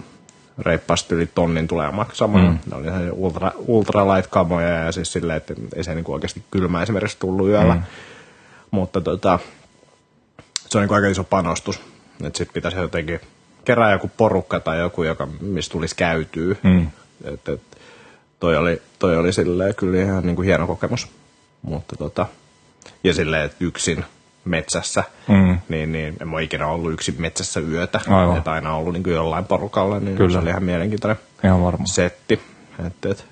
reippaasti 0.59 1.15
yli 1.15 1.29
tonnin 1.35 1.67
tulee 1.67 1.91
maksamaan. 1.91 2.45
Mm. 2.45 2.59
Ne 2.71 2.77
oli 2.77 3.09
ultra, 3.11 3.51
ultralight 3.57 4.31
kamoja 4.31 4.67
ja 4.67 4.91
siis 4.91 5.13
silleen, 5.13 5.37
että 5.37 5.53
ei 5.75 5.83
se 5.83 5.95
niin 5.95 6.03
kuin 6.03 6.13
oikeasti 6.13 6.43
kylmä 6.51 6.83
esimerkiksi 6.83 7.17
tullut 7.19 7.47
yöllä. 7.47 7.73
Mm. 7.73 7.81
Mutta 8.71 9.01
tota, 9.01 9.39
se 10.69 10.77
on 10.77 10.81
niin 10.83 10.93
aika 10.93 11.07
iso 11.07 11.23
panostus. 11.23 11.81
Että 12.23 12.37
sitten 12.37 12.53
pitäisi 12.53 12.77
jotenkin 12.77 13.19
kerää 13.65 13.91
joku 13.91 14.11
porukka 14.17 14.59
tai 14.59 14.79
joku, 14.79 15.03
joka, 15.03 15.27
mistä 15.41 15.71
tulisi 15.71 15.95
käytyä. 15.95 16.55
Mm. 16.63 16.87
Et, 17.23 17.49
et, 17.49 17.61
toi 18.39 18.57
oli, 18.57 18.81
toi 18.99 19.17
oli 19.17 19.33
silleen 19.33 19.75
kyllä 19.75 20.01
ihan 20.01 20.25
niin 20.25 20.35
kuin 20.35 20.45
hieno 20.45 20.67
kokemus. 20.67 21.07
Mutta 21.61 21.95
tota, 21.95 22.25
ja 23.03 23.13
silleen, 23.13 23.45
että 23.45 23.57
yksin 23.59 24.05
metsässä, 24.45 25.03
mm. 25.27 25.57
niin, 25.69 25.91
niin 25.91 26.17
en 26.21 26.33
ole 26.33 26.43
ikinä 26.43 26.67
ollut 26.67 26.93
yksin 26.93 27.15
metsässä 27.17 27.59
yötä. 27.59 27.99
Aivan. 28.07 28.37
Että 28.37 28.51
aina 28.51 28.75
ollut 28.75 28.93
niin 28.93 29.03
kuin 29.03 29.13
jollain 29.13 29.45
porukalla, 29.45 29.99
niin 29.99 30.17
kyllä. 30.17 30.31
se 30.31 30.37
oli 30.37 30.49
ihan 30.49 30.63
mielenkiintoinen 30.63 31.19
ihan 31.43 31.63
varma. 31.63 31.85
setti. 31.85 32.41
Et, 32.87 33.05
et. 33.05 33.25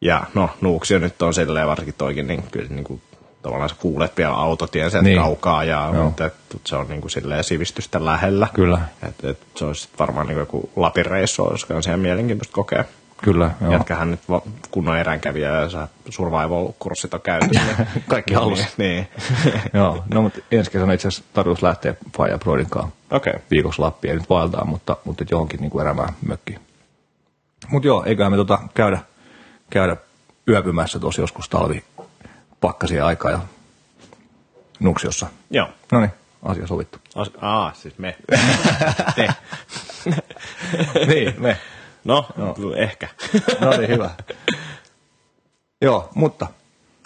Ja 0.00 0.24
no, 0.34 0.50
Nuuksio 0.60 0.98
nyt 0.98 1.22
on 1.22 1.34
silleen 1.34 1.66
varsinkin 1.66 1.94
toikin, 1.98 2.26
niin 2.26 2.42
kyllä 2.50 2.68
niin 2.68 2.84
kuin 2.84 3.02
tavallaan 3.42 3.68
sä 3.68 3.76
kuulet 3.78 4.16
vielä 4.16 4.34
autotien 4.34 4.90
sen 4.90 5.04
niin. 5.04 5.20
kaukaa, 5.20 5.64
ja, 5.64 5.92
mutta 6.02 6.26
et, 6.26 6.34
se 6.64 6.76
on 6.76 6.88
niin 6.88 7.00
kuin 7.00 7.10
silleen 7.10 7.44
sivistystä 7.44 8.04
lähellä. 8.04 8.48
Kyllä. 8.54 8.80
Et, 9.08 9.24
et, 9.24 9.38
se 9.54 9.64
olisi 9.64 9.88
varmaan 9.98 10.26
niin 10.26 10.34
kuin 10.34 10.42
joku 10.42 10.70
Lapin 10.76 11.06
reissu, 11.06 11.44
olisi 11.44 11.66
ihan 11.88 12.00
mielenkiintoista 12.00 12.54
kokea. 12.54 12.84
Kyllä, 13.22 13.50
joo. 13.60 13.72
Jätkähän 13.72 14.10
nyt 14.10 14.20
kunnon 14.70 14.98
eränkävijä 14.98 15.60
ja 15.60 15.68
sä 15.68 15.88
survival-kurssit 16.10 17.14
on 17.14 17.20
käyty. 17.20 17.46
Niin, 17.54 18.04
Kaikki 18.08 18.34
halus. 18.34 18.78
niin. 18.78 19.08
joo, 19.74 20.04
no 20.14 20.22
mutta 20.22 20.40
ensi 20.50 20.70
kesänä 20.70 20.92
itse 20.92 21.08
asiassa 21.08 21.24
tarkoitus 21.32 21.62
lähteä 21.62 21.94
Faija 22.16 22.38
Broidin 22.38 22.70
kanssa 22.70 22.92
okay. 23.10 23.32
viikossa 23.50 23.82
Lappiin. 23.82 24.12
Ei 24.12 24.18
nyt 24.18 24.30
vaeltaa, 24.30 24.64
mutta, 24.64 24.96
mutta 25.04 25.24
johonkin 25.30 25.60
niin 25.60 25.70
kuin 25.70 25.82
erämään 25.82 26.14
mökkiin. 26.26 26.60
Mutta 27.68 27.86
joo, 27.88 28.04
eiköhän 28.04 28.32
me 28.32 28.36
tota 28.36 28.58
käydä, 28.74 28.98
käydä 29.70 29.96
yöpymässä 30.48 30.98
tuossa 30.98 31.20
joskus 31.20 31.48
talvi 31.48 31.84
pakkasia 32.60 33.06
aikaa 33.06 33.30
ja 33.30 33.38
Nuksiossa. 34.80 35.26
Joo. 35.50 35.68
No 35.92 36.00
niin, 36.00 36.10
asia 36.42 36.66
sovittu. 36.66 36.98
As- 37.14 37.30
Aa, 37.40 37.72
siis 37.74 37.98
me. 37.98 38.16
Te. 39.16 39.28
niin, 41.14 41.34
me. 41.38 41.56
No, 42.06 42.26
no. 42.36 42.54
ehkä. 42.76 43.08
no 43.60 43.70
niin, 43.70 43.88
hyvä. 43.88 44.10
Joo, 45.82 46.08
mutta 46.14 46.46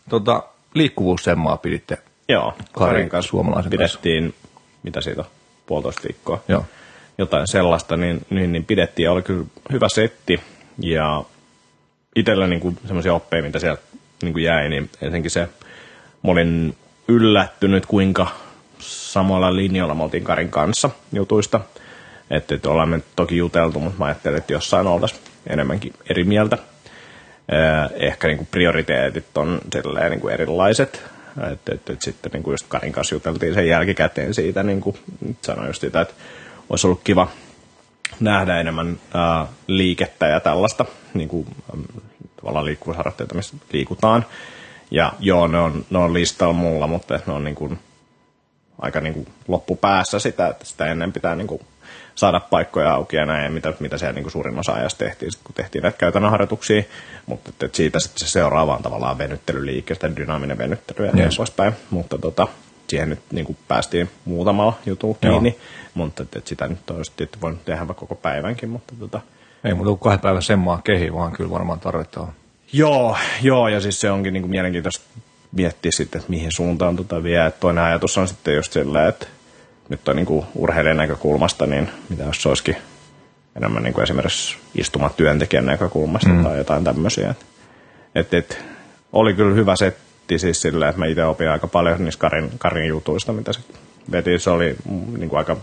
tota, 0.09 0.43
liikkuvuussemmaa 0.75 1.57
piditte 1.57 1.99
Joo, 2.29 2.55
Karin 2.73 3.09
kanssa 3.09 3.31
suomalaisen 3.31 3.71
pidettiin, 3.71 4.25
kanssa. 4.25 4.49
mitä 4.83 5.01
siitä 5.01 5.21
on, 5.21 5.27
puolitoista 5.67 6.03
viikkoa. 6.09 6.41
Joo. 6.49 6.65
Jotain 7.19 7.47
sellaista, 7.47 7.97
niin, 7.97 8.27
niin, 8.31 8.53
niin 8.53 8.65
pidettiin 8.65 9.05
ja 9.05 9.13
oli 9.13 9.23
kyllä 9.23 9.45
hyvä 9.73 9.89
setti. 9.89 10.41
Ja 10.79 11.25
itsellä 12.17 12.47
niin 12.47 12.79
semmoisia 12.87 13.15
oppeja, 13.15 13.43
mitä 13.43 13.59
sieltä 13.59 13.83
niin 14.23 14.33
kuin 14.33 14.45
jäi, 14.45 14.69
niin 14.69 14.91
ensinnäkin 15.03 15.31
se, 15.31 15.49
mä 16.23 16.33
olin 16.33 16.77
yllättynyt, 17.09 17.87
kuinka 17.87 18.27
samalla 18.79 19.57
linjalla 19.57 19.95
me 19.95 20.03
oltiin 20.03 20.25
Karin 20.25 20.51
kanssa 20.51 20.91
jutuista. 21.13 21.61
Että, 22.31 22.55
että 22.55 22.71
ollaan 22.71 22.89
me 22.89 23.01
toki 23.17 23.37
juteltu, 23.37 23.81
mutta 23.81 23.99
mä 23.99 24.05
ajattelin, 24.05 24.39
että 24.39 24.53
jossain 24.53 24.87
oltaisiin 24.87 25.21
enemmänkin 25.47 25.93
eri 26.11 26.25
mieltä. 26.25 26.59
Ehkä 27.95 28.29
niin 28.29 28.37
kuin 28.37 28.49
prioriteetit 28.51 29.39
on 29.39 29.61
silleen 29.73 30.11
niin 30.11 30.21
kuin 30.21 30.35
erilaiset. 30.35 31.03
Että, 31.53 31.75
että, 31.75 31.93
että 31.93 32.05
sitten 32.05 32.33
niin 32.33 32.43
kuin 32.43 32.53
just 32.53 32.67
Karin 32.69 32.93
kanssa 32.93 33.15
juteltiin 33.15 33.55
sen 33.55 33.69
jälkikäteen 33.69 34.35
siitä, 34.35 34.63
niin 34.63 34.81
kuin 34.81 34.97
sanoin 35.43 35.67
just 35.67 35.81
sitä, 35.81 36.01
että 36.01 36.15
olisi 36.71 36.87
ollut 36.87 37.01
kiva 37.05 37.29
nähdä 38.21 38.61
enemmän 38.61 39.01
ää, 39.15 39.47
liikettä 39.67 40.27
ja 40.27 40.41
tällaista 40.41 40.85
niin 41.15 41.29
kuin, 41.29 41.47
tavallaan 42.37 42.65
liikkuvuusharjoitteita, 42.65 43.35
missä 43.35 43.57
liikutaan. 43.73 44.27
Ja 44.91 45.13
joo, 45.19 45.47
ne 45.47 45.59
on, 45.59 45.85
ne 45.91 45.99
on 45.99 46.15
listalla 46.15 46.53
mulla, 46.53 46.87
mutta 46.87 47.21
ne 47.27 47.33
on 47.33 47.45
niin 47.45 47.55
kuin, 47.55 47.79
aika 48.79 49.01
niin 49.01 49.15
kuin 49.15 49.27
loppupäässä 49.49 50.19
sitä, 50.19 50.49
että 50.49 50.65
sitä 50.65 50.87
ennen 50.87 51.13
pitää 51.13 51.35
niin 51.35 51.47
kuin 51.47 51.61
saada 52.21 52.41
paikkoja 52.41 52.93
auki 52.93 53.17
ja 53.17 53.27
näin, 53.27 53.53
mitä, 53.53 53.73
mitä 53.81 53.99
siellä 53.99 54.13
niin 54.13 54.23
kuin 54.23 54.33
suurin 54.33 54.59
osa 54.59 54.73
ajasta 54.73 55.05
tehtiin, 55.05 55.33
sit 55.33 55.41
kun 55.45 55.55
tehtiin 55.55 55.83
näitä 55.83 55.99
käytännön 55.99 56.31
harjoituksia, 56.31 56.83
mutta 57.27 57.51
että, 57.51 57.77
siitä 57.77 58.01
sitten 58.01 58.29
se 58.29 58.33
seuraava 58.33 58.77
on 58.77 58.83
tavallaan 58.83 59.19
venyttelyliike, 59.19 59.95
sitä 59.95 60.17
dynaaminen 60.17 60.59
venyttely 60.59 61.07
ja 61.07 61.13
niin 61.13 61.31
poispäin, 61.37 61.73
mutta 61.91 62.19
tota, 62.19 62.49
siihen 62.89 63.09
nyt 63.09 63.21
niin 63.33 63.47
kuin 63.47 63.59
päästiin 63.69 64.11
muutamalla 64.25 64.79
jutulla 64.87 65.17
kiinni, 65.21 65.49
Joo. 65.49 65.59
mutta 65.95 66.23
että, 66.23 66.39
että 66.39 66.49
sitä 66.49 66.69
nyt 66.69 66.91
olisi 66.91 67.13
tietysti 67.17 67.41
voinut 67.41 67.65
tehdä 67.65 67.89
vaikka 67.89 68.01
koko 68.01 68.15
päivänkin, 68.15 68.69
mutta 68.69 68.95
tota, 68.99 69.21
ei 69.65 69.75
muuta 69.75 69.89
kuin 69.89 69.99
kahden 69.99 70.21
päivän 70.21 70.43
semmaa 70.43 70.81
kehi, 70.85 71.13
vaan 71.13 71.33
kyllä 71.33 71.51
varmaan 71.51 71.81
tarvitaan. 71.81 72.33
Joo, 72.73 73.17
joo, 73.43 73.69
ja 73.69 73.81
siis 73.81 74.01
se 74.01 74.11
onkin 74.11 74.33
niin 74.33 74.43
kuin 74.43 74.51
mielenkiintoista 74.51 75.05
miettiä 75.53 75.93
sitten, 75.93 76.19
että 76.19 76.31
mihin 76.31 76.53
suuntaan 76.53 76.97
tota 76.97 77.23
vie. 77.23 77.47
Et 77.47 77.61
toinen 77.61 77.85
ajatus 77.85 78.19
on 78.19 78.29
sitten 78.29 78.55
just 78.55 78.73
sillä, 78.73 79.09
että 79.09 79.27
nyt 79.91 80.09
on 80.09 80.17
niin 80.17 80.27
kuin 80.27 80.47
urheilijan 80.55 80.97
näkökulmasta, 80.97 81.67
niin 81.67 81.89
mitä 82.09 82.25
jos 82.25 82.43
se 82.43 82.49
olisikin 82.49 82.77
enemmän 83.57 83.83
niin 83.83 83.95
kuin 83.95 84.03
esimerkiksi 84.03 84.57
istumatyöntekijän 84.75 85.67
näkökulmasta 85.67 86.29
mm. 86.29 86.45
tai 86.45 86.59
jotain 86.59 86.85
tämmöisiä. 86.85 87.35
Et, 88.15 88.35
et, 88.35 88.59
oli 89.13 89.35
kyllä 89.35 89.55
hyvä 89.55 89.77
setti 89.77 90.39
siis 90.39 90.63
sillä, 90.63 90.89
että 90.89 90.99
mä 90.99 91.07
itse 91.07 91.25
opin 91.25 91.51
aika 91.51 91.67
paljon 91.67 92.05
niistä 92.05 92.21
Karin, 92.21 92.51
Karin 92.59 92.89
jutuista, 92.89 93.33
mitä 93.33 93.53
se 93.53 93.61
veti. 94.13 94.39
Se 94.39 94.51
oli 94.51 94.77
niin 95.19 95.29
kuin 95.29 95.39
aika 95.39 95.57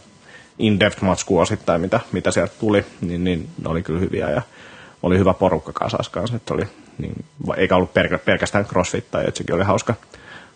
in-depth 0.59 1.01
matsku 1.01 1.39
osittain, 1.39 1.81
mitä, 1.81 1.99
mitä 2.11 2.31
sieltä 2.31 2.53
tuli, 2.59 2.85
niin, 3.01 3.23
niin 3.23 3.49
ne 3.63 3.69
oli 3.69 3.83
kyllä 3.83 3.99
hyviä 3.99 4.29
ja 4.29 4.41
oli 5.03 5.17
hyvä 5.17 5.33
porukka 5.33 5.73
kasas 5.73 6.09
kanssa. 6.09 6.35
Että 6.35 6.53
oli, 6.53 6.63
niin, 6.97 7.25
eikä 7.57 7.75
ollut 7.75 7.93
pelkästään 8.25 8.65
crossfittajia, 8.65 9.27
että 9.27 9.37
sekin 9.37 9.55
oli 9.55 9.63
hauska, 9.63 9.93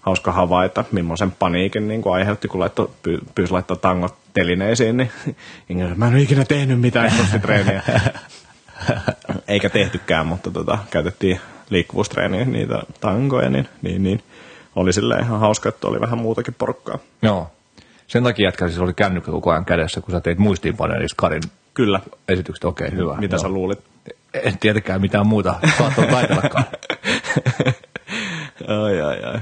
hauska 0.02 0.32
havaita, 0.32 0.84
millaisen 0.92 1.32
paniikin 1.32 1.88
niin 1.88 2.02
kuin 2.02 2.14
aiheutti, 2.14 2.48
kun 2.48 2.60
laitto, 2.60 2.92
py, 3.04 3.20
pyysi 3.36 3.54
laittaa 3.54 3.78
tangot 3.78 4.16
telineisiin, 4.34 4.98
niin 4.98 5.12
mä 5.98 6.08
en 6.08 6.14
ole 6.14 6.22
ikinä 6.22 6.46
tehnyt 6.46 6.82
mitään 6.82 7.12
crossfit-treeniä. 7.16 7.82
Eikä 9.48 9.70
tehtykään, 9.70 10.28
mutta 10.28 10.52
tota, 10.52 10.78
käytettiin 10.92 11.40
liikkuvuustreeniä 11.70 12.46
niitä 12.46 12.84
tangoja, 13.00 13.50
niin, 13.50 13.68
niin, 13.82 14.04
niin 14.04 14.24
oli 14.76 14.94
sille 14.94 15.20
ihan 15.20 15.40
hauska, 15.40 15.70
että 15.70 15.88
oli 15.88 16.02
vähän 16.02 16.20
muutakin 16.20 16.54
porukkaa. 16.54 17.00
Joo. 17.22 17.52
Sen 18.08 18.24
takia 18.24 18.48
jätkä 18.48 18.68
siis 18.68 18.80
oli 18.80 18.94
kännykkä 18.94 19.32
koko 19.32 19.52
ajan 19.52 19.66
kädessä, 19.66 20.02
kun 20.02 20.12
sä 20.12 20.22
teit 20.22 20.38
muistiinpanoja 20.38 21.00
niistä 21.00 21.16
Karin 21.16 21.42
Kyllä. 21.74 22.00
esitykset. 22.28 22.64
Okei, 22.64 22.88
okay, 22.88 23.00
hyvä. 23.00 23.18
Mitä 23.18 23.36
Joo. 23.36 23.42
sä 23.42 23.50
luulit? 23.50 23.80
En 24.34 24.58
tietenkään 24.58 25.02
mitään 25.02 25.28
muuta 25.28 25.56
saattanut 25.78 26.12
taitellakaan. 26.12 26.66
ai, 28.67 29.02
ai, 29.02 29.24
ai. 29.24 29.39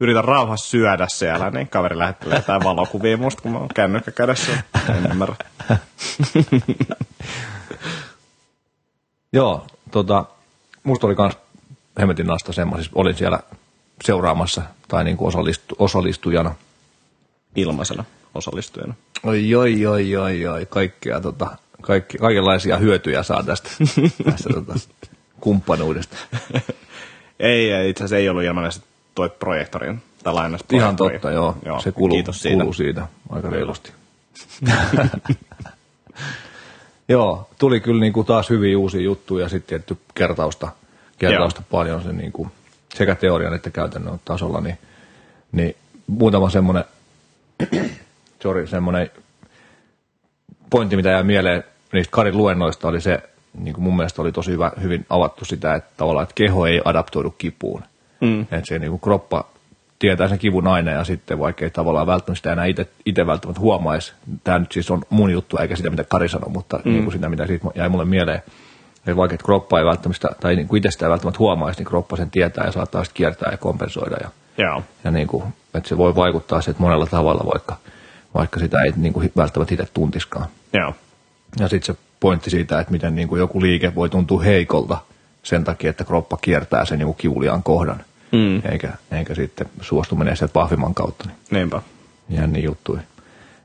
Yritän 0.00 0.24
rauhassa 0.24 0.68
syödä 0.68 1.06
siellä, 1.08 1.50
niin 1.50 1.68
kaveri 1.68 1.98
lähettelee 1.98 2.36
jotain 2.36 2.64
valokuvia 2.64 3.16
musta, 3.16 3.42
kun 3.42 3.52
mä 3.52 3.58
oon 3.58 3.68
kännykkä 3.74 4.10
kädessä. 4.10 4.52
En 4.88 5.10
ymmärrä. 5.10 5.36
Joo, 9.32 9.66
tota, 9.90 10.24
musta 10.84 11.06
oli 11.06 11.14
kans 11.14 11.38
hemmetin 12.00 12.26
nasta 12.26 12.52
semmoinen, 12.52 12.84
siis 12.84 12.94
olin 12.94 13.14
siellä 13.14 13.40
seuraamassa 14.04 14.62
tai 14.88 15.04
niin 15.04 15.16
kuin 15.16 15.28
osallistu, 15.28 15.74
osallistujana. 15.78 16.54
Ilmaisena 17.56 18.04
osallistujana. 18.34 18.94
Oi, 19.22 19.54
oi, 19.54 19.86
oi, 19.86 20.16
oi, 20.16 20.46
oi, 20.46 20.66
kaikkea, 20.66 21.20
tota, 21.20 21.56
kaikki, 21.80 22.18
kaikenlaisia 22.18 22.76
hyötyjä 22.76 23.22
saa 23.22 23.42
tästä, 23.42 23.70
tästä 24.30 24.48
tota, 24.52 24.74
kumppanuudesta. 25.40 26.16
Ei, 27.40 27.72
ei, 27.72 27.90
itse 27.90 28.04
asiassa 28.04 28.16
ei 28.16 28.28
ollut 28.28 28.44
ilmainen 28.44 28.72
toi 29.14 29.30
projektorin 29.30 30.02
tai 30.24 30.34
Ihan 30.72 30.96
totta, 30.96 31.30
joo. 31.30 31.56
joo 31.64 31.80
se 31.80 31.92
kuluu, 31.92 32.16
Kiitos 32.16 32.42
siitä. 32.42 32.58
kuluu 32.58 32.72
siitä 32.72 33.06
aika 33.30 33.50
reilusti. 33.50 33.92
joo, 37.08 37.48
tuli 37.58 37.80
kyllä 37.80 38.00
niin 38.00 38.12
kuin 38.12 38.26
taas 38.26 38.50
hyviä 38.50 38.78
uusia 38.78 39.00
juttuja 39.00 39.44
ja 39.44 39.48
sitten 39.48 39.68
tietty 39.68 39.96
kertausta, 40.14 40.68
kertausta 41.18 41.62
paljon 41.70 42.02
se 42.02 42.12
niin 42.12 42.32
kuin, 42.32 42.50
sekä 42.94 43.14
teorian 43.14 43.54
että 43.54 43.70
käytännön 43.70 44.20
tasolla, 44.24 44.60
niin, 44.60 44.78
niin 45.52 45.76
muutama 46.06 46.50
semmoinen, 46.50 46.84
sorry, 48.42 48.66
semmoinen 48.66 49.10
pointti, 50.70 50.96
mitä 50.96 51.08
jää 51.08 51.22
mieleen 51.22 51.64
niistä 51.92 52.10
Karin 52.10 52.36
luennoista 52.36 52.88
oli 52.88 53.00
se, 53.00 53.22
niin 53.58 53.74
kuin 53.74 53.84
mun 53.84 53.96
mielestä 53.96 54.22
oli 54.22 54.32
tosi 54.32 54.50
hyvä, 54.50 54.72
hyvin 54.82 55.06
avattu 55.10 55.44
sitä, 55.44 55.74
että 55.74 55.90
tavallaan 55.96 56.22
että 56.22 56.34
keho 56.34 56.66
ei 56.66 56.80
adaptoidu 56.84 57.34
kipuun. 57.38 57.82
Mm. 58.20 58.40
Että 58.40 58.62
se 58.64 58.78
niin 58.78 58.90
kuin 58.90 59.00
kroppa 59.00 59.44
tietää 59.98 60.28
sen 60.28 60.38
kivun 60.38 60.66
aina 60.66 60.90
ja 60.90 61.04
sitten 61.04 61.38
vaikka 61.38 61.64
ei 61.64 61.70
tavallaan 61.70 62.06
välttämättä 62.06 62.52
enää 62.52 62.64
itse 63.04 63.26
välttämättä 63.26 63.60
huomaisi. 63.60 64.12
Tämä 64.44 64.58
nyt 64.58 64.72
siis 64.72 64.90
on 64.90 65.02
mun 65.10 65.30
juttu 65.30 65.56
eikä 65.56 65.76
sitä 65.76 65.90
mitä 65.90 66.04
Kari 66.04 66.28
sanoi, 66.28 66.50
mutta 66.50 66.80
mm. 66.84 66.92
niin 66.92 67.04
kuin 67.04 67.12
sitä 67.12 67.28
mitä 67.28 67.46
siitä 67.46 67.68
jäi 67.74 67.88
mulle 67.88 68.04
mieleen. 68.04 68.42
Että 68.96 69.16
vaikka 69.16 69.34
että 69.34 69.44
kroppa 69.44 69.78
ei 69.78 69.84
välttämättä, 69.84 70.28
tai 70.40 70.56
niin 70.56 70.68
kuin 70.68 70.78
itse 70.78 70.90
sitä 70.90 71.06
ei 71.06 71.10
välttämättä 71.10 71.38
huomaisi, 71.38 71.80
niin 71.80 71.86
kroppa 71.86 72.16
sen 72.16 72.30
tietää 72.30 72.64
ja 72.64 72.72
saattaa 72.72 73.04
sitten 73.04 73.16
kiertää 73.16 73.50
ja 73.50 73.56
kompensoida. 73.56 74.16
Ja, 74.22 74.30
Joo. 74.58 74.82
ja 75.04 75.10
niin 75.10 75.26
kuin, 75.26 75.44
että 75.74 75.88
se 75.88 75.96
voi 75.96 76.14
vaikuttaa 76.14 76.60
sitten 76.60 76.82
monella 76.82 77.06
tavalla, 77.06 77.44
vaikka, 77.52 77.76
vaikka 78.34 78.60
sitä 78.60 78.76
ei 78.86 78.92
niin 78.96 79.12
kuin 79.12 79.32
välttämättä 79.36 79.74
itse 79.74 79.86
tuntiskaan. 79.94 80.46
Joo. 80.72 80.94
Ja 81.60 81.68
sitten 81.68 81.94
se 81.94 82.00
pointti 82.20 82.50
siitä, 82.50 82.80
että 82.80 82.92
miten 82.92 83.14
niin 83.14 83.28
kuin 83.28 83.38
joku 83.38 83.62
liike 83.62 83.94
voi 83.94 84.08
tuntua 84.08 84.42
heikolta 84.42 84.98
sen 85.42 85.64
takia, 85.64 85.90
että 85.90 86.04
kroppa 86.04 86.36
kiertää 86.36 86.84
sen 86.84 86.98
niin 86.98 87.14
kivuliaan 87.14 87.62
kohdan, 87.62 88.04
mm. 88.32 88.62
eikä, 88.72 88.92
eikä 89.10 89.34
sitten 89.34 89.66
suostu 89.80 90.16
menee 90.16 90.36
sieltä 90.36 90.52
pahvimman 90.52 90.94
kautta. 90.94 91.24
Niin 91.24 91.36
Niinpä. 91.50 91.82
Jänni 92.28 92.62
juttui. 92.62 92.98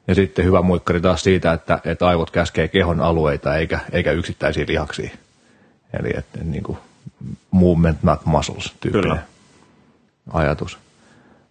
Ja 0.07 0.15
sitten 0.15 0.45
hyvä 0.45 0.61
muikkari 0.61 1.01
taas 1.01 1.23
siitä, 1.23 1.53
että, 1.53 1.79
että 1.85 2.07
aivot 2.07 2.31
käskee 2.31 2.67
kehon 2.67 3.01
alueita 3.01 3.55
eikä, 3.55 3.79
eikä 3.91 4.11
yksittäisiä 4.11 4.65
lihaksia. 4.67 5.09
Eli 5.99 6.09
että 6.17 6.39
niin 6.43 6.63
kuin 6.63 6.77
movement 7.51 8.03
not 8.03 8.25
muscles 8.25 8.73
tyyppinen 8.79 9.03
Kyllä. 9.03 9.23
ajatus. 10.33 10.77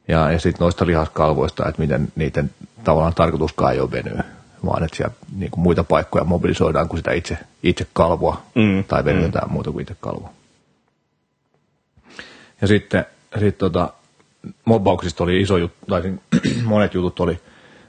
Ja, 0.08 0.32
ja 0.32 0.38
sitten 0.38 0.64
noista 0.64 0.86
lihaskalvoista, 0.86 1.68
että 1.68 1.82
miten 1.82 2.08
niiden 2.16 2.50
tavallaan 2.84 3.14
tarkoituskaan 3.14 3.72
ei 3.72 3.80
ole 3.80 3.90
venyä, 3.90 4.24
vaan 4.66 4.84
että 4.84 4.96
siellä 4.96 5.14
niin 5.36 5.50
kuin 5.50 5.60
muita 5.60 5.84
paikkoja 5.84 6.24
mobilisoidaan 6.24 6.88
kuin 6.88 6.98
sitä 6.98 7.12
itse, 7.12 7.38
itse 7.62 7.86
kalvoa 7.92 8.42
mm, 8.54 8.84
tai 8.84 9.04
venytetään 9.04 9.48
mm. 9.48 9.52
muuta 9.52 9.72
kuin 9.72 9.82
itse 9.82 9.96
kalvoa. 10.00 10.32
Ja 12.60 12.68
sitten 12.68 13.06
sit 13.38 13.58
tota, 13.58 13.92
mobbauksista 14.64 15.24
oli 15.24 15.40
iso 15.40 15.56
juttu, 15.56 15.86
tai 15.86 16.02
monet 16.64 16.94
jutut 16.94 17.20
oli, 17.20 17.40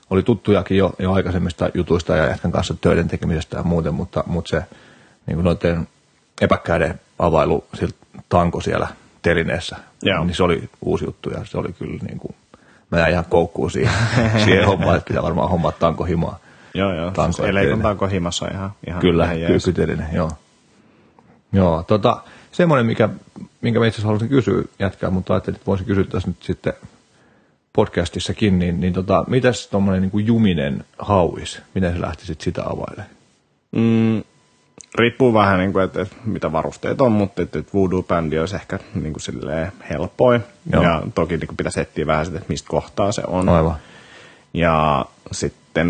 oli 0.09 0.23
tuttujakin 0.23 0.77
jo, 0.77 0.93
jo 0.99 1.13
aikaisemmista 1.13 1.69
jutuista 1.73 2.15
ja 2.15 2.25
jätkän 2.25 2.51
kanssa 2.51 2.75
töiden 2.81 3.07
tekemisestä 3.07 3.57
ja 3.57 3.63
muuten, 3.63 3.93
mutta, 3.93 4.23
mutta 4.27 4.49
se 4.49 4.63
niin 5.25 5.35
kuin 5.35 5.45
noiden 5.45 5.87
epäkkäiden 6.41 6.99
availu 7.19 7.63
siltä 7.73 7.95
tanko 8.29 8.61
siellä 8.61 8.87
telineessä, 9.21 9.75
Joo. 10.03 10.23
niin 10.23 10.35
se 10.35 10.43
oli 10.43 10.69
uusi 10.81 11.05
juttu 11.05 11.29
ja 11.29 11.45
se 11.45 11.57
oli 11.57 11.73
kyllä 11.73 12.03
niin 12.03 12.19
kuin, 12.19 12.35
mä 12.91 12.99
jäin 12.99 13.11
ihan 13.11 13.25
koukkuun 13.25 13.71
siihen, 13.71 13.93
siihen 14.45 14.65
hommaan, 14.65 14.97
että 14.97 15.07
pitää 15.07 15.23
varmaan 15.23 15.49
hommaa 15.49 15.71
tanko 15.71 16.03
himaa. 16.03 16.39
Joo, 16.73 16.93
joo. 16.93 17.11
Tanko 17.11 17.33
siis 17.33 17.49
Eleikon 17.49 17.81
tanko 17.81 18.07
himassa 18.07 18.47
ihan, 18.53 18.71
ihan 18.87 19.01
Kyllä, 19.01 19.29
kykytelinen, 19.47 20.07
joo. 20.13 20.31
Joo, 21.53 21.83
tota, 21.83 22.23
semmoinen, 22.51 22.85
mikä, 22.85 23.09
minkä 23.61 23.79
mä 23.79 23.85
itse 23.85 23.95
asiassa 23.95 24.07
haluaisin 24.07 24.29
kysyä 24.29 24.63
jätkää, 24.79 25.09
mutta 25.09 25.33
ajattelin, 25.33 25.55
että 25.55 25.65
voisin 25.65 25.87
kysyä 25.87 26.03
tässä 26.03 26.27
nyt 26.27 26.43
sitten 26.43 26.73
podcastissakin, 27.73 28.59
niin, 28.59 28.81
niin 28.81 28.93
tota, 28.93 29.23
mitäs 29.27 29.67
tuommoinen 29.67 30.01
niin 30.13 30.27
juminen 30.27 30.85
hauis, 30.99 31.61
miten 31.73 31.93
se 31.93 32.01
lähti 32.01 32.25
sitten 32.25 32.43
sitä 32.43 32.63
availemaan? 32.65 33.09
Mm, 33.71 34.23
riippuu 34.95 35.33
vähän, 35.33 35.59
niin 35.59 35.73
kuin, 35.73 35.85
että, 35.85 36.01
että 36.01 36.15
mitä 36.25 36.51
varusteet 36.51 37.01
on, 37.01 37.11
mutta 37.11 37.41
että, 37.41 37.59
että 37.59 37.71
voodoo-bändi 37.73 38.39
olisi 38.39 38.55
ehkä 38.55 38.79
niin 38.95 39.13
kuin 39.13 39.21
silleen 39.21 39.71
helpoin. 39.89 40.43
Joo. 40.73 40.83
Ja 40.83 41.01
toki 41.15 41.37
niin 41.37 41.47
kuin 41.47 41.57
pitäisi 41.57 41.81
etsiä 41.81 42.07
vähän 42.07 42.25
sitä, 42.25 42.37
että 42.37 42.49
mistä 42.49 42.69
kohtaa 42.69 43.11
se 43.11 43.23
on. 43.27 43.49
Aivan. 43.49 43.75
Ja 44.53 45.05
sitten 45.31 45.89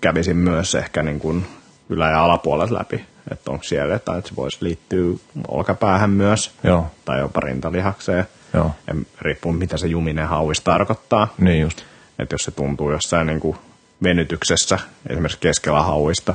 kävisin 0.00 0.36
myös 0.36 0.74
ehkä 0.74 1.02
niin 1.02 1.18
kuin 1.18 1.46
ylä- 1.88 2.10
ja 2.10 2.24
alapuolet 2.24 2.70
läpi, 2.70 3.04
että 3.30 3.50
onko 3.50 3.64
siellä 3.64 3.92
jotain, 3.92 4.18
että 4.18 4.28
se 4.28 4.36
voisi 4.36 4.58
liittyä 4.60 5.18
olkapäähän 5.48 6.10
myös, 6.10 6.50
Joo. 6.64 6.86
tai 7.04 7.18
jopa 7.18 7.40
rintalihakseen. 7.40 8.26
Joo. 8.54 8.70
Ja 8.86 8.94
riippuu, 9.20 9.52
mitä 9.52 9.76
se 9.76 9.86
juminen 9.86 10.26
hauis 10.26 10.60
tarkoittaa. 10.60 11.34
Niin 11.38 11.60
just. 11.60 11.82
Että 12.18 12.34
jos 12.34 12.44
se 12.44 12.50
tuntuu 12.50 12.90
jossain 12.90 13.26
niin 13.26 13.40
kuin 13.40 13.56
venytyksessä, 14.02 14.78
esimerkiksi 15.08 15.40
keskellä 15.40 15.82
hauista, 15.82 16.34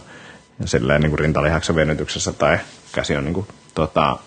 ja 0.60 0.67
silleen 0.67 1.02
niin 1.02 1.10
kuin 1.10 1.20
rintalihaksen 1.20 1.76
venytyksessä, 1.76 2.34
tai 2.34 2.60
käsi 2.91 3.15
on 3.15 3.24
niin 3.24 3.34
kuin, 3.34 3.48
tota, 3.74 4.17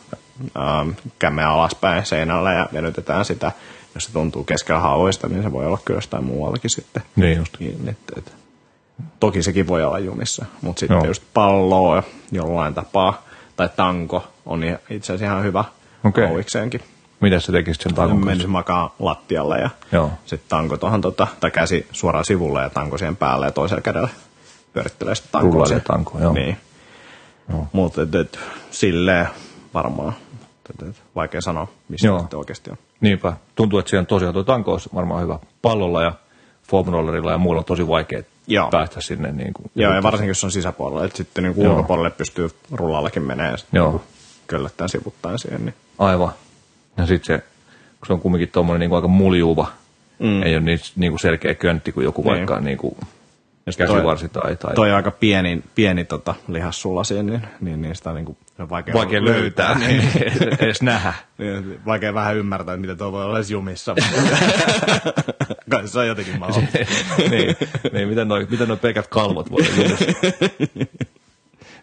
ähm, 0.59 0.90
kämmeä 1.19 1.49
alaspäin 1.49 2.07
seinällä 2.07 2.53
ja 2.53 2.69
venytetään 2.73 3.25
sitä, 3.25 3.53
jos 3.95 4.05
se 4.05 4.12
tuntuu 4.12 4.45
keskellä 4.45 4.81
hauista, 4.81 5.29
niin 5.29 5.43
se 5.43 5.53
voi 5.53 5.66
olla 5.66 5.79
kyllä 5.85 5.99
jostain 5.99 6.25
muuallakin 6.25 6.71
sitten. 6.71 7.03
Niin 7.16 7.38
just. 7.38 7.61
Niin, 7.61 7.88
että, 7.88 8.12
että 8.16 8.31
Toki 9.21 9.43
sekin 9.43 9.67
voi 9.67 9.85
olla 9.85 9.99
jumissa, 9.99 10.45
mutta 10.63 10.81
sitten 10.81 10.95
Joo. 10.95 11.07
just 11.07 11.23
palloa 11.35 12.03
jollain 12.33 12.75
tapaa, 12.75 13.23
tai 13.57 13.69
tanko 13.77 14.25
on 14.47 14.65
itse 14.65 15.13
asiassa 15.13 15.25
ihan 15.25 15.45
hyvä 15.45 15.65
okay. 16.05 16.27
kauikseenkin. 16.27 16.81
Miten 17.21 17.41
se 17.41 17.53
tekisi 17.53 17.83
sen 17.83 17.95
tankon 17.95 18.21
kanssa? 18.21 18.49
makaa 18.49 18.95
lattialle 18.99 19.59
ja 19.59 19.71
sitten 20.25 20.49
tanko 20.49 20.77
tuohon, 20.77 21.01
tota, 21.01 21.27
tai 21.41 21.51
käsi 21.51 21.87
suoraan 21.93 22.25
sivulle 22.25 22.63
ja 22.63 22.71
tanko 22.71 22.99
siihen 22.99 23.17
päälle 23.17 23.47
ja 23.47 23.53
toisella 23.53 23.83
kädellä 23.83 24.09
pyörittelee 24.73 25.15
sitä 25.15 25.29
tankoa. 25.33 25.67
se 25.67 25.81
tanko, 25.81 26.19
joo. 26.19 26.33
Niin. 26.33 26.57
Mutta 27.73 28.01
silleen 28.71 29.29
varmaan, 29.75 30.15
et, 30.71 30.89
et, 30.89 31.03
vaikea 31.15 31.41
sanoa, 31.41 31.69
missä 31.89 32.07
joo. 32.07 32.27
se 32.31 32.37
oikeasti 32.37 32.71
on. 32.71 32.77
Niinpä. 33.01 33.33
Tuntuu, 33.55 33.79
että 33.79 33.91
siihen 33.91 34.07
tosiaan 34.07 34.35
tuo 34.35 34.45
tanko 34.45 34.73
olisi 34.73 34.91
varmaan 34.95 35.23
hyvä 35.23 35.39
pallolla 35.63 36.03
ja 36.03 36.13
foamrollerilla 36.71 37.33
ja 37.33 37.39
muulla 37.39 37.59
on 37.59 37.65
tosi 37.65 37.89
vaikea 37.89 38.23
Joo. 38.51 38.71
päästä 38.71 39.01
sinne. 39.01 39.33
Niin 39.33 39.53
kuin, 39.55 39.71
Joo, 39.75 39.95
ja 39.95 40.03
varsinkin 40.03 40.29
jos 40.29 40.45
on 40.45 40.51
sisäpuolella, 40.51 41.05
että 41.05 41.17
sitten 41.17 41.45
niin 41.45 41.55
ulkopuolelle 41.57 42.11
pystyy 42.11 42.51
rullallakin 42.73 43.23
menee 43.23 43.51
ja 43.51 43.57
sitten 43.57 43.83
niin 43.83 44.01
köllättään 44.47 44.89
sivuttain 44.89 45.39
siihen. 45.39 45.65
Niin. 45.65 45.75
Aivan. 45.99 46.33
Ja 46.97 47.07
sitten 47.07 47.37
se, 47.39 47.45
kun 47.99 48.07
se 48.07 48.13
on 48.13 48.21
kumminkin 48.21 48.49
tuommoinen 48.49 48.81
niin 48.81 48.97
aika 48.97 49.09
muljuva, 49.09 49.67
mm. 50.19 50.43
ei 50.43 50.55
ole 50.57 50.65
niin, 50.65 50.79
niin 50.97 51.13
kuin 51.13 51.21
selkeä 51.21 51.55
köntti 51.55 51.93
kuin 51.93 52.05
joku 52.05 52.23
niin. 52.23 52.31
vaikka 52.31 52.61
niin 52.61 52.79
kuin 52.79 52.97
käsivarsi 53.76 54.28
tai, 54.28 54.56
tai... 54.56 54.74
Toi 54.74 54.92
aika 54.92 55.11
pieni, 55.11 55.62
pieni 55.74 56.04
tota, 56.04 56.35
lihassulla 56.48 57.04
siinä, 57.04 57.22
niin, 57.22 57.42
niin, 57.61 57.83
niin 57.83 57.96
sitä 57.96 58.11
on 58.11 58.16
niin 58.16 58.26
kuin 58.26 58.37
vaikea, 58.70 58.94
vaikea 58.94 59.24
löytää, 59.24 59.68
löytää 59.68 59.88
niin. 59.88 60.02
edes 60.64 60.83
nähdä. 60.83 61.12
Niin, 61.38 61.80
vaikea 61.87 62.14
vähän 62.14 62.37
ymmärtää, 62.37 62.76
miten 62.76 62.98
tuo 62.98 63.12
voi 63.12 63.24
olla 63.24 63.37
edes 63.37 63.50
jumissa. 63.50 63.94
Kai 65.70 65.88
se 65.88 65.98
on 65.98 66.06
jotenkin 66.06 66.38
mahdollista. 66.38 66.78
niin, 67.30 67.56
niin, 67.92 68.09
miten 68.09 68.28
noin 68.28 68.46
miten 68.50 68.68
noi 68.68 68.76
pelkät 68.76 69.06
kalvot 69.06 69.50
voi 69.50 69.61
olla 69.62 69.83
jumissa. 69.83 70.04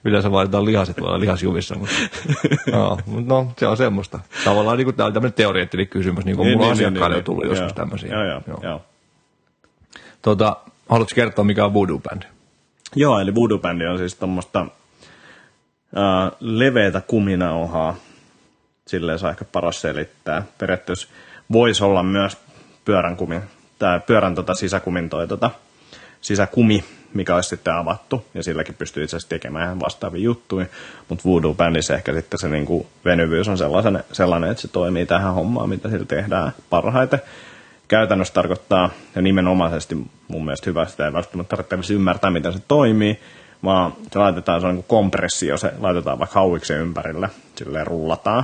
Yleensä 0.03 0.31
vaaditaan 0.31 0.65
lihaset, 0.65 1.01
voi 1.01 1.07
olla 1.07 1.19
lihasjumissa, 1.19 1.75
mutta 1.75 1.95
no, 2.71 2.97
no, 3.25 3.51
se 3.57 3.67
on 3.67 3.77
semmoista. 3.77 4.19
Tavallaan 4.45 4.77
niin 4.77 4.95
tämä 4.95 5.07
on 5.07 5.13
tämmöinen 5.13 5.33
teoreettinen 5.33 5.87
kysymys, 5.87 6.25
niin 6.25 6.35
kuin 6.37 6.45
niin, 6.45 6.57
mulla 6.57 6.73
niin, 6.73 6.79
asiakkaille 6.79 7.15
niin, 7.15 7.21
on 7.21 7.23
tullut 7.23 7.43
niin, 7.43 7.49
joskus 7.49 7.73
tämmöisiä. 7.73 8.13
Joo, 8.13 8.25
joo, 8.25 8.41
joo. 8.47 8.59
joo. 8.63 8.81
Tota, 10.21 10.57
haluatko 10.89 11.15
kertoa, 11.15 11.45
mikä 11.45 11.65
on 11.65 11.73
Voodoo 11.73 11.99
Band? 11.99 12.23
Joo, 12.95 13.19
eli 13.19 13.35
Voodoo 13.35 13.57
Band 13.57 13.81
on 13.81 13.97
siis 13.97 14.15
tuommoista 14.15 14.61
uh, 14.61 14.71
leveätä 16.39 17.01
kuminauhaa. 17.01 17.95
Silleen 18.87 19.19
saa 19.19 19.29
ehkä 19.29 19.45
paras 19.45 19.81
selittää. 19.81 20.43
Periaatteessa 20.57 21.07
voisi 21.51 21.83
olla 21.83 22.03
myös 22.03 22.37
pyörän 22.85 23.17
kumin, 23.17 23.41
tai 23.79 23.99
pyörän 23.99 24.35
tota 24.35 24.53
sisäkumin 24.53 25.09
toi 25.09 25.27
tota, 25.27 25.51
sisäkumi, 26.21 26.83
mikä 27.13 27.35
olisi 27.35 27.49
sitten 27.49 27.73
avattu, 27.73 28.25
ja 28.33 28.43
silläkin 28.43 28.75
pystyy 28.75 29.03
itse 29.03 29.17
asiassa 29.17 29.29
tekemään 29.29 29.79
vastaavia 29.79 30.21
juttuja, 30.21 30.65
mutta 31.09 31.23
Voodoo-bändissä 31.25 31.95
ehkä 31.95 32.13
sitten 32.13 32.39
se 32.39 32.49
niinku 32.49 32.87
venyvyys 33.05 33.47
on 33.47 33.57
sellainen, 33.57 34.03
sellainen, 34.11 34.51
että 34.51 34.61
se 34.61 34.67
toimii 34.67 35.05
tähän 35.05 35.33
hommaan, 35.33 35.69
mitä 35.69 35.89
sillä 35.89 36.05
tehdään 36.05 36.51
parhaiten. 36.69 37.21
Käytännössä 37.87 38.33
tarkoittaa, 38.33 38.89
ja 39.15 39.21
nimenomaisesti 39.21 39.97
mun 40.27 40.45
mielestä 40.45 40.69
hyvä, 40.69 40.85
sitä 40.85 41.05
ei 41.05 41.13
välttämättä 41.13 41.57
tarvitse 41.63 41.93
ymmärtää, 41.93 42.31
miten 42.31 42.53
se 42.53 42.59
toimii, 42.67 43.19
vaan 43.63 43.93
se 44.11 44.19
laitetaan, 44.19 44.61
se 44.61 44.67
on 44.67 44.75
niin 44.75 44.85
kompressio, 44.87 45.57
se 45.57 45.73
laitetaan 45.79 46.19
vaikka 46.19 46.39
hauiksen 46.39 46.77
ympärille, 46.77 47.29
silleen 47.55 47.87
rullataan. 47.87 48.43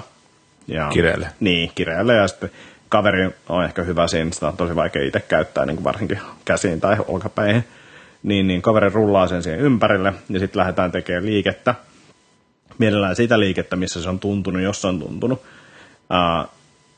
Ja, 0.67 0.89
kireelle. 0.89 1.27
Niin, 1.39 1.71
kireelle, 1.75 2.13
ja 2.13 2.27
sitten 2.27 2.51
kaveri 2.89 3.29
on 3.49 3.63
ehkä 3.63 3.84
hyvä 3.84 4.08
siinä, 4.08 4.32
sitä 4.32 4.47
on 4.47 4.58
tosi 4.58 4.75
vaikea 4.75 5.03
itse 5.03 5.19
käyttää, 5.19 5.65
niin 5.65 5.75
kuin 5.75 5.84
varsinkin 5.84 6.19
käsiin 6.45 6.82
tai 6.82 6.97
olkapäihin. 7.08 7.63
Niin, 8.23 8.47
niin 8.47 8.62
kaveri 8.62 8.89
rullaa 8.89 9.27
sen 9.27 9.43
siihen 9.43 9.60
ympärille, 9.60 10.13
ja 10.29 10.39
sitten 10.39 10.60
lähdetään 10.60 10.91
tekemään 10.91 11.25
liikettä. 11.25 11.75
Mielellään 12.77 13.15
sitä 13.15 13.39
liikettä, 13.39 13.75
missä 13.75 14.01
se 14.01 14.10
on 14.10 14.19
tuntunut, 14.19 14.62
jos 14.62 14.82
se 14.82 14.88
on 14.88 14.99
tuntunut. 14.99 15.41
Uh, 15.41 16.49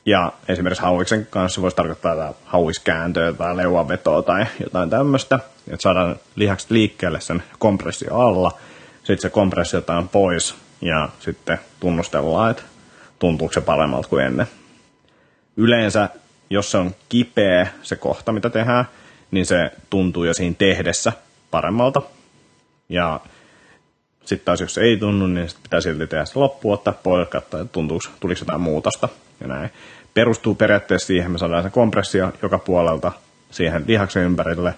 ja 0.06 0.32
esimerkiksi 0.48 0.82
hauiksen 0.82 1.26
kanssa 1.30 1.62
voisi 1.62 1.76
tarkoittaa 1.76 2.34
hauiskääntöä 2.44 3.32
tai 3.32 3.56
leuanvetoa 3.56 4.22
tai 4.22 4.46
jotain 4.60 4.90
tämmöistä. 4.90 5.38
Että 5.68 5.82
saadaan 5.82 6.16
lihakset 6.36 6.70
liikkeelle 6.70 7.20
sen 7.20 7.42
kompressio 7.58 8.18
alla. 8.18 8.52
Sitten 8.96 9.18
se 9.18 9.30
kompressio 9.30 9.78
otetaan 9.78 10.08
pois 10.08 10.54
ja 10.80 11.08
sitten 11.20 11.58
tunnustellaan, 11.80 12.50
että 12.50 12.62
tuntuuko 13.18 13.52
se 13.52 13.60
paremmalta 13.60 14.08
kuin 14.08 14.24
ennen. 14.24 14.46
Yleensä, 15.56 16.08
jos 16.50 16.70
se 16.70 16.78
on 16.78 16.94
kipeä 17.08 17.66
se 17.82 17.96
kohta, 17.96 18.32
mitä 18.32 18.50
tehdään, 18.50 18.84
niin 19.30 19.46
se 19.46 19.70
tuntuu 19.90 20.24
jo 20.24 20.34
siinä 20.34 20.54
tehdessä 20.58 21.12
paremmalta. 21.50 22.02
Ja 22.88 23.20
sitten 24.26 24.44
taas 24.44 24.60
jos 24.60 24.78
ei 24.78 24.96
tunnu, 24.96 25.26
niin 25.26 25.48
sit 25.48 25.62
pitää 25.62 25.80
silti 25.80 26.06
tehdä 26.06 26.24
se 26.24 26.38
loppuun, 26.38 26.74
ottaa 26.74 26.92
pois, 26.92 27.28
katsoa, 27.28 27.60
että 27.60 27.72
tuntuuko, 27.72 28.04
tuliko 28.20 28.38
jotain 28.40 28.60
muutosta 28.60 29.08
ja 29.40 29.46
näin. 29.46 29.70
Perustuu 30.14 30.54
periaatteessa 30.54 31.06
siihen, 31.06 31.30
me 31.30 31.38
saadaan 31.38 31.62
se 31.62 31.70
kompressio 31.70 32.32
joka 32.42 32.58
puolelta 32.58 33.12
siihen 33.50 33.84
lihaksen 33.86 34.22
ympärille, 34.22 34.74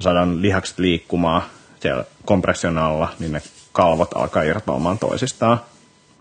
saadaan 0.00 0.42
lihakset 0.42 0.78
liikkumaan 0.78 1.42
siellä 1.80 2.04
kompression 2.24 2.78
alla, 2.78 3.08
niin 3.18 3.32
ne 3.32 3.42
kalvot 3.72 4.10
alkaa 4.14 4.42
irtoamaan 4.42 4.98
toisistaan. 4.98 5.60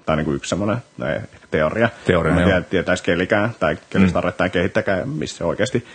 Tämä 0.06 0.14
on 0.14 0.18
niin 0.18 0.26
kuin 0.26 0.36
yksi 0.36 0.50
semmoinen 0.50 0.78
teoria. 1.52 1.90
Teoria, 2.06 2.34
Mä 2.34 2.40
en 2.40 2.46
tiedä, 2.46 2.62
tietäisi 2.62 3.04
kelikään 3.04 3.56
tai 3.60 3.78
kelistarre 3.90 4.34
mm. 4.40 4.52
kehittäkään, 4.52 5.10
missä 5.10 5.38
se 5.38 5.44
oikeasti 5.44 5.86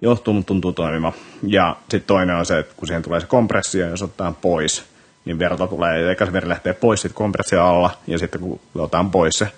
johtuu, 0.00 0.34
mutta 0.34 0.46
tuntuu 0.48 0.72
toimimaan. 0.72 1.14
Ja 1.46 1.76
sitten 1.80 2.06
toinen 2.06 2.36
on 2.36 2.46
se, 2.46 2.58
että 2.58 2.74
kun 2.76 2.88
siihen 2.88 3.02
tulee 3.02 3.20
se 3.20 3.26
kompressio, 3.26 3.88
jos 3.88 4.02
ottaa 4.02 4.34
pois, 4.40 4.91
niin 5.24 5.38
verta 5.38 5.66
tulee, 5.66 6.08
eikä 6.08 6.26
se 6.26 6.32
veri 6.32 6.48
lähtee 6.48 6.72
pois 6.72 7.00
sitten 7.00 7.16
kompressio 7.16 7.66
alla, 7.66 7.90
ja 8.06 8.18
sitten 8.18 8.40
kun 8.40 8.60
otetaan 8.74 9.10
pois 9.10 9.38
se 9.38 9.48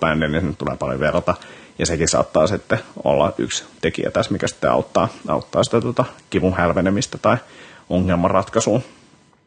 bändi, 0.00 0.28
niin 0.28 0.40
sinne 0.40 0.54
tulee 0.58 0.76
paljon 0.76 1.00
verta, 1.00 1.34
ja 1.78 1.86
sekin 1.86 2.08
saattaa 2.08 2.46
sitten 2.46 2.78
olla 3.04 3.32
yksi 3.38 3.64
tekijä 3.80 4.10
tässä, 4.10 4.32
mikä 4.32 4.46
sitten 4.46 4.70
auttaa, 4.70 5.08
auttaa 5.28 5.64
sitä 5.64 5.80
tuota 5.80 6.04
kivun 6.30 6.54
hälvenemistä 6.54 7.18
tai 7.18 7.36
ongelman 7.90 8.30
ratkaisuun. 8.30 8.82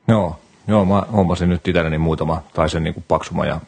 Joo, 0.08 0.40
joo 0.68 0.86
mä 0.86 1.04
hommasin 1.14 1.50
nyt 1.50 1.68
itselleni 1.68 1.98
muutama, 1.98 2.44
tai 2.54 2.70
sen 2.70 2.84
niin 2.84 2.94
kuin 2.94 3.06
paksuma 3.08 3.46
ja 3.46 3.60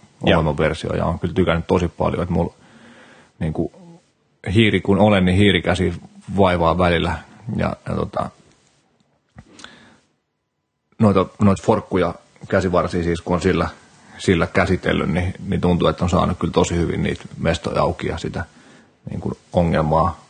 versio, 0.58 0.94
ja 0.94 1.06
on 1.06 1.20
kyllä 1.20 1.34
tykännyt 1.34 1.68
tosi 1.68 1.88
paljon, 1.88 2.24
että 2.24 2.34
mulla 2.34 2.54
niin 3.40 3.54
kuin, 3.54 3.72
hiiri 4.54 4.82
kun 4.82 5.00
olen, 5.00 5.26
niin 5.26 5.38
hiirikäsi 5.38 5.94
vaivaa 6.38 6.78
välillä, 6.78 7.18
ja, 7.56 7.76
ja 7.90 7.96
tota, 7.96 8.30
noita, 11.00 11.26
noita 11.42 11.64
forkkuja 11.64 12.16
käsivarsia 12.50 13.04
siis, 13.04 13.22
kun 13.22 13.36
on 13.36 13.42
sillä, 13.42 13.68
sillä 14.18 14.48
käsitellyt, 14.48 15.10
niin, 15.10 15.34
niin 15.48 15.62
tuntuu, 15.62 15.88
että 15.88 16.04
on 16.04 16.10
saanut 16.10 16.40
kyllä 16.40 16.54
tosi 16.54 16.76
hyvin 16.76 17.04
niitä 17.04 17.24
mestoja 17.38 17.82
auki 17.82 18.08
ja 18.08 18.18
sitä 18.18 18.46
niin 19.10 19.22
kuin 19.22 19.38
ongelmaa 19.54 20.26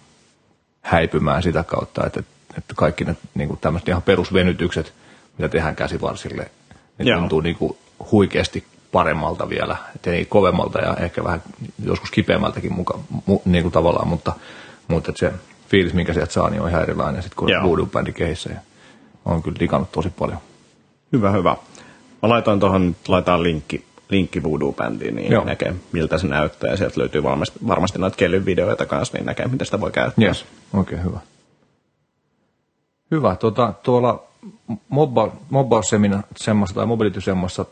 häipymään 0.82 1.44
sitä 1.44 1.64
kautta, 1.64 2.06
että, 2.06 2.24
että 2.58 2.74
kaikki 2.76 3.06
ne 3.06 3.16
niin 3.36 3.50
kuin 3.50 3.60
tämmöiset 3.60 3.90
ihan 3.90 4.02
perusvenytykset, 4.02 4.94
mitä 5.38 5.50
tehdään 5.50 5.76
käsivarsille, 5.76 6.52
niin 6.98 7.08
Joo. 7.08 7.20
tuntuu 7.20 7.42
niin 7.42 7.56
kuin 7.56 7.78
huikeasti 8.12 8.64
paremmalta 8.92 9.50
vielä, 9.50 9.78
että 9.96 10.12
ei 10.12 10.26
kovemmalta 10.26 10.80
ja 10.80 10.96
ehkä 10.96 11.24
vähän 11.24 11.42
joskus 11.84 12.12
kipeämmältäkin 12.12 12.74
muka, 12.74 13.00
mu, 13.26 13.42
niin 13.46 13.64
kuin 13.64 13.72
tavallaan, 13.72 14.08
mutta, 14.08 14.34
mutta 14.88 15.12
että 15.12 15.20
se 15.20 15.34
fiilis, 15.70 15.94
minkä 15.94 16.14
sieltä 16.14 16.34
saa, 16.34 16.50
niin 16.50 16.62
on 16.62 16.70
ihan 16.70 16.82
erilainen 16.82 17.24
sitten 17.24 17.38
kun 17.38 17.50
voodoo-bändi 17.64 18.14
kehissä 18.14 18.50
ja 18.50 18.60
on 19.26 19.44
kyllä 19.44 19.60
digannut 19.60 19.92
tosi 19.92 20.10
paljon. 20.10 20.38
Hyvä, 21.12 21.32
hyvä. 21.32 21.56
Mä 22.22 22.30
laitoin 22.30 22.60
tuohon, 22.60 22.96
laitetaan 23.08 23.44
linkki, 23.44 23.86
linkki 24.10 24.44
Voodoo-bändiin, 24.44 25.16
niin 25.16 25.32
Joo. 25.32 25.46
näkee 25.46 25.76
miltä 25.92 26.18
se 26.18 26.28
näyttää. 26.28 26.70
Ja 26.70 26.78
sieltä 26.78 27.00
löytyy 27.00 27.24
varmasti, 27.24 27.60
varmasti 27.68 28.00
noita 28.00 28.18
kellyn 28.18 28.46
videoita 28.46 28.86
kanssa, 28.86 29.18
niin 29.18 29.26
näkee 29.26 29.48
miten 29.48 29.66
sitä 29.66 29.82
voi 29.82 29.92
käyttää. 29.92 30.26
Yes, 30.26 30.46
oikein 30.74 31.02
okay, 31.02 31.10
hyvä. 31.10 31.20
Hyvä. 33.12 33.36
Tuota, 33.36 33.74
tuolla 33.84 34.24
mobbaussemmossa 35.50 36.76
tai 36.76 36.86
mobility-semmossa 36.86 37.66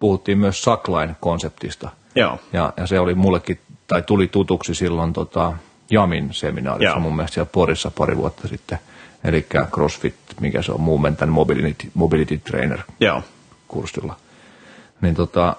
puhuttiin 0.00 0.38
myös 0.38 0.62
Suckline-konseptista. 0.64 1.88
Joo. 2.14 2.38
Ja, 2.52 2.72
ja, 2.76 2.86
se 2.86 3.00
oli 3.00 3.14
mullekin, 3.14 3.58
tai 3.86 4.02
tuli 4.02 4.26
tutuksi 4.28 4.74
silloin 4.74 5.12
tota, 5.12 5.52
Jamin 5.90 6.28
seminaarissa 6.32 6.90
Joo. 6.90 7.00
mun 7.00 7.16
mielestä 7.16 7.34
siellä 7.34 7.50
Porissa 7.52 7.90
pari 7.90 8.16
vuotta 8.16 8.48
sitten– 8.48 8.78
eli 9.24 9.46
CrossFit, 9.70 10.14
mikä 10.40 10.62
se 10.62 10.72
on, 10.72 10.80
Movement 10.80 11.22
and 11.22 11.30
Mobility, 11.30 11.90
Mobility 11.94 12.38
Trainer 12.38 12.78
Joo. 13.00 13.22
kurssilla. 13.68 14.16
Niin 15.00 15.14
tota, 15.14 15.56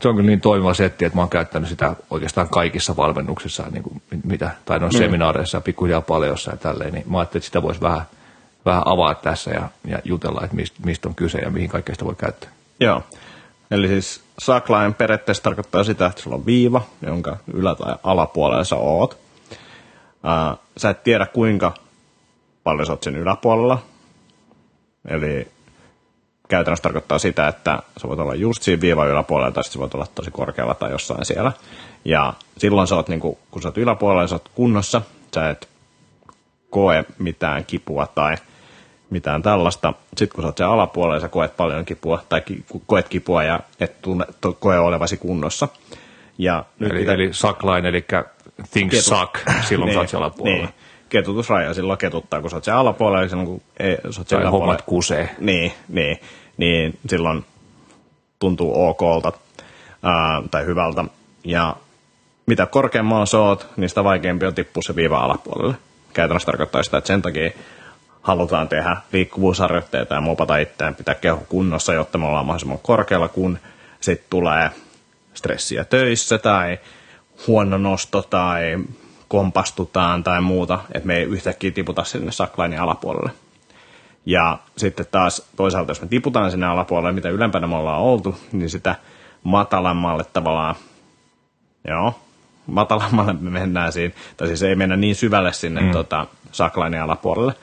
se 0.00 0.08
on 0.08 0.16
kyllä 0.16 0.26
niin 0.26 0.40
toimiva 0.40 0.74
setti, 0.74 1.04
että 1.04 1.16
mä 1.16 1.22
oon 1.22 1.28
käyttänyt 1.28 1.68
sitä 1.68 1.96
oikeastaan 2.10 2.48
kaikissa 2.48 2.96
valmennuksissa, 2.96 3.64
niin 3.70 3.82
kuin 3.82 4.02
mitä, 4.24 4.50
tai 4.64 4.78
noissa 4.78 4.98
mm. 4.98 5.04
seminaareissa, 5.04 5.60
pikkuhiljaa 5.60 6.00
paljossa 6.00 6.50
ja 6.50 6.56
tälleen, 6.56 6.92
niin 6.92 7.04
mä 7.10 7.18
ajattelin, 7.18 7.40
että 7.40 7.46
sitä 7.46 7.62
voisi 7.62 7.80
vähän, 7.80 8.02
vähän 8.64 8.82
avaa 8.84 9.14
tässä 9.14 9.50
ja, 9.50 9.68
ja 9.86 9.98
jutella, 10.04 10.40
että 10.44 10.56
mistä, 10.56 10.76
mistä 10.84 11.08
on 11.08 11.14
kyse 11.14 11.38
ja 11.38 11.50
mihin 11.50 11.68
kaikkea 11.68 11.94
sitä 11.94 12.04
voi 12.04 12.14
käyttää. 12.14 12.50
Joo. 12.80 13.02
Eli 13.70 13.88
siis 13.88 14.22
Sackline 14.38 14.92
periaatteessa 14.92 15.42
tarkoittaa 15.42 15.84
sitä, 15.84 16.06
että 16.06 16.22
sulla 16.22 16.36
on 16.36 16.46
viiva, 16.46 16.82
jonka 17.06 17.36
ylä- 17.54 17.74
tai 17.74 17.94
alapuolella 18.02 18.64
sä 18.64 18.76
oot. 18.76 19.18
Uh, 19.52 20.58
sä 20.76 20.90
et 20.90 21.04
tiedä, 21.04 21.26
kuinka 21.26 21.74
paljon 22.64 22.86
sä 22.86 22.92
oot 22.92 23.02
sen 23.02 23.16
yläpuolella. 23.16 23.82
Eli 25.08 25.48
käytännössä 26.48 26.82
tarkoittaa 26.82 27.18
sitä, 27.18 27.48
että 27.48 27.82
sä 28.02 28.08
voit 28.08 28.20
olla 28.20 28.34
just 28.34 28.62
siinä 28.62 28.80
viivan 28.80 29.08
yläpuolella 29.08 29.50
tai 29.50 29.64
sitten 29.64 29.80
voit 29.80 29.94
olla 29.94 30.06
tosi 30.14 30.30
korkealla 30.30 30.74
tai 30.74 30.90
jossain 30.90 31.24
siellä. 31.24 31.52
Ja 32.04 32.34
silloin 32.58 32.88
sä 32.88 32.96
oot, 32.96 33.08
niin 33.08 33.20
kun, 33.20 33.36
kun 33.50 33.62
sä 33.62 33.68
oot 33.68 33.78
yläpuolella, 33.78 34.26
sä 34.26 34.34
oot 34.34 34.50
kunnossa, 34.54 35.02
sä 35.34 35.50
et 35.50 35.68
koe 36.70 37.04
mitään 37.18 37.64
kipua 37.64 38.06
tai 38.06 38.36
mitään 39.10 39.42
tällaista. 39.42 39.92
Sitten 40.16 40.34
kun 40.34 40.42
sä 40.44 40.48
oot 40.48 40.56
siellä 40.56 40.74
alapuolella, 40.74 41.20
sä 41.20 41.28
koet 41.28 41.56
paljon 41.56 41.84
kipua 41.84 42.22
tai 42.28 42.40
ki, 42.40 42.64
koet 42.86 43.08
kipua 43.08 43.42
ja 43.42 43.60
et 43.80 44.02
tunne, 44.02 44.26
to, 44.40 44.52
koe 44.52 44.78
olevasi 44.78 45.16
kunnossa. 45.16 45.68
Ja 46.38 46.64
nyt 46.78 46.90
eli, 46.90 47.00
mitä... 47.00 47.12
eli 47.12 47.32
suckline, 47.32 47.88
eli 47.88 48.04
things 48.70 49.04
suck 49.06 49.38
silloin 49.68 49.94
kun 49.94 49.94
sä 49.94 49.98
oot 49.98 50.02
niin, 50.02 50.08
siellä 50.08 50.26
alapuolella. 50.26 50.66
Niin 50.66 50.74
ketutusraja 51.12 51.74
silloin 51.74 51.98
ketuttaa, 51.98 52.40
kun 52.40 52.50
sä 52.50 52.56
oot 52.56 52.64
siellä 52.64 52.80
alapuolella, 52.80 53.28
silloin 53.28 53.48
kun 53.48 53.62
ei, 53.80 53.96
sä 54.10 54.20
oot 54.20 54.28
siellä 54.28 54.50
hommat 54.50 54.82
kusee. 54.82 55.36
Niin, 55.38 55.72
niin, 55.88 56.20
niin 56.56 56.98
silloin 57.08 57.44
tuntuu 58.38 58.88
okolta 58.88 59.32
ää, 60.02 60.42
tai 60.50 60.66
hyvältä. 60.66 61.04
Ja 61.44 61.76
mitä 62.46 62.66
korkeammalla 62.66 63.26
sä 63.26 63.38
oot, 63.38 63.66
niin 63.76 63.88
sitä 63.88 64.04
vaikeampi 64.04 64.46
on 64.46 64.54
tippua 64.54 64.82
se 64.82 64.96
viiva 64.96 65.18
alapuolelle. 65.18 65.74
Käytännössä 66.12 66.46
tarkoittaa 66.46 66.82
sitä, 66.82 66.98
että 66.98 67.08
sen 67.08 67.22
takia 67.22 67.50
halutaan 68.22 68.68
tehdä 68.68 68.96
liikkuvuusharjoitteita 69.12 70.14
ja 70.14 70.20
mopata 70.20 70.56
itseään, 70.56 70.94
pitää 70.94 71.14
keho 71.14 71.42
kunnossa, 71.48 71.94
jotta 71.94 72.18
me 72.18 72.26
ollaan 72.26 72.46
mahdollisimman 72.46 72.78
korkealla, 72.78 73.28
kun 73.28 73.58
sitten 74.00 74.26
tulee 74.30 74.70
stressiä 75.34 75.84
töissä 75.84 76.38
tai 76.38 76.78
huono 77.46 77.78
nosto 77.78 78.22
tai 78.22 78.78
kompastutaan 79.32 80.24
tai 80.24 80.40
muuta, 80.40 80.78
että 80.94 81.06
me 81.06 81.16
ei 81.16 81.22
yhtäkkiä 81.22 81.70
tiputa 81.70 82.04
sinne 82.04 82.32
saklainin 82.32 82.80
alapuolelle. 82.80 83.30
Ja 84.26 84.58
sitten 84.76 85.06
taas 85.10 85.50
toisaalta, 85.56 85.90
jos 85.90 86.00
me 86.02 86.08
tiputaan 86.08 86.50
sinne 86.50 86.66
alapuolelle, 86.66 87.12
mitä 87.12 87.28
ylempänä 87.28 87.66
me 87.66 87.76
ollaan 87.76 88.00
oltu, 88.00 88.38
niin 88.52 88.70
sitä 88.70 88.94
matalammalle 89.44 90.24
tavallaan, 90.32 90.74
joo, 91.88 92.20
matalammalle 92.66 93.32
me 93.32 93.50
mennään 93.50 93.92
siinä, 93.92 94.14
tai 94.36 94.46
siis 94.46 94.62
ei 94.62 94.74
mennä 94.74 94.96
niin 94.96 95.14
syvälle 95.14 95.52
sinne 95.52 95.80
mm. 95.80 95.90
tota, 95.90 96.26
saklainin 96.52 97.02
alapuolelle. 97.02 97.54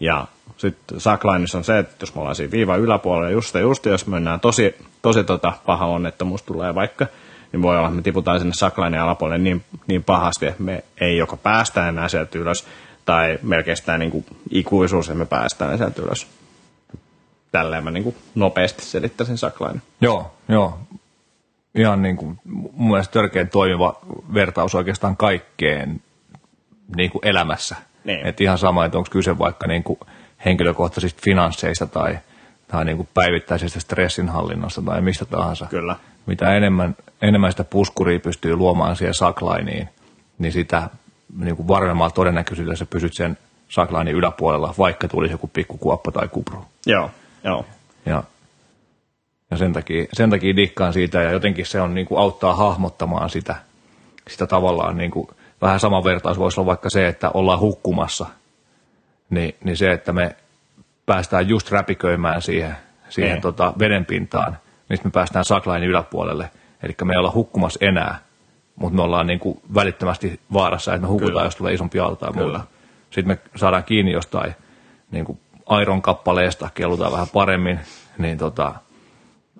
Ja 0.00 0.26
sitten 0.56 1.00
saklainissa 1.00 1.58
on 1.58 1.64
se, 1.64 1.78
että 1.78 1.96
jos 2.00 2.14
me 2.14 2.20
ollaan 2.20 2.36
siinä 2.36 2.52
viiva 2.52 2.76
yläpuolella, 2.76 3.30
just 3.30 3.54
ja 3.54 3.60
just, 3.60 3.86
jos 3.86 4.06
mennään 4.06 4.40
tosi, 4.40 4.74
tosi 5.02 5.24
tota, 5.24 5.52
paha 5.66 5.86
onnettomuus 5.86 6.42
tulee 6.42 6.74
vaikka, 6.74 7.06
niin 7.52 7.62
voi 7.62 7.76
olla, 7.76 7.88
että 7.88 7.96
me 7.96 8.02
tiputaan 8.02 8.38
sinne 8.38 8.54
saklainen 8.54 9.02
alapuolelle 9.02 9.44
niin, 9.44 9.64
niin 9.86 10.04
pahasti, 10.04 10.46
että 10.46 10.62
me 10.62 10.84
ei 11.00 11.16
joko 11.16 11.36
päästä 11.36 11.88
enää 11.88 12.08
sieltä 12.08 12.38
ylös, 12.38 12.66
tai 13.04 13.38
melkein 13.42 13.76
niin 13.98 14.10
kuin 14.10 14.24
ikuisuus, 14.50 15.08
että 15.08 15.18
me 15.18 15.26
päästään 15.26 15.78
sieltä 15.78 16.02
ylös. 16.02 16.26
tälleen 17.52 17.84
mä 17.84 17.90
niin 17.90 18.04
kuin 18.04 18.16
nopeasti 18.34 18.84
selittäisin 18.84 19.38
Saklainen. 19.38 19.82
Joo, 20.00 20.34
joo. 20.48 20.78
Ihan 21.74 22.02
niin 22.02 22.16
kuin, 22.16 22.38
mun 22.44 22.90
mielestä 22.90 23.12
törkeän 23.12 23.48
toimiva 23.48 24.00
vertaus 24.34 24.74
oikeastaan 24.74 25.16
kaikkeen 25.16 26.00
niin 26.96 27.10
kuin 27.10 27.26
elämässä. 27.26 27.76
Niin. 28.04 28.26
Et 28.26 28.40
ihan 28.40 28.58
sama, 28.58 28.84
että 28.84 28.98
onko 28.98 29.10
kyse 29.10 29.38
vaikka 29.38 29.66
niin 29.66 29.82
kuin 29.82 29.98
henkilökohtaisista 30.44 31.20
finansseista 31.24 31.86
tai, 31.86 32.18
tai 32.68 32.84
niin 32.84 32.96
kuin 32.96 33.08
päivittäisestä 33.14 33.80
stressinhallinnasta 33.80 34.82
tai 34.82 35.00
mistä 35.00 35.24
tahansa. 35.24 35.66
Kyllä. 35.66 35.96
Mitä 36.26 36.54
enemmän, 36.54 36.96
enemmän 37.22 37.52
sitä 37.52 37.64
puskuria 37.64 38.20
pystyy 38.20 38.56
luomaan 38.56 38.96
siihen 38.96 39.14
saklainiin, 39.14 39.88
niin 40.38 40.52
sitä 40.52 40.90
niin 41.38 41.56
kuin 41.56 41.68
varmemmalla 41.68 42.10
todennäköisyydellä 42.10 42.76
sä 42.76 42.86
pysyt 42.86 43.14
sen 43.14 43.38
saklainin 43.68 44.14
yläpuolella, 44.14 44.74
vaikka 44.78 45.08
tulisi 45.08 45.34
joku 45.34 45.50
pikkukuoppa 45.52 46.12
tai 46.12 46.28
kupru. 46.28 46.64
Joo, 46.86 47.10
joo. 47.44 47.64
Ja, 48.06 48.22
ja 49.50 49.56
sen, 49.56 49.72
takia, 49.72 50.06
sen 50.12 50.30
takia 50.30 50.56
dikkaan 50.56 50.92
siitä 50.92 51.22
ja 51.22 51.30
jotenkin 51.30 51.66
se 51.66 51.80
on 51.80 51.94
niin 51.94 52.06
kuin 52.06 52.20
auttaa 52.20 52.54
hahmottamaan 52.54 53.30
sitä, 53.30 53.56
sitä 54.28 54.46
tavallaan 54.46 54.96
niin 54.96 55.10
kuin, 55.10 55.28
vähän 55.62 55.80
sama 55.80 56.04
vertaus 56.04 56.38
voisi 56.38 56.60
olla 56.60 56.66
vaikka 56.66 56.90
se, 56.90 57.08
että 57.08 57.30
ollaan 57.34 57.60
hukkumassa, 57.60 58.26
niin, 59.30 59.54
niin 59.64 59.76
se, 59.76 59.92
että 59.92 60.12
me 60.12 60.36
päästään 61.08 61.48
just 61.48 61.70
räpiköimään 61.70 62.42
siihen, 62.42 62.76
siihen 63.08 63.32
Niin. 63.32 63.42
tota 63.42 63.72
vedenpintaan, 63.78 64.58
niin 64.88 64.98
me 65.04 65.10
päästään 65.10 65.44
saklainin 65.44 65.88
yläpuolelle. 65.88 66.50
Eli 66.82 66.94
me 67.04 67.12
ei 67.12 67.18
olla 67.18 67.32
hukkumassa 67.34 67.78
enää, 67.86 68.18
mutta 68.76 68.96
me 68.96 69.02
ollaan 69.02 69.26
niin 69.26 69.38
kuin 69.40 69.60
välittömästi 69.74 70.40
vaarassa, 70.52 70.94
että 70.94 71.02
me 71.02 71.08
hukutaan, 71.08 71.32
Kyllä. 71.32 71.44
jos 71.44 71.56
tulee 71.56 71.74
isompi 71.74 72.00
alta 72.00 72.26
Kyllä. 72.32 72.42
muuta. 72.46 72.60
Sitten 73.10 73.26
me 73.36 73.38
saadaan 73.56 73.84
kiinni 73.84 74.12
jostain 74.12 74.54
niin 75.10 75.24
kuin 75.24 75.40
airon 75.66 76.02
kappaleesta, 76.02 76.70
kellutaan 76.74 77.12
vähän 77.12 77.26
paremmin, 77.32 77.80
niin 78.18 78.38
tota, 78.38 78.74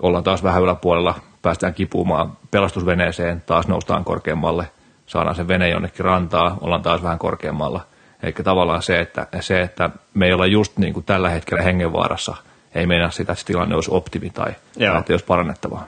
ollaan 0.03 0.25
taas 0.25 0.43
vähän 0.43 0.63
yläpuolella, 0.63 1.15
päästään 1.43 1.75
kipumaan 1.75 2.33
pelastusveneeseen, 2.51 3.43
taas 3.47 3.69
noustaan 3.69 4.05
korkeammalle, 4.05 4.71
saadaan 5.07 5.37
se 5.37 5.49
vene 5.49 5.69
jonnekin 5.69 6.05
rantaa, 6.05 6.59
ollaan 6.61 6.83
taas 6.83 7.03
vähän 7.03 7.19
korkeammalla. 7.19 7.81
Eli 8.23 8.33
tavallaan 8.33 8.83
se, 8.83 9.01
että, 9.01 9.27
se, 9.41 9.61
että 9.61 9.91
me 10.15 10.27
ei 10.27 10.33
olla 10.33 10.47
just 10.47 10.79
niin 10.79 10.95
kuin 10.95 11.05
tällä 11.05 11.31
hetkellä 11.31 11.63
hengenvaarassa, 11.63 12.37
ei 12.75 12.87
meinaa 12.87 13.11
sitä, 13.11 13.33
että 13.33 13.41
se 13.41 13.47
tilanne 13.47 13.75
olisi 13.75 13.91
optimi 13.91 14.31
tai, 14.31 14.53
Joo. 14.77 14.93
tai 14.93 15.01
että 15.01 15.13
olisi 15.13 15.27
parannettavaa. 15.27 15.87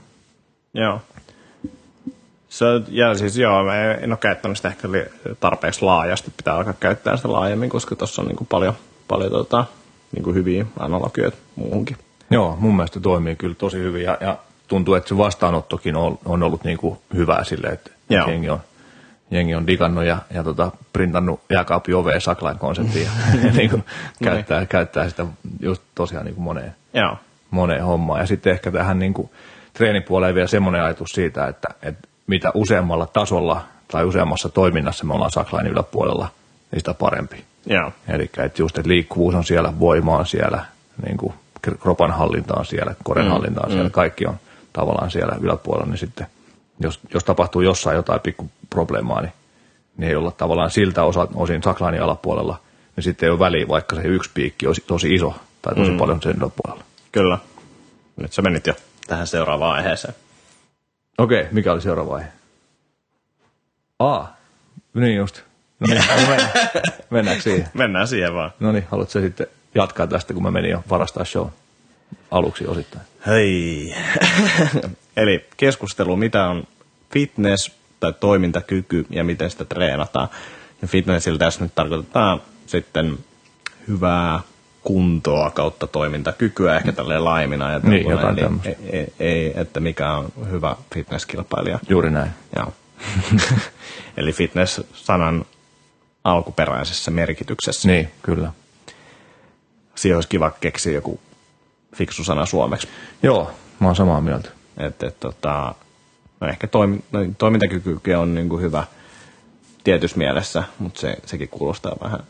Joo. 0.75 1.01
Se, 2.49 2.65
ja 2.89 3.15
siis 3.15 3.39
joo, 3.39 3.65
mä 3.65 3.93
en 3.93 4.13
ole 4.13 4.19
käyttänyt 4.21 4.57
sitä 4.57 4.69
ehkä 4.69 4.89
tarpeeksi 5.41 5.83
laajasti. 5.83 6.33
Pitää 6.37 6.57
alkaa 6.57 6.73
käyttää 6.81 7.17
sitä 7.17 7.33
laajemmin, 7.33 7.71
koska 7.71 7.97
tuossa 7.97 8.23
on 8.23 8.29
niin 8.29 8.37
kuin 8.37 8.49
paljon, 8.49 8.75
paljon 9.09 9.31
tota, 9.31 9.65
niin 10.13 10.23
kuin 10.23 10.35
hyviä 10.37 10.67
analogioita 10.79 11.37
muuhunkin. 11.57 11.97
Joo, 12.31 12.57
mun 12.61 12.77
mielestä 12.77 13.01
toimii 13.01 13.37
kyllä 13.37 13.55
tosi 13.55 13.79
hyvin 13.79 14.03
ja, 14.03 14.19
ja 14.21 14.37
tuntuu, 14.69 14.95
että 14.95 15.09
se 15.09 15.19
vastaanottokin 15.19 15.97
on, 15.97 16.19
on 16.25 16.43
ollut 16.43 16.65
niin 16.65 16.79
kuin 16.79 16.99
hyvää 17.15 17.45
sille, 17.45 17.67
että 17.67 17.91
Joo. 18.09 18.29
jengi 18.29 18.51
on, 18.51 18.61
jengi 19.31 19.55
on 19.55 19.67
digannut 19.67 20.05
ja, 20.05 20.19
ja 20.35 20.45
tota, 20.45 20.71
printannut 20.93 21.41
jääkaapin 21.51 21.95
oveen 21.95 22.21
saklain 22.21 22.59
konseptiin 22.59 23.05
ja 23.05 23.11
niin 23.57 23.71
kuin 23.71 23.85
käyttää, 24.25 24.67
käyttää 24.67 25.09
sitä 25.09 25.27
just 25.61 25.83
tosiaan 25.95 26.25
niin 26.25 26.35
kuin 26.35 26.45
moneen, 26.45 26.75
Joo. 26.95 27.17
moneen 27.51 27.85
hommaan. 27.85 28.21
Ja 28.21 28.27
sitten 28.27 28.53
ehkä 28.53 28.71
tähän 28.71 28.99
niin 28.99 29.15
kuin 29.15 29.31
treenipuoleen 29.73 30.35
vielä 30.35 30.49
semmoinen 30.49 30.83
ajatus 30.83 31.11
siitä, 31.11 31.49
että, 31.49 31.69
että 31.83 32.09
mitä 32.27 32.51
useammalla 32.55 33.07
tasolla 33.07 33.65
tai 33.89 34.05
useammassa 34.05 34.49
toiminnassa 34.49 35.05
me 35.05 35.15
ollaan 35.15 35.31
saklain 35.31 35.67
yläpuolella, 35.67 36.29
niin 36.71 36.81
sitä 36.81 36.95
parempi. 36.95 37.45
Joo. 37.67 37.93
Eli 38.09 38.31
että 38.39 38.63
just, 38.63 38.79
että 38.79 38.89
liikkuvuus 38.89 39.35
on 39.35 39.45
siellä, 39.45 39.73
voima 39.81 40.17
on 40.17 40.27
siellä, 40.27 40.65
niin 41.07 41.17
kuin 41.17 41.35
kropan 41.81 42.11
hallinta 42.11 42.55
on 42.55 42.67
siellä, 42.67 42.95
koren 43.05 43.25
Mm, 43.25 43.31
hallinta 43.31 43.61
on 43.65 43.73
siellä, 43.73 43.91
kaikki 43.91 44.27
on 44.27 44.37
tavallaan 44.73 45.11
siellä 45.11 45.37
yläpuolella, 45.41 45.87
niin 45.87 45.99
sitten 45.99 46.27
jos, 46.81 47.01
jos 47.15 47.25
tapahtuu 47.25 47.61
jossain 47.61 47.97
jotain 47.97 48.21
pikku 48.21 48.51
probleemaa, 48.71 49.21
niin, 49.21 49.33
niin 49.97 50.09
ei 50.09 50.17
olla 50.17 50.31
tavallaan 50.31 50.71
siltä 50.71 51.05
osa, 51.05 51.29
osin 51.35 51.63
saklainin 51.63 52.03
alapuolella, 52.03 52.61
niin 52.97 53.05
sitten 53.05 53.27
ei 53.27 53.31
ole 53.31 53.39
väliä, 53.39 53.69
vaikka 53.69 53.97
se 53.97 54.03
yksi 54.03 54.31
piikki 54.35 54.67
olisi 54.67 54.85
tosi 54.87 55.15
iso 55.15 55.35
tai 55.63 55.75
tosi 55.75 55.91
mm. 55.91 55.99
paljon 55.99 56.23
sen 56.23 56.37
yläpuolella. 56.37 56.85
Kyllä. 57.13 57.39
Nyt 58.17 58.33
sä 58.33 58.43
menit 58.43 58.67
jo 58.67 58.75
tähän 59.07 59.27
seuraavaan 59.27 59.77
aiheeseen. 59.77 60.15
Okei, 61.19 61.47
mikä 61.51 61.73
oli 61.73 61.81
seuraava 61.81 62.15
aihe? 62.15 62.29
A, 63.99 64.25
niin 64.95 65.17
just. 65.17 65.43
No 65.81 65.87
niin, 65.87 66.05
no 66.09 66.29
mennään, 66.29 66.51
mennäänkö 67.11 67.43
siihen? 67.43 67.69
Mennään 67.75 68.09
siihen 68.09 68.35
vaan. 68.35 68.53
No 68.61 68.73
niin, 68.73 68.87
haluatko 68.91 69.21
sitten 69.21 69.47
jatkaa 69.75 70.07
tästä, 70.07 70.35
kun 70.35 70.43
mä 70.43 70.51
menin 70.51 70.71
jo 70.71 70.83
varastaa 70.91 71.25
show 71.25 71.49
aluksi 72.31 72.67
osittain? 72.67 73.05
Hei. 73.27 73.95
Eli 75.17 75.47
keskustelu, 75.57 76.17
mitä 76.17 76.47
on 76.47 76.65
fitness 77.13 77.80
tai 78.01 78.13
toimintakyky 78.21 79.07
ja 79.11 79.25
miten 79.25 79.51
sitä 79.51 79.65
treenataan. 79.65 80.29
Ja 80.83 80.89
fitnessillä 80.89 81.39
tässä 81.39 81.65
nyt 81.65 81.75
tarkoitetaan 81.75 82.41
sitten 82.67 83.19
hyvää 83.89 84.41
kuntoa 84.83 85.51
kautta 85.51 85.87
toimintakykyä 85.87 86.77
ehkä 86.77 86.93
tälleen 86.93 87.25
laajemmin 87.25 87.63
ajateltuna. 87.63 87.95
Niin, 87.95 88.11
jotain 88.11 88.37
tämmöistä. 88.37 88.69
ei, 88.69 88.77
ei, 88.91 89.13
ei, 89.21 89.53
että 89.55 89.81
mikä 89.81 90.13
on 90.13 90.33
hyvä 90.51 90.77
fitnesskilpailija. 90.95 91.79
Juuri 91.89 92.11
näin. 92.11 92.31
Joo. 92.57 92.73
Eli 94.17 94.33
fitness-sanan 94.33 95.45
alkuperäisessä 96.25 97.11
merkityksessä. 97.11 97.89
Niin, 97.89 98.11
kyllä. 98.23 98.53
Siihen 99.95 100.17
olisi 100.17 100.29
kiva 100.29 100.51
keksiä 100.51 100.93
joku 100.93 101.21
fiksu 101.97 102.25
sana 102.25 102.47
suomeksi. 102.47 102.89
Joo, 103.23 103.51
mä 103.81 103.87
oon 103.89 103.97
samaa 103.97 104.21
mieltä. 104.21 104.51
Että 104.79 105.07
et, 105.07 105.21
tota, 105.21 105.75
no 106.41 106.47
ehkä 106.47 106.67
toimi, 106.67 107.01
no, 107.13 107.21
toimintakyky 107.39 108.01
on 108.19 108.35
niin 108.35 108.49
kuin 108.49 108.63
hyvä 108.63 108.85
tietyssä 109.85 110.19
mielessä, 110.19 110.65
mutta 110.79 111.01
se, 111.01 111.17
sekin 111.27 111.49
kuulostaa 111.49 111.97
vähän 112.03 112.21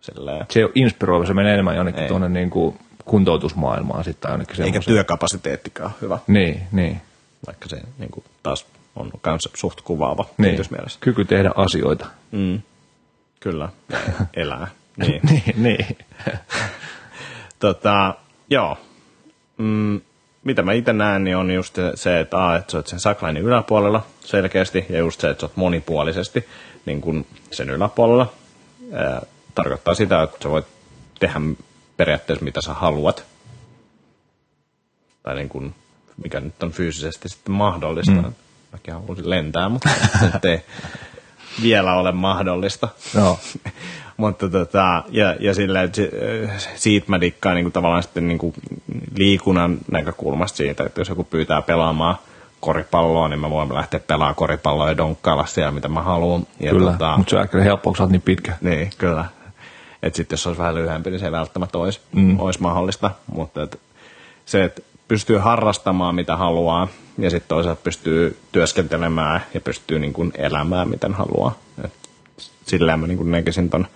silleen, 0.00 0.46
Se 0.50 0.64
ole 0.64 0.72
inspiroiva, 0.74 1.26
se 1.26 1.34
menee 1.34 1.52
enemmän 1.54 1.76
jonnekin 1.76 2.02
Ei. 2.02 2.08
tuonne 2.08 2.28
niin 2.28 2.50
kuin 2.50 2.78
kuntoutusmaailmaan 3.04 4.04
sitten 4.04 4.20
tai 4.20 4.32
jonnekin 4.32 4.52
eikä 4.52 4.64
semmoiseen. 4.64 4.94
työkapasiteettikaan 4.94 5.90
ole 5.90 5.98
hyvä, 6.00 6.18
Niin, 6.26 6.60
niin. 6.72 7.00
vaikka 7.46 7.68
se 7.68 7.80
niin 7.98 8.10
kuin 8.10 8.24
taas 8.42 8.66
on 8.96 9.12
myös 9.26 9.48
suht 9.54 9.80
kuvaava 9.80 10.24
niin. 10.38 10.50
tietyssä 10.50 10.72
mielessä. 10.76 10.98
Kyky 11.00 11.24
tehdä 11.24 11.50
asioita. 11.56 12.06
Mm. 12.32 12.62
Kyllä, 13.40 13.68
elää. 14.36 14.68
niin. 14.96 15.20
niin, 15.30 15.54
niin. 15.56 15.98
Tota, 17.58 18.14
joo. 18.50 18.78
Mm, 19.58 20.00
mitä 20.44 20.62
mä 20.62 20.72
itse 20.72 20.92
näen, 20.92 21.24
niin 21.24 21.36
on 21.36 21.50
just 21.50 21.78
se, 21.94 22.20
että, 22.20 22.46
a, 22.46 22.56
että 22.56 22.72
sä 22.72 22.78
oot 22.78 22.86
sen 22.86 23.00
saklainin 23.00 23.42
yläpuolella 23.42 24.06
selkeästi, 24.20 24.86
ja 24.88 24.98
just 24.98 25.20
se, 25.20 25.30
että 25.30 25.40
sä 25.40 25.46
oot 25.46 25.56
monipuolisesti 25.56 26.46
niin 26.86 27.00
kun 27.00 27.26
sen 27.50 27.70
yläpuolella. 27.70 28.32
Ää, 28.92 29.22
tarkoittaa 29.54 29.94
sitä, 29.94 30.22
että 30.22 30.38
sä 30.42 30.50
voit 30.50 30.66
tehdä 31.20 31.40
periaatteessa 31.96 32.44
mitä 32.44 32.60
sä 32.60 32.74
haluat. 32.74 33.24
Tai 35.22 35.34
niin 35.34 35.48
kun, 35.48 35.74
mikä 36.22 36.40
nyt 36.40 36.62
on 36.62 36.72
fyysisesti 36.72 37.28
sitten 37.28 37.54
mahdollista. 37.54 38.12
Mm. 38.12 38.32
Mäkin 38.72 38.94
haluaisin 38.94 39.30
lentää, 39.30 39.68
mutta 39.68 39.88
se 40.20 40.26
nyt 40.26 40.44
ei 40.44 40.62
vielä 41.62 41.94
ole 41.94 42.12
mahdollista. 42.12 42.88
Joo. 43.14 43.38
Mutta 44.16 44.48
tota, 44.48 45.02
ja, 45.08 45.36
ja 45.40 45.54
sillä, 45.54 45.82
että 45.82 45.96
se- 45.96 46.10
siitä 46.74 47.06
mä 47.08 47.20
dikkaan 47.20 47.54
niin 47.54 47.64
kuin 47.64 47.72
tavallaan 47.72 48.02
sitten 48.02 48.28
niin 48.28 48.38
kuin 48.38 48.54
liikunnan 49.16 49.78
näkökulmasta 49.90 50.56
siitä, 50.56 50.84
että 50.84 51.00
jos 51.00 51.08
joku 51.08 51.24
pyytää 51.24 51.62
pelaamaan 51.62 52.16
koripalloa, 52.60 53.28
niin 53.28 53.40
mä 53.40 53.50
voin 53.50 53.74
lähteä 53.74 54.00
pelaamaan 54.00 54.34
koripalloa 54.34 54.88
ja 54.88 54.96
donkkailla 54.96 55.46
siellä, 55.46 55.70
mitä 55.70 55.88
mä 55.88 56.02
haluan. 56.02 56.46
Ja 56.60 56.70
Kyllä, 56.70 56.92
tota, 56.92 57.16
mutta 57.16 57.30
se 57.30 57.36
on 57.36 57.42
aika 57.42 57.58
helppoa, 57.60 57.90
kun 57.90 57.96
sä 57.96 58.02
oot 58.02 58.12
niin 58.12 58.22
pitkä. 58.22 58.52
niin, 58.60 58.90
kyllä. 58.98 59.24
Että 60.02 60.16
sitten 60.16 60.34
jos 60.34 60.42
se 60.42 60.48
olisi 60.48 60.58
vähän 60.58 60.74
lyhyempi, 60.74 61.10
niin 61.10 61.20
se 61.20 61.26
ei 61.26 61.32
välttämättä 61.32 61.78
olisi, 61.78 62.00
mm. 62.12 62.40
olisi 62.40 62.62
mahdollista. 62.62 63.10
Mutta 63.32 63.62
et 63.62 63.80
se, 64.44 64.64
että 64.64 64.82
pystyy 65.08 65.38
harrastamaan 65.38 66.14
mitä 66.14 66.36
haluaa 66.36 66.88
ja 67.18 67.30
sitten 67.30 67.48
toisaalta 67.48 67.80
pystyy 67.84 68.38
työskentelemään 68.52 69.40
ja 69.54 69.60
pystyy 69.60 69.98
niin 69.98 70.12
kuin 70.12 70.32
elämään 70.34 70.88
miten 70.88 71.14
haluaa. 71.14 71.58
Et 71.84 71.92
sillä 72.66 72.96
mä 72.96 73.06
niin 73.06 73.18
kuin 73.18 73.30
näkisin 73.30 73.70
ton 73.70 73.86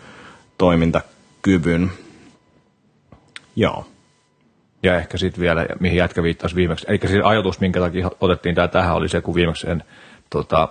toimintakyvyn. 0.58 1.92
Joo. 3.56 3.86
Ja 4.82 4.96
ehkä 4.96 5.18
sitten 5.18 5.40
vielä, 5.40 5.66
mihin 5.80 5.96
jätkä 5.96 6.22
viittasi 6.22 6.56
viimeksi. 6.56 6.86
Eli 6.88 6.98
siis 7.06 7.24
ajatus, 7.24 7.60
minkä 7.60 7.80
takia 7.80 8.10
otettiin 8.20 8.54
tämä 8.54 8.68
tähän, 8.68 8.96
oli 8.96 9.08
se, 9.08 9.20
kun 9.20 9.34
viimeksi 9.34 9.66
sen 9.66 9.84
tota, 10.30 10.68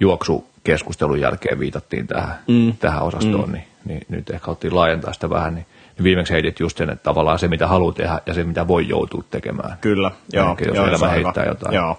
juoksukeskustelun 0.00 1.20
jälkeen 1.20 1.58
viitattiin 1.58 2.06
tähän, 2.06 2.38
mm. 2.48 2.72
tähän 2.76 3.02
osastoon, 3.02 3.48
mm. 3.48 3.52
niin, 3.52 3.64
niin, 3.84 4.02
nyt 4.08 4.30
ehkä 4.30 4.46
haluttiin 4.46 4.74
laajentaa 4.74 5.12
sitä 5.12 5.30
vähän, 5.30 5.54
niin, 5.54 5.66
niin 5.98 6.04
viimeksi 6.04 6.32
heitit 6.32 6.60
just 6.60 6.76
sen, 6.76 6.90
että 6.90 7.02
tavallaan 7.02 7.38
se, 7.38 7.48
mitä 7.48 7.66
haluaa 7.66 7.92
tehdä 7.92 8.20
ja 8.26 8.34
se, 8.34 8.44
mitä 8.44 8.68
voi 8.68 8.88
joutua 8.88 9.24
tekemään. 9.30 9.78
Kyllä, 9.80 10.10
joo. 10.32 10.46
Elikkä 10.46 10.64
jos 10.64 10.76
joo, 10.76 10.86
elämä 10.86 11.08
heittää 11.08 11.42
hyvä. 11.44 11.50
jotain. 11.50 11.74
Joo. 11.74 11.98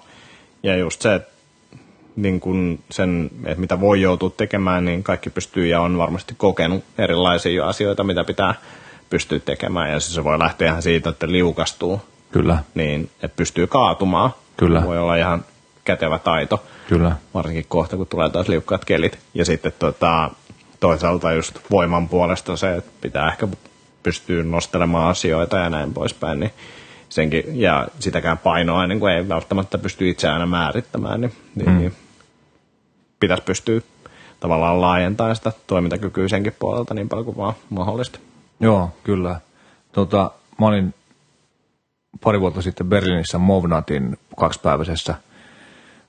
Ja 0.62 0.76
just 0.76 1.02
se, 1.02 1.14
että 1.14 1.30
niin 2.16 2.40
kun 2.40 2.78
sen, 2.90 3.30
että 3.44 3.60
mitä 3.60 3.80
voi 3.80 4.00
joutua 4.00 4.30
tekemään, 4.30 4.84
niin 4.84 5.02
kaikki 5.02 5.30
pystyy 5.30 5.66
ja 5.66 5.80
on 5.80 5.98
varmasti 5.98 6.34
kokenut 6.36 6.84
erilaisia 6.98 7.68
asioita, 7.68 8.04
mitä 8.04 8.24
pitää 8.24 8.54
pystyy 9.10 9.40
tekemään. 9.40 9.90
Ja 9.90 10.00
se 10.00 10.24
voi 10.24 10.38
lähteä 10.38 10.68
ihan 10.68 10.82
siitä, 10.82 11.10
että 11.10 11.32
liukastuu, 11.32 12.00
Kyllä, 12.32 12.58
niin 12.74 13.10
että 13.22 13.36
pystyy 13.36 13.66
kaatumaan. 13.66 14.30
Kyllä. 14.56 14.82
Voi 14.86 14.98
olla 14.98 15.16
ihan 15.16 15.44
kätevä 15.84 16.18
taito, 16.18 16.64
kyllä. 16.88 17.12
varsinkin 17.34 17.64
kohta, 17.68 17.96
kun 17.96 18.06
tulee 18.06 18.30
taas 18.30 18.48
liukkaat 18.48 18.84
kelit. 18.84 19.18
Ja 19.34 19.44
sitten 19.44 19.72
tota, 19.78 20.30
toisaalta 20.80 21.32
just 21.32 21.58
voiman 21.70 22.08
puolesta 22.08 22.56
se, 22.56 22.76
että 22.76 22.90
pitää 23.00 23.28
ehkä 23.28 23.48
pystyä 24.02 24.42
nostelemaan 24.42 25.08
asioita 25.08 25.56
ja 25.56 25.70
näin 25.70 25.94
poispäin, 25.94 26.40
niin 26.40 26.50
senkin, 27.08 27.60
ja 27.60 27.88
sitäkään 27.98 28.38
painoa, 28.38 28.86
niin 28.86 29.00
kuin 29.00 29.12
ei 29.12 29.28
välttämättä 29.28 29.78
pysty 29.78 30.08
itse 30.08 30.28
aina 30.28 30.46
määrittämään, 30.46 31.20
niin, 31.20 31.32
niin, 31.54 31.70
mm. 31.70 31.78
niin 31.78 31.92
pitäisi 33.20 33.42
pystyä 33.42 33.80
tavallaan 34.40 34.80
laajentamaan 34.80 35.36
sitä 35.36 35.52
toimintakykyä 35.66 36.28
senkin 36.28 36.56
puolelta 36.58 36.94
niin 36.94 37.08
paljon 37.08 37.24
kuin 37.24 37.36
vaan 37.36 37.54
mahdollista. 37.70 38.18
Joo, 38.60 38.90
kyllä. 39.04 39.40
Tota, 39.92 40.30
mä 40.58 40.66
olin 40.66 40.94
pari 42.24 42.40
vuotta 42.40 42.62
sitten 42.62 42.88
Berliinissä 42.88 43.38
Movnatin 43.38 44.18
kaksipäiväisessä 44.36 45.14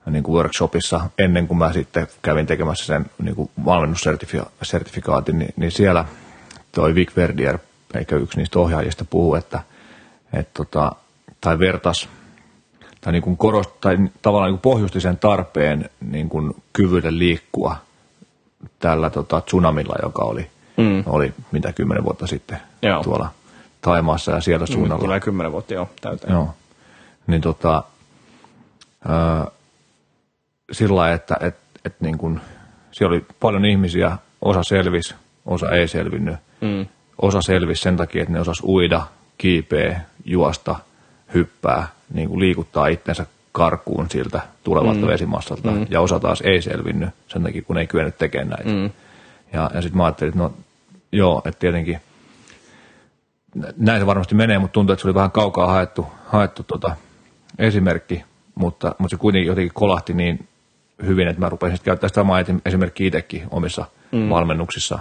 niin 0.06 0.24
kuin 0.24 0.36
workshopissa 0.36 1.10
ennen 1.20 1.48
kuin 1.48 1.58
mä 1.58 1.74
sitten 1.74 2.08
kävin 2.22 2.46
tekemässä 2.46 2.86
sen 2.86 3.06
niin 3.24 3.36
kuin 3.36 3.50
valmennussertifikaatin, 3.66 5.40
niin, 5.40 5.54
niin 5.56 5.72
siellä 5.72 6.06
toi 6.72 6.96
Vic 6.96 7.16
Verdier, 7.16 7.60
eikä 7.96 8.16
yksi 8.16 8.38
niistä 8.38 8.60
ohjaajista 8.60 9.06
puhu, 9.06 9.36
että, 9.36 9.60
että 10.34 10.52
tota, 10.54 10.92
tai 11.42 11.60
vertas 11.60 12.10
tai, 13.02 13.14
niin 13.14 13.24
kuin 13.24 13.38
korost, 13.38 13.72
tai 13.82 13.98
tavallaan 14.22 14.52
niin 14.52 14.60
kuin 14.60 14.74
pohjusti 14.74 15.02
sen 15.02 15.18
tarpeen 15.18 15.90
niin 16.02 16.30
kuin 16.30 16.56
kyvylle 16.74 17.18
liikkua 17.18 17.76
tällä 18.80 19.10
tota, 19.10 19.42
tsunamilla, 19.42 19.96
joka 20.04 20.24
oli, 20.24 20.50
mm. 20.78 21.04
oli 21.06 21.34
mitä 21.52 21.74
kymmenen 21.74 22.04
vuotta 22.04 22.28
sitten 22.28 22.58
Joo. 22.82 23.04
tuolla 23.04 23.30
Taimaassa 23.82 24.32
ja 24.32 24.42
siellä 24.42 24.66
suunnalla. 24.66 25.04
Tulee 25.04 25.20
kymmenen 25.20 25.52
vuotta 25.52 25.74
jo 25.74 25.90
täyteen. 26.02 26.34
Joo. 26.34 26.54
Niin 27.28 27.42
tota, 27.42 27.84
ää, 29.08 29.48
sillä 30.72 30.96
lailla, 30.96 31.16
että 31.16 31.38
et, 31.40 31.56
et 31.86 32.02
niin 32.02 32.18
kun, 32.18 32.42
siellä 32.92 33.14
oli 33.14 33.26
paljon 33.40 33.66
ihmisiä, 33.66 34.18
osa 34.42 34.64
selvisi, 34.64 35.16
osa 35.46 35.70
ei 35.70 35.88
selvinnyt. 35.88 36.36
Mm. 36.62 36.86
Osa 37.18 37.42
selvisi 37.42 37.82
sen 37.82 37.98
takia, 37.98 38.22
että 38.22 38.34
ne 38.34 38.40
osas 38.40 38.62
uida, 38.64 39.02
kiipeä, 39.38 40.02
juosta, 40.26 40.76
hyppää, 41.34 41.88
niin 42.14 42.30
kuin 42.30 42.40
liikuttaa 42.40 42.88
itsensä 42.88 43.26
karkuun 43.52 44.10
siltä 44.10 44.42
tulevalta 44.64 45.02
mm. 45.02 45.08
vesimassalta. 45.08 45.72
Mm. 45.72 45.86
Ja 45.90 46.02
osa 46.02 46.20
taas 46.20 46.42
ei 46.42 46.62
selvinnyt 46.62 47.10
sen 47.28 47.44
takia, 47.44 47.62
kun 47.62 47.78
ei 47.78 47.88
kyennyt 47.88 48.18
tekemään 48.18 48.50
näitä. 48.50 48.70
Mm. 48.70 48.90
Ja, 49.54 49.72
ja 49.74 49.82
sitten 49.82 49.98
mä 49.98 50.06
ajattelin, 50.06 50.30
että 50.30 50.44
no 50.44 50.54
joo, 51.12 51.42
että 51.46 51.60
tietenkin 51.60 52.00
näin 53.78 54.02
se 54.02 54.06
varmasti 54.06 54.36
menee, 54.36 54.60
mutta 54.60 54.74
tuntuu, 54.74 54.94
että 54.94 55.02
se 55.02 55.08
oli 55.08 55.16
vähän 55.16 55.32
kaukaa 55.32 55.68
haettu, 55.68 56.08
haettu 56.28 56.64
tota 56.64 56.96
esimerkki, 57.60 58.24
mutta, 58.56 58.96
mutta 58.98 59.16
se 59.16 59.20
kuitenkin 59.20 59.48
jotenkin 59.48 59.74
kolahti 59.74 60.14
niin 60.14 60.48
hyvin, 61.06 61.28
että 61.28 61.40
mä 61.40 61.50
rupesin 61.50 61.78
sitten 61.78 61.92
käyttämään 61.92 62.10
sitä 62.10 62.22
samaa 62.22 62.60
esimerkkiä 62.66 63.08
itsekin 63.08 63.44
omissa 63.52 63.86
mm. 64.12 64.30
valmennuksissa. 64.30 65.00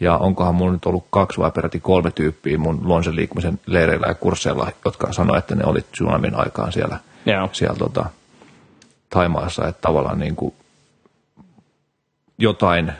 Ja 0.00 0.16
onkohan 0.16 0.54
mun 0.54 0.72
nyt 0.72 0.86
ollut 0.86 1.06
kaksi 1.10 1.40
vai 1.40 1.50
peräti 1.50 1.80
kolme 1.80 2.10
tyyppiä 2.10 2.58
mun 2.58 2.80
luonsen 2.82 3.16
liikkumisen 3.16 3.60
leireillä 3.66 4.06
ja 4.06 4.14
kursseilla, 4.14 4.70
jotka 4.84 5.12
sanoivat, 5.12 5.44
että 5.44 5.54
ne 5.54 5.64
oli 5.64 5.80
tsunamin 5.92 6.34
aikaan 6.34 6.72
siellä, 6.72 6.98
Joo. 7.26 7.48
siellä 7.52 7.76
tota, 7.78 8.04
Taimaassa, 9.10 9.68
että 9.68 9.80
tavallaan 9.80 10.18
niin 10.18 10.36
kuin 10.36 10.54
jotain 12.38 12.92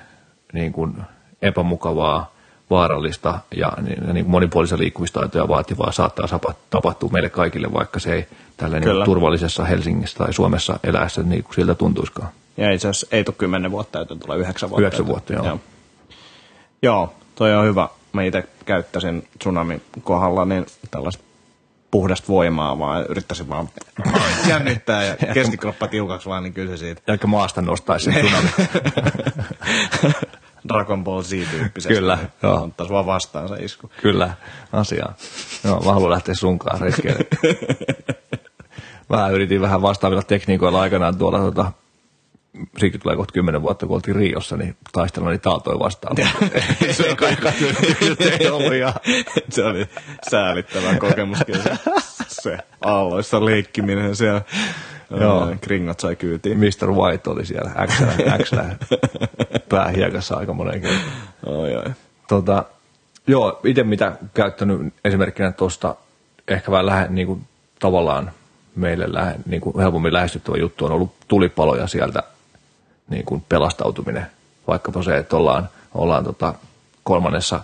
niin 0.52 0.72
kuin 0.72 0.94
epämukavaa, 1.42 2.36
vaarallista 2.70 3.38
ja 3.56 3.72
niin, 3.82 4.14
niin 4.14 4.30
monipuolisia 4.30 4.78
liikkumistaitoja 4.78 5.48
vaativaa 5.48 5.92
saattaa 5.92 6.26
tapahtua 6.70 7.10
meille 7.12 7.30
kaikille, 7.30 7.72
vaikka 7.72 8.00
se 8.00 8.14
ei 8.14 8.26
tällä 8.56 8.80
niin 8.80 9.04
turvallisessa 9.04 9.64
Helsingissä 9.64 10.18
tai 10.18 10.32
Suomessa 10.32 10.78
eläessä 10.84 11.22
niin 11.22 11.44
kuin 11.44 11.54
siltä 11.54 11.74
tuntuisikaan. 11.74 12.28
Ja 12.56 12.72
itse 12.72 12.88
asiassa 12.88 13.16
ei 13.16 13.24
tule 13.24 13.34
kymmenen 13.38 13.70
vuotta, 13.70 13.98
joten 13.98 14.18
tulee 14.18 14.38
yhdeksän 14.38 14.70
vuotta. 14.70 14.82
Yhdeksän 14.82 15.06
vuotta, 15.06 15.32
joo. 15.32 15.46
joo. 15.46 15.60
Joo, 16.86 17.14
toi 17.34 17.54
on 17.54 17.64
hyvä. 17.64 17.88
Mä 18.12 18.22
itse 18.22 18.44
käyttäisin 18.64 19.28
tsunamin 19.38 19.82
kohdalla 20.02 20.44
niin 20.44 20.66
tällaista 20.90 21.24
puhdasta 21.90 22.28
voimaa, 22.28 22.78
vaan 22.78 23.06
yrittäisin 23.08 23.48
vaan 23.48 23.68
jännittää 24.48 25.04
ja 25.04 25.16
keskikroppa 25.34 25.88
tiukaksi 25.88 26.28
vaan, 26.28 26.42
niin 26.42 26.52
kyllä 26.52 26.70
se 26.70 26.76
siitä 26.76 27.12
Eikä 27.12 27.26
maasta 27.26 27.62
nostaisi 27.62 28.10
tsunami. 28.10 28.48
Dragon 30.68 31.04
Ball 31.04 31.22
Z-tyyppisesti. 31.22 31.94
Kyllä, 31.94 32.18
joo. 32.42 32.62
Ottaisi 32.62 32.92
vaan 32.92 33.06
vastaan 33.06 33.48
se 33.48 33.54
isku. 33.54 33.90
Kyllä, 34.02 34.34
asiaa. 34.72 35.14
Joo, 35.64 35.80
mä 35.80 35.92
haluan 35.92 36.10
lähteä 36.10 36.34
sunkaan 36.34 36.80
retkeille. 36.80 37.26
Vähän 39.10 39.32
yritin 39.32 39.60
vähän 39.60 39.82
vastaavilla 39.82 40.22
tekniikoilla 40.22 40.80
aikanaan 40.80 41.18
tuolla, 41.18 41.38
tota, 41.38 41.72
siitä 42.78 42.98
tulee 42.98 43.16
kohta 43.16 43.32
kymmenen 43.32 43.62
vuotta, 43.62 43.86
kun 43.86 43.94
oltiin 43.94 44.16
Riossa, 44.16 44.56
niin 44.56 44.76
taistella 44.92 45.30
niin 45.30 45.40
taatoi 45.40 45.78
vastaan. 45.78 46.16
se 46.90 47.16
kaikka 47.16 47.52
ei 48.40 48.48
ollut 48.50 48.74
ja 48.74 48.94
se 49.48 49.64
oli 49.64 49.86
säälittävä 50.30 50.94
kokemus 50.94 51.38
kyllä 51.46 51.62
se, 51.62 51.76
se 52.28 52.58
aalloissa 52.80 53.44
leikkiminen 53.44 54.16
siellä. 54.16 54.42
Joo. 55.20 55.54
Kringot 55.60 56.00
sai 56.00 56.16
kyytiin. 56.16 56.58
Mr. 56.58 56.90
White 56.90 57.30
oli 57.30 57.46
siellä 57.46 57.70
Xlä, 57.86 58.38
Xlä 58.42 58.76
päähiekassa 59.68 60.36
aika 60.36 60.52
monen 60.52 60.80
kertaan. 60.80 61.12
Oi, 61.46 61.76
oi. 61.76 61.84
Tota, 62.28 62.64
joo, 63.26 63.60
itse 63.64 63.82
mitä 63.82 64.16
käyttänyt 64.34 64.94
esimerkkinä 65.04 65.52
tuosta 65.52 65.94
ehkä 66.48 66.70
vähän 66.70 66.86
lähe, 66.86 67.06
niin 67.08 67.26
kuin, 67.26 67.44
tavallaan 67.78 68.30
meille 68.76 69.12
lähe, 69.12 69.34
niin 69.46 69.60
kuin 69.60 69.78
helpommin 69.80 70.12
lähestyttävä 70.12 70.56
juttu 70.56 70.84
on 70.84 70.92
ollut 70.92 71.14
tulipaloja 71.28 71.86
sieltä 71.86 72.22
niin 73.10 73.24
kuin 73.24 73.44
pelastautuminen. 73.48 74.26
Vaikkapa 74.68 75.02
se, 75.02 75.16
että 75.16 75.36
ollaan, 75.36 75.68
ollaan 75.94 76.24
tota 76.24 76.54
kolmannessa 77.04 77.60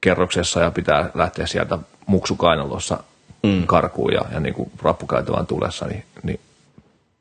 kerroksessa 0.00 0.60
ja 0.60 0.70
pitää 0.70 1.10
lähteä 1.14 1.46
sieltä 1.46 1.78
muksukainalossa 2.06 3.02
mm. 3.42 3.66
karkuun 3.66 4.12
ja, 4.12 4.20
ja 4.32 4.40
niin 4.40 4.54
kuin 4.54 4.70
rappukäytävään 4.82 5.46
tulessa, 5.46 5.86
niin, 5.86 6.04
niin 6.22 6.40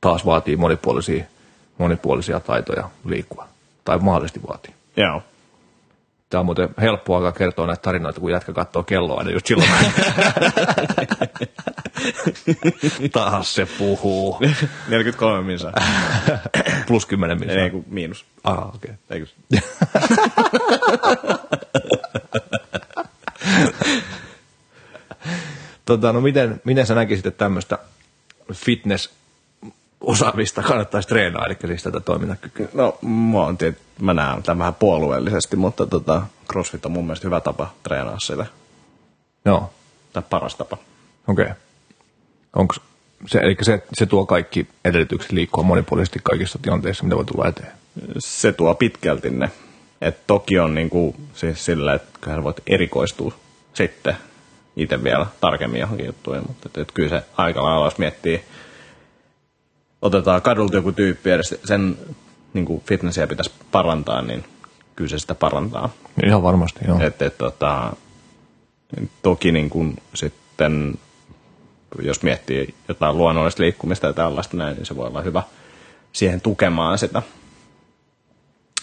taas 0.01 0.25
vaatii 0.25 0.55
monipuolisia, 0.55 1.23
monipuolisia 1.77 2.39
taitoja 2.39 2.89
liikkua. 3.05 3.47
Tai 3.85 3.97
mahdollisesti 3.97 4.41
vaatii. 4.47 4.73
Joo. 4.97 5.23
Tämä 6.30 6.39
on 6.39 6.45
muuten 6.45 6.69
helppo 6.82 7.15
alkaa 7.15 7.32
kertoa 7.32 7.67
näitä 7.67 7.82
tarinoita, 7.82 8.19
kun 8.19 8.32
jätkä 8.32 8.53
katsoo 8.53 8.84
kelloa, 8.84 9.23
niin 9.23 9.34
just 9.34 9.45
silloin 9.45 9.69
taas 13.13 13.55
se 13.55 13.67
puhuu. 13.77 14.39
43 14.88 15.41
minsa. 15.47 15.71
Plus 16.88 17.05
10 17.05 17.38
Ei 17.38 17.39
miljoonaa. 17.39 17.69
kun 17.69 17.86
miinus. 17.88 18.25
Ah, 18.43 18.75
okei. 18.75 18.91
Eikö? 19.09 19.25
Tota, 25.86 26.13
no 26.13 26.21
miten, 26.21 26.61
miten 26.63 26.86
sä 26.86 26.95
näkisit, 26.95 27.25
että 27.25 27.38
tämmöistä 27.38 27.77
fitness 28.53 29.09
osaamista 30.02 30.62
kannattaisi 30.62 31.08
treenaa, 31.08 31.45
eli 31.45 31.58
siis 31.68 31.84
tätä 31.84 32.00
toimintakykyä? 32.00 32.68
No, 32.74 32.97
mä, 33.02 33.41
on 33.41 33.58
tiet, 33.58 33.78
mä 34.02 34.14
näen 34.14 34.43
tämän 34.43 34.60
vähän 34.60 34.76
puolueellisesti, 34.76 35.56
mutta 35.56 35.86
tota, 35.88 36.22
CrossFit 36.52 36.86
on 36.86 36.91
mun 36.91 37.06
mielestä 37.06 37.28
hyvä 37.28 37.39
tapa 37.39 37.74
treenaa 37.84 38.18
sitä. 38.20 38.45
Joo, 39.45 39.74
Tai 40.14 40.24
paras 40.30 40.56
tapa. 40.56 40.78
okei. 41.28 41.45
Okay. 41.45 41.56
Onko 42.56 42.76
se, 43.28 43.39
eli 43.39 43.58
se, 43.62 43.84
se 43.93 44.06
tuo 44.06 44.26
kaikki 44.26 44.68
edellytykset 44.86 45.32
liikkua 45.32 45.64
monipuolisesti 45.64 46.20
kaikissa 46.24 46.60
tilanteissa, 46.62 47.04
mitä 47.04 47.16
voi 47.16 47.26
tulla 47.26 47.47
eteen? 47.47 47.72
Se 48.18 48.52
tuo 48.52 48.76
pitkälti 48.76 49.30
ne. 49.30 49.52
Et 50.02 50.28
toki 50.28 50.60
on 50.60 50.76
niinku, 50.76 51.16
siis 51.34 51.66
sillä, 51.66 51.93
että 51.93 52.43
voit 52.43 52.60
erikoistua 52.68 53.34
sitten 53.74 54.16
itse 54.76 55.04
vielä 55.04 55.26
tarkemmin 55.41 55.82
johonkin 55.82 56.06
juttuihin, 56.06 56.43
mutta 56.47 56.70
et, 56.70 56.78
et 56.78 56.91
kyllä 56.91 57.10
se 57.10 57.24
aika 57.38 57.64
lailla, 57.64 57.86
jos 57.86 57.97
miettii, 57.97 58.43
otetaan 60.02 60.41
kadulta 60.41 60.76
joku 60.76 60.91
tyyppi 60.91 61.32
edes 61.32 61.56
sen 61.66 61.97
niinku 62.54 62.84
fitnessiä 62.86 63.28
pitäisi 63.28 63.52
parantaa, 63.72 64.22
niin 64.22 64.43
kyllä 64.95 65.10
se 65.10 65.20
sitä 65.20 65.36
parantaa. 65.36 65.89
Ihan 66.26 66.43
varmasti, 66.43 66.80
joo. 66.88 67.00
Et, 67.02 67.22
et, 67.22 67.38
tota, 67.38 67.93
toki 69.22 69.52
niin 69.52 69.70
kun 69.70 69.95
sitten, 70.14 70.95
jos 72.02 72.24
miettii 72.24 72.76
jotain 72.88 73.18
luonnollista 73.18 73.64
liikkumista 73.64 74.08
ja 74.08 74.14
tällaista 74.14 74.58
näin, 74.58 74.76
niin 74.76 74.86
se 74.86 74.95
voi 74.95 75.08
olla 75.08 75.22
hyvä 75.22 75.43
siihen 76.14 76.41
tukemaan 76.41 76.97
sitä. 76.97 77.22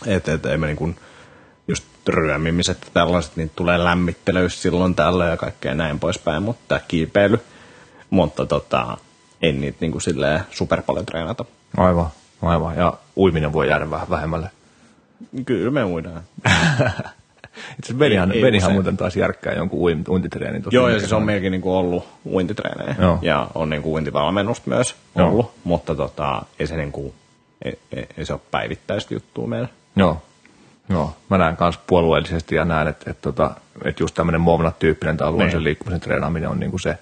Et, 0.06 0.28
et, 0.28 0.46
ei 0.46 0.58
me 0.58 0.66
niin 0.66 0.76
kun, 0.76 0.96
just 1.68 1.84
ryömimiset 2.08 2.78
ja 2.84 2.90
tällaiset, 2.92 3.36
niin 3.36 3.50
tulee 3.56 3.84
lämmittelyys 3.84 4.62
silloin 4.62 4.94
tällä 4.94 5.24
ja 5.26 5.36
kaikkea 5.36 5.74
näin 5.74 6.00
poispäin, 6.00 6.42
mutta 6.42 6.62
tämä 6.68 6.80
kiipeily, 6.88 7.40
mutta 8.10 8.46
tota, 8.46 8.98
ei 9.42 9.52
niitä 9.52 9.78
niin 9.80 9.92
kuin 9.92 10.02
silleen 10.02 10.40
super 10.50 10.82
paljon 10.82 11.06
treenata. 11.06 11.44
Aivan, 11.76 12.06
aivan. 12.42 12.76
Ja 12.76 12.94
uiminen 13.16 13.52
voi 13.52 13.68
jäädä 13.68 13.90
vähän 13.90 14.10
vähemmälle. 14.10 14.50
Kyllä 15.46 15.70
me 15.70 15.84
uidaan. 15.84 16.20
Itse 17.78 17.94
Benihan, 17.94 18.32
ei 18.32 18.42
Benihan 18.42 18.72
muuten 18.72 18.96
taas 18.96 19.16
järkkää 19.16 19.52
jonkun 19.52 19.80
uim- 19.90 20.08
uintitreenin. 20.10 20.62
Joo, 20.70 20.88
ja 20.88 20.98
siis 20.98 21.12
on 21.12 21.22
meilläkin 21.22 21.50
niinku 21.52 21.76
ollut 21.76 22.08
uintitreenejä 22.26 22.94
Joo. 22.98 23.18
ja 23.22 23.48
on 23.54 23.70
niinku 23.70 23.92
uintivalmennusta 23.94 24.70
myös 24.70 24.94
Joo. 25.16 25.28
ollut, 25.28 25.52
mutta 25.64 25.94
tota, 25.94 26.42
ei 26.58 26.66
se, 26.66 26.76
niinku, 26.76 27.14
ei, 27.64 27.78
ei, 27.92 28.06
ei 28.18 28.24
se 28.24 28.32
ole 28.32 28.40
päivittäistä 28.50 29.14
juttua 29.14 29.46
meillä. 29.46 29.68
Joo. 29.96 30.22
Joo, 30.88 31.16
mä 31.30 31.38
näen 31.38 31.56
myös 31.60 31.78
puolueellisesti 31.86 32.54
ja 32.54 32.64
näen, 32.64 32.88
että, 32.88 33.10
että, 33.10 33.28
että, 33.28 33.50
että 33.84 34.02
just 34.02 34.14
tämmöinen 34.14 34.40
Movnat-tyyppinen 34.40 35.16
tai 35.16 35.28
luonnollisen 35.28 35.58
Niin. 35.58 35.64
liikkumisen 35.64 36.00
treenaaminen 36.00 36.48
on 36.48 36.60
niin 36.60 36.70
kuin 36.70 36.80
se 36.80 36.98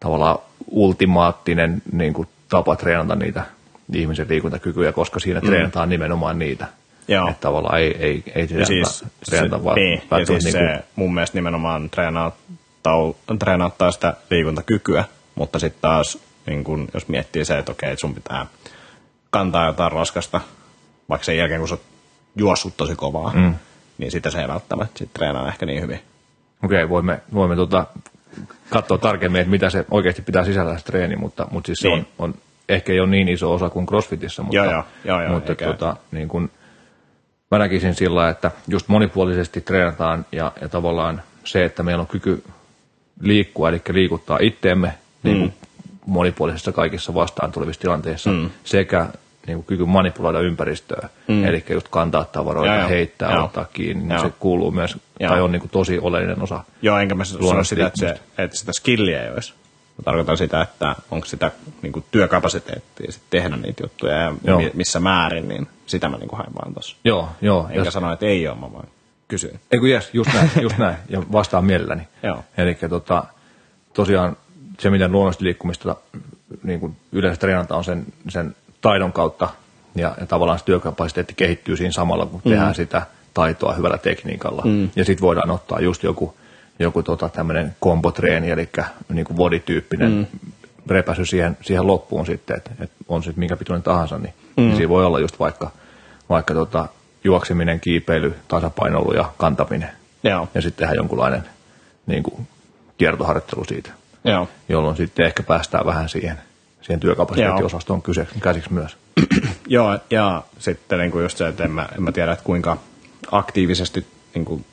tavallaan 0.00 0.38
ultimaattinen 0.66 1.82
niin 1.92 2.12
kuin 2.12 2.28
tapa 2.48 2.76
treenata 2.76 3.14
niitä 3.14 3.44
ihmisen 3.92 4.28
liikuntakykyjä, 4.28 4.92
koska 4.92 5.20
siinä 5.20 5.40
mm. 5.40 5.46
treenataan 5.46 5.88
nimenomaan 5.88 6.38
niitä. 6.38 6.66
Joo. 7.08 7.28
Että 7.28 7.40
tavallaan 7.40 7.80
ei, 7.80 7.96
ei, 7.98 8.22
ei 8.34 8.46
treenata, 8.46 8.66
siis, 8.66 9.04
treenata 9.30 9.56
se, 9.58 9.64
vaan 9.64 9.76
niin, 9.76 10.02
ja 10.10 10.26
siis 10.26 10.44
niin 10.44 10.52
se 10.52 10.84
mun 10.96 11.14
mielestä 11.14 11.38
nimenomaan 11.38 11.90
treenauttaa, 13.38 13.90
sitä 13.90 14.14
liikuntakykyä, 14.30 15.04
mutta 15.34 15.58
sitten 15.58 15.82
taas 15.82 16.18
niin 16.46 16.64
kun, 16.64 16.88
jos 16.94 17.08
miettii 17.08 17.44
se, 17.44 17.58
että 17.58 17.72
okei, 17.72 17.96
sun 17.96 18.14
pitää 18.14 18.46
kantaa 19.30 19.66
jotain 19.66 19.92
raskasta, 19.92 20.40
vaikka 21.08 21.24
sen 21.24 21.36
jälkeen 21.36 21.60
kun 21.60 21.68
sä 21.68 21.74
oot 21.74 21.82
juossut 22.36 22.76
tosi 22.76 22.96
kovaa, 22.96 23.32
mm. 23.34 23.54
niin 23.98 24.10
sitä 24.10 24.30
se 24.30 24.40
ei 24.40 24.48
välttämättä 24.48 24.98
sit 24.98 25.12
treenaa 25.14 25.48
ehkä 25.48 25.66
niin 25.66 25.82
hyvin. 25.82 26.00
Okei, 26.64 26.88
voimme, 26.88 27.20
voimme 27.34 27.56
tota, 27.56 27.86
katsoa 28.70 28.98
tarkemmin, 28.98 29.40
että 29.40 29.50
mitä 29.50 29.70
se 29.70 29.84
oikeasti 29.90 30.22
pitää 30.22 30.44
sisällä 30.44 30.78
se 30.78 30.84
treeni, 30.84 31.16
mutta, 31.16 31.46
mutta 31.50 31.66
siis 31.66 31.78
se 31.78 31.88
Niin. 31.88 31.98
on, 31.98 32.06
on, 32.18 32.34
ehkä 32.68 32.92
ei 32.92 33.00
ole 33.00 33.08
niin 33.10 33.28
iso 33.28 33.54
osa 33.54 33.70
kuin 33.70 33.86
CrossFitissä, 33.86 34.42
mutta, 34.42 34.56
Joo, 34.56 34.70
joo, 34.70 34.84
joo, 35.04 35.22
joo, 35.22 35.32
mutta 35.32 35.52
eikä- 35.52 35.64
tota, 35.66 35.96
niin 36.12 36.28
kun, 36.28 36.50
mä 37.50 37.58
näkisin 37.58 37.94
sillä 37.94 38.28
että 38.28 38.50
just 38.68 38.88
monipuolisesti 38.88 39.60
treenataan 39.60 40.26
ja, 40.32 40.52
ja 40.60 40.68
tavallaan 40.68 41.22
se, 41.44 41.64
että 41.64 41.82
meillä 41.82 42.00
on 42.00 42.06
kyky 42.06 42.44
liikkua, 43.20 43.68
eli 43.68 43.82
liikuttaa 43.92 44.38
itteemme 44.42 44.94
niin 45.22 45.38
kuin 45.38 45.54
monipuolisissa 46.06 46.72
kaikissa 46.72 47.14
vastaan 47.14 47.52
tulevissa 47.52 47.80
tilanteissa, 47.82 48.30
Mm. 48.30 48.50
sekä 48.64 49.06
niin 49.46 49.56
kuin 49.56 49.64
kyky 49.66 49.84
manipuloida 49.84 50.40
ympäristöä, 50.40 51.08
mm. 51.28 51.44
eli 51.44 51.64
just 51.70 51.88
kantaa 51.88 52.24
tavaroita, 52.24 52.72
Joo, 52.72 52.78
joo. 52.80 52.88
heittää, 52.88 53.32
Joo. 53.32 53.44
ottaa 53.44 53.64
kiinni, 53.72 54.04
niin 54.04 54.20
se 54.20 54.32
kuuluu 54.38 54.70
myös, 54.70 54.96
Joo. 55.20 55.30
tai 55.30 55.40
on 55.40 55.52
niin 55.52 55.60
kuin 55.60 55.70
tosi 55.70 55.98
oleellinen 55.98 56.42
osa. 56.42 56.64
Joo, 56.82 56.98
enkä 56.98 57.14
mä 57.14 57.24
sano 57.24 57.64
sitä, 57.64 57.86
että, 57.86 58.00
se, 58.00 58.20
että 58.38 58.56
sitä 58.56 58.72
skilliä 58.72 59.22
ei 59.22 59.30
olisi. 59.30 59.54
Mä 59.98 60.02
tarkoitan 60.04 60.36
sitä, 60.36 60.62
että 60.62 60.94
onko 61.10 61.26
sitä 61.26 61.50
niin 61.82 61.92
kuin 61.92 62.04
työkapasiteettia 62.10 63.12
sit 63.12 63.22
tehdä 63.30 63.56
niitä 63.56 63.82
juttuja 63.82 64.14
ja 64.16 64.34
Joo. 64.44 64.58
mi- 64.60 64.70
missä 64.74 65.00
määrin, 65.00 65.48
niin 65.48 65.66
sitä 65.86 66.08
mä 66.08 66.16
niin 66.16 66.28
kuin 66.28 66.38
hain 66.38 66.54
vaan 66.54 66.72
tuossa. 66.74 66.96
Joo, 67.04 67.28
joo. 67.42 67.66
Enkä 67.68 67.84
Ja, 67.84 67.90
sano, 67.90 68.12
että 68.12 68.26
ei 68.26 68.48
ole, 68.48 68.56
mä 68.56 68.72
vaan 68.72 68.86
kysyin. 69.28 69.60
ei 69.72 69.78
kun 69.78 69.90
jes, 69.90 70.10
just 70.12 70.34
näin, 70.34 70.50
just 70.62 70.78
näin, 70.78 70.96
ja 71.08 71.22
vastaan 71.32 71.64
mielelläni. 71.64 72.02
Joo. 72.22 72.44
Eli 72.58 72.74
tota, 72.88 73.24
tosiaan 73.94 74.36
se, 74.78 74.90
miten 74.90 75.12
luonnollista 75.12 75.44
liikkumista 75.44 75.96
niin 76.62 76.80
kuin 76.80 76.96
yleensä 77.12 77.40
treenataan, 77.40 77.78
on 77.78 77.84
sen, 77.84 78.06
sen 78.28 78.56
taidon 78.84 79.12
kautta, 79.12 79.48
ja, 79.94 80.14
ja 80.20 80.26
tavallaan 80.26 80.58
se 80.58 80.64
työkapasiteetti 80.64 81.34
kehittyy 81.34 81.76
siinä 81.76 81.92
samalla, 81.92 82.26
kun 82.26 82.40
mm. 82.44 82.50
tehdään 82.50 82.74
sitä 82.74 83.02
taitoa 83.34 83.72
hyvällä 83.72 83.98
tekniikalla. 83.98 84.62
Mm. 84.64 84.90
Ja 84.96 85.04
sitten 85.04 85.22
voidaan 85.22 85.50
ottaa 85.50 85.80
just 85.80 86.02
joku, 86.02 86.34
joku 86.78 87.02
tota 87.02 87.28
tämmöinen 87.28 87.76
kombotreeni, 87.80 88.50
eli 88.50 88.68
niin 89.08 89.24
kuin 89.24 89.36
bodityyppinen 89.36 90.12
mm. 90.12 90.26
repäsy 90.88 91.24
siihen, 91.24 91.56
siihen 91.62 91.86
loppuun 91.86 92.26
sitten, 92.26 92.56
että 92.56 92.70
et 92.80 92.90
on 93.08 93.22
sitten 93.22 93.38
minkä 93.38 93.56
pituinen 93.56 93.82
tahansa, 93.82 94.18
niin, 94.18 94.34
mm. 94.56 94.62
niin 94.62 94.76
siinä 94.76 94.88
voi 94.88 95.04
olla 95.04 95.20
just 95.20 95.38
vaikka, 95.38 95.70
vaikka 96.28 96.54
tota, 96.54 96.88
juokseminen, 97.24 97.80
kiipeily, 97.80 98.34
tasapainoilu 98.48 99.12
ja 99.14 99.32
kantaminen. 99.36 99.90
Joo. 100.24 100.48
Ja 100.54 100.62
sitten 100.62 100.78
tehdään 100.78 100.96
jonkunlainen 100.96 101.42
niin 102.06 102.22
kuin, 102.22 102.46
kiertoharjoittelu 102.98 103.64
siitä, 103.64 103.90
Joo. 104.24 104.48
jolloin 104.68 104.96
sitten 104.96 105.26
ehkä 105.26 105.42
päästään 105.42 105.86
vähän 105.86 106.08
siihen, 106.08 106.38
siihen 106.84 107.00
työkapasiteettiosastoon 107.00 108.02
kyse, 108.02 108.26
käsiksi 108.42 108.72
myös. 108.72 108.96
Joo, 109.66 109.98
ja 110.10 110.42
sitten 110.58 110.98
niin 110.98 111.10
kuin 111.10 111.22
just 111.22 111.38
se, 111.38 111.48
että 111.48 111.64
en 111.64 111.70
mä, 111.70 111.88
en 111.96 112.02
mä 112.02 112.12
tiedä, 112.12 112.32
että 112.32 112.44
kuinka 112.44 112.76
aktiivisesti 113.30 114.06
niin 114.34 114.44
kuin 114.44 114.64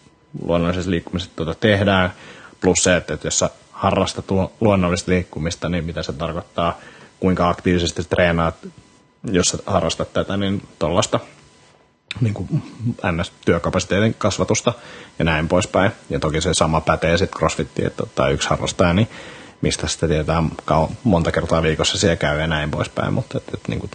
luonnollisessa 0.41 0.91
liikkumisessa 0.91 1.35
tuota 1.35 1.53
tehdään, 1.53 2.13
plus 2.61 2.83
se, 2.83 2.95
että, 2.95 3.13
että 3.13 3.27
jos 3.27 3.39
sä 3.39 3.49
harrastat 3.71 4.31
lu- 4.31 4.51
luonnollista 4.61 5.11
liikkumista, 5.11 5.69
niin 5.69 5.85
mitä 5.85 6.03
se 6.03 6.13
tarkoittaa, 6.13 6.79
kuinka 7.19 7.49
aktiivisesti 7.49 8.03
treenaat, 8.03 8.55
jos 9.31 9.47
sä 9.47 9.57
harrastat 9.65 10.13
tätä, 10.13 10.37
niin 10.37 10.67
tuollaista 10.79 11.19
niin 12.21 12.33
kuin 12.33 12.47
NS-työkapasiteetin 13.11 14.13
kasvatusta 14.17 14.73
ja 15.19 15.25
näin 15.25 15.47
poispäin. 15.47 15.91
Ja 16.09 16.19
toki 16.19 16.41
se 16.41 16.53
sama 16.53 16.81
pätee 16.81 17.17
sitten 17.17 17.39
CrossFittiin, 17.39 17.87
että 17.87 18.03
ottaa 18.03 18.29
yksi 18.29 18.49
harrastaja, 18.49 18.93
niin 18.93 19.07
mistä 19.61 19.87
sitä 19.87 20.07
tietää 20.07 20.43
monta 21.03 21.31
kertaa 21.31 21.63
viikossa 21.63 21.97
siellä 21.97 22.15
käy 22.15 22.39
ja 22.39 22.47
näin 22.47 22.71
poispäin, 22.71 23.13
mutta 23.13 23.37
et, 23.37 23.43
et, 23.53 23.67
niin 23.67 23.79
kuin 23.79 23.91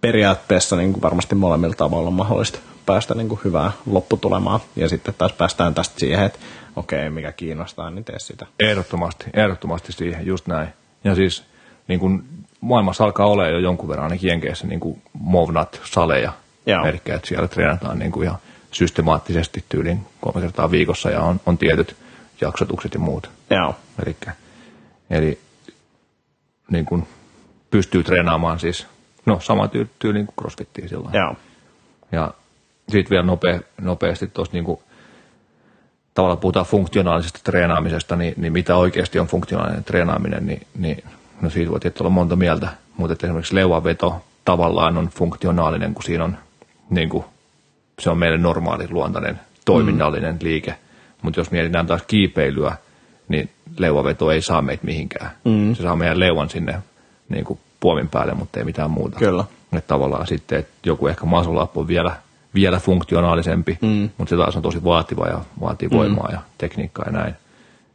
periaatteessa 0.00 0.76
niin 0.76 0.92
kuin 0.92 1.02
varmasti 1.02 1.34
molemmilla 1.34 1.74
tavoilla 1.74 2.08
on 2.08 2.14
mahdollista 2.14 2.58
päästä 2.86 3.14
niin 3.14 3.28
kuin 3.28 3.40
hyvään 3.44 3.72
lopputulemaan. 3.86 4.60
Ja 4.76 4.88
sitten 4.88 5.14
taas 5.18 5.32
päästään 5.32 5.74
tästä 5.74 6.00
siihen, 6.00 6.24
että 6.24 6.38
okei, 6.76 7.10
mikä 7.10 7.32
kiinnostaa, 7.32 7.90
niin 7.90 8.04
tee 8.04 8.18
sitä. 8.18 8.46
Ehdottomasti, 8.60 9.24
ehdottomasti 9.34 9.92
siihen, 9.92 10.26
just 10.26 10.46
näin. 10.46 10.68
Ja 11.04 11.14
siis 11.14 11.44
niin 11.88 12.00
kuin 12.00 12.22
maailmassa 12.60 13.04
alkaa 13.04 13.26
olla 13.26 13.48
jo 13.48 13.58
jonkun 13.58 13.88
verran 13.88 14.04
ainakin 14.04 14.28
Jenkeissä 14.28 14.66
niin 14.66 14.80
kuin 14.80 15.02
Movnat-saleja. 15.12 16.32
Eli 16.66 17.00
että 17.06 17.28
siellä 17.28 17.48
treenataan 17.48 17.98
niin 17.98 18.12
kuin 18.12 18.24
ihan 18.24 18.38
systemaattisesti 18.70 19.64
tyyliin 19.68 20.06
kolme 20.20 20.40
kertaa 20.40 20.70
viikossa 20.70 21.10
ja 21.10 21.20
on, 21.20 21.40
on 21.46 21.58
tietyt 21.58 21.96
jaksotukset 22.40 22.94
ja 22.94 23.00
muut. 23.00 23.30
Joo, 23.50 23.74
Elikkä, 24.02 24.32
eli 25.12 25.38
niin 26.70 26.84
kuin 26.84 27.06
pystyy 27.70 28.04
treenaamaan 28.04 28.58
siis, 28.58 28.86
no 29.26 29.40
sama 29.40 29.66
tyy- 29.66 29.90
tyyliin 29.98 30.26
kuin 30.26 30.36
crossfittiin 30.40 30.88
silloin. 30.88 31.14
joo, 31.14 31.36
Ja 32.12 32.34
sitten 32.88 33.10
vielä 33.10 33.26
nopea, 33.26 33.60
nopeasti 33.80 34.26
tuossa 34.26 34.52
niin 34.52 34.78
tavallaan 36.14 36.38
puhutaan 36.38 36.66
funktionaalisesta 36.66 37.40
treenaamisesta, 37.44 38.16
niin, 38.16 38.34
niin 38.36 38.52
mitä 38.52 38.76
oikeasti 38.76 39.18
on 39.18 39.26
funktionaalinen 39.26 39.84
treenaaminen, 39.84 40.46
niin, 40.46 40.66
niin 40.78 41.04
no 41.40 41.50
siitä 41.50 41.70
voi 41.70 41.80
tietysti 41.80 42.02
olla 42.02 42.10
monta 42.10 42.36
mieltä, 42.36 42.68
mutta 42.96 43.12
että 43.12 43.26
esimerkiksi 43.26 43.54
leuaveto 43.54 44.24
tavallaan 44.44 44.96
on 44.98 45.08
funktionaalinen, 45.08 45.94
kun 45.94 46.02
siinä 46.02 46.24
on 46.24 46.38
niin 46.90 47.08
kuin, 47.08 47.24
se 47.98 48.10
on 48.10 48.18
meille 48.18 48.38
normaali 48.38 48.88
luontainen 48.90 49.40
toiminnallinen 49.64 50.34
mm. 50.34 50.38
liike, 50.42 50.74
mutta 51.22 51.40
jos 51.40 51.50
mietitään 51.50 51.86
taas 51.86 52.02
kiipeilyä, 52.06 52.76
niin 53.28 53.50
leuaveto 53.78 54.30
ei 54.30 54.42
saa 54.42 54.62
meitä 54.62 54.84
mihinkään. 54.84 55.30
Mm. 55.44 55.74
Se 55.74 55.82
saa 55.82 55.96
meidän 55.96 56.20
leuan 56.20 56.50
sinne 56.50 56.82
niin 57.28 57.44
kuin 57.44 57.58
puomin 57.80 58.08
päälle, 58.08 58.34
mutta 58.34 58.58
ei 58.58 58.64
mitään 58.64 58.90
muuta. 58.90 59.18
Kyllä. 59.18 59.44
Että 59.72 59.88
tavallaan 59.88 60.26
sitten, 60.26 60.58
että 60.58 60.72
joku 60.86 61.06
ehkä 61.06 61.26
up 61.62 61.76
on 61.76 61.88
vielä, 61.88 62.16
vielä 62.54 62.78
funktionaalisempi, 62.78 63.78
mm. 63.82 64.10
mutta 64.18 64.30
se 64.30 64.36
taas 64.36 64.56
on 64.56 64.62
tosi 64.62 64.84
vaativa 64.84 65.26
ja 65.26 65.40
vaatii 65.60 65.90
voimaa 65.90 66.28
ja 66.32 66.40
tekniikkaa 66.58 67.06
ja 67.06 67.12
näin. 67.12 67.34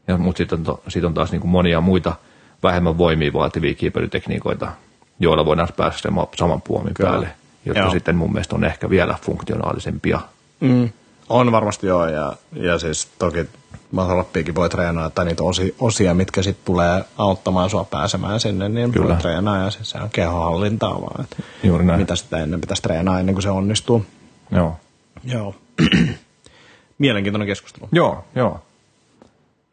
Ja, 0.07 0.17
mutta 0.17 0.37
sitten 0.37 0.59
on, 0.59 0.65
to, 0.65 0.83
sit 0.87 1.03
on 1.03 1.13
taas 1.13 1.31
niin 1.31 1.41
kuin 1.41 1.51
monia 1.51 1.81
muita 1.81 2.15
vähemmän 2.63 2.97
voimia 2.97 3.33
vaativia 3.33 3.73
kiipeilytekniikoita, 3.73 4.71
joilla 5.19 5.45
voidaan 5.45 5.67
päästä 5.77 6.01
sen 6.01 6.13
ma- 6.13 6.27
saman 6.35 6.61
puomin 6.61 6.93
Kyllä. 6.93 7.09
päälle, 7.09 7.29
jotka 7.65 7.83
Joo. 7.83 7.91
sitten 7.91 8.15
mun 8.15 8.31
mielestä 8.33 8.55
on 8.55 8.63
ehkä 8.63 8.89
vielä 8.89 9.15
funktionaalisempia. 9.21 10.19
Mm. 10.59 10.89
On 11.29 11.51
varmasti 11.51 11.87
joo, 11.87 12.07
ja, 12.07 12.33
ja 12.53 12.79
siis 12.79 13.07
toki 13.19 13.45
matalappiakin 13.91 14.55
voi 14.55 14.69
treenata, 14.69 15.09
tai 15.09 15.25
niitä 15.25 15.43
osi, 15.43 15.75
osia, 15.79 16.13
mitkä 16.13 16.43
sitten 16.43 16.65
tulee 16.65 17.03
auttamaan 17.17 17.69
sua 17.69 17.83
pääsemään 17.83 18.39
sinne, 18.39 18.69
niin 18.69 18.91
Kyllä. 18.91 19.07
voi 19.07 19.17
treenaa, 19.17 19.57
ja 19.57 19.69
siis 19.69 19.89
se 19.89 19.97
on 19.97 20.09
kehohallintaa 20.09 21.01
vaan, 21.01 21.23
että 21.23 21.35
Juuri 21.63 21.85
näin. 21.85 21.99
mitä 21.99 22.15
sitä 22.15 22.37
ennen 22.37 22.61
pitäisi 22.61 22.81
treenaa 22.81 23.19
ennen 23.19 23.35
kuin 23.35 23.43
se 23.43 23.49
onnistuu. 23.49 24.05
Joo. 24.51 24.75
Joo. 25.23 25.55
Mielenkiintoinen 26.97 27.47
keskustelu. 27.47 27.89
Joo, 27.91 28.25
joo. 28.35 28.61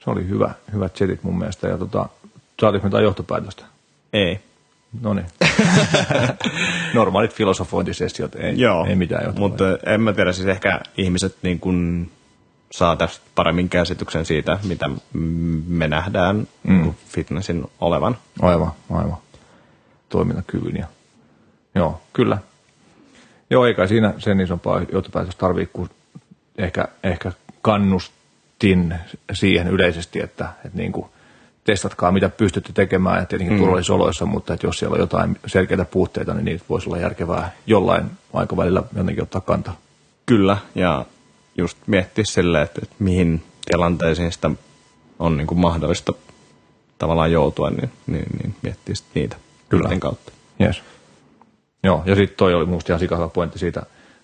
Se 0.05 0.11
oli 0.11 0.29
hyvä, 0.29 0.51
hyvät 0.73 0.95
chatit 0.95 1.23
mun 1.23 1.39
mielestä. 1.39 1.69
Ja 1.69 1.79
tota, 1.79 2.09
saatiinko 2.61 2.87
jotain 2.87 3.05
johtopäätöstä? 3.05 3.65
Ei. 4.13 4.41
No 5.01 5.15
niin. 5.15 5.27
Normaalit 6.95 7.35
filosofointisessiot, 7.35 8.35
ei, 8.35 8.61
Joo, 8.61 8.87
ei 8.87 8.95
mitään 8.97 9.25
johtopäätöstä. 9.25 9.65
mutta 9.75 9.91
en 9.93 10.01
mä 10.01 10.13
tiedä, 10.13 10.33
siis 10.33 10.49
ehkä 10.49 10.81
ihmiset 10.97 11.37
niin 11.43 11.61
kun 11.61 12.11
saa 12.75 12.97
tästä 12.97 13.27
paremmin 13.35 13.69
käsityksen 13.69 14.25
siitä, 14.25 14.59
mitä 14.69 14.91
me 15.69 15.89
nähdään 15.89 16.49
mm. 16.63 16.95
fitnessin 17.09 17.65
olevan. 17.81 18.17
Aivan, 18.43 18.73
aivan. 18.91 19.17
Toimintakyvyn 20.09 20.77
ja... 20.77 20.87
Joo, 21.75 22.01
kyllä. 22.13 22.39
Joo, 23.51 23.67
eikä 23.67 23.87
siinä 23.87 24.15
sen 24.19 24.41
isompaa 24.41 24.83
johtopäätöstä 24.93 25.41
tarvitse, 25.41 25.73
kun 25.73 25.91
ehkä, 26.59 26.89
ehkä 27.03 27.33
kannustin 27.63 28.95
siihen 29.33 29.69
yleisesti, 29.69 30.21
että, 30.21 30.49
että 30.65 30.79
niin 30.79 30.93
kuin 30.93 31.07
testatkaa, 31.65 32.13
mitä 32.13 32.29
pystytte 32.29 32.73
tekemään, 32.73 33.19
ja 33.19 33.27
tietenkin 33.27 33.57
mm. 33.57 33.61
turvallisissa 33.61 33.95
oloissa, 33.95 34.27
mutta 34.27 34.55
että 34.55 34.67
jos 34.67 34.79
siellä 34.79 34.95
on 34.95 35.01
jotain 35.01 35.39
selkeitä 35.47 35.85
puutteita, 35.85 36.35
niin 36.35 36.45
niitä 36.45 36.65
voisi 36.69 36.89
olla 36.89 36.99
järkevää 36.99 37.53
jollain 37.67 38.11
aikavälillä 38.33 38.83
jotenkin 38.97 39.23
ottaa 39.23 39.41
kantaa. 39.41 39.77
Kyllä, 40.27 40.57
ja 40.75 41.07
just 41.59 41.79
miettiä 41.87 42.25
silleen, 42.25 42.65
että, 42.65 42.81
että 42.83 42.97
mihin 42.99 43.43
tilanteisiin 43.67 44.33
sitä 44.33 44.51
on 45.19 45.37
niin 45.37 45.47
kuin 45.47 45.59
mahdollista 45.59 46.13
tavallaan 46.99 47.33
joutua, 47.33 47.71
niin, 47.71 47.91
niin, 48.07 48.27
niin 48.43 48.55
miettiä 48.63 48.95
sit 48.95 49.07
niitä 49.15 49.37
Kyllä. 49.69 49.89
Kyllä. 49.89 50.01
kautta. 50.01 50.33
Yes. 50.61 50.83
Joo, 51.83 52.03
ja 52.07 52.15
sitten 52.15 52.37
toi 52.37 52.55
oli 52.55 52.67
musta 52.67 52.93
ihan 52.93 53.01
sikava 53.01 53.29
pointti 53.29 53.59
siitä, 53.59 53.83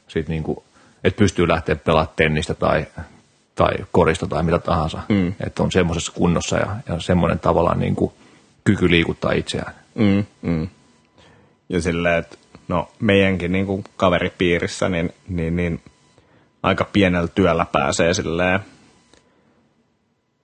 siitä 0.08 0.30
niinku, 0.30 0.64
että 1.04 1.18
pystyy 1.18 1.48
lähteä 1.48 1.76
pelaamaan 1.76 2.14
tennistä 2.16 2.54
tai, 2.54 2.86
tai 3.54 3.72
korista 3.92 4.26
tai 4.26 4.42
mitä 4.42 4.58
tahansa. 4.58 5.02
Mm. 5.08 5.34
Että 5.46 5.62
on 5.62 5.72
semmoisessa 5.72 6.12
kunnossa 6.12 6.56
ja, 6.56 6.76
ja 6.88 7.00
semmoinen 7.00 7.38
tavallaan 7.38 7.78
niinku 7.78 8.12
kyky 8.64 8.90
liikuttaa 8.90 9.32
itseään. 9.32 9.74
Mm, 9.94 10.24
mm. 10.42 10.68
Ja 11.68 11.80
silleen, 11.80 12.18
että 12.18 12.36
no 12.68 12.88
meidänkin 13.00 13.52
niin 13.52 13.66
kuin 13.66 13.84
kaveripiirissä, 13.96 14.88
niin, 14.88 15.12
niin, 15.28 15.56
niin 15.56 15.80
aika 16.62 16.84
pienellä 16.92 17.28
työllä 17.28 17.66
pääsee 17.72 18.14
silleen, 18.14 18.60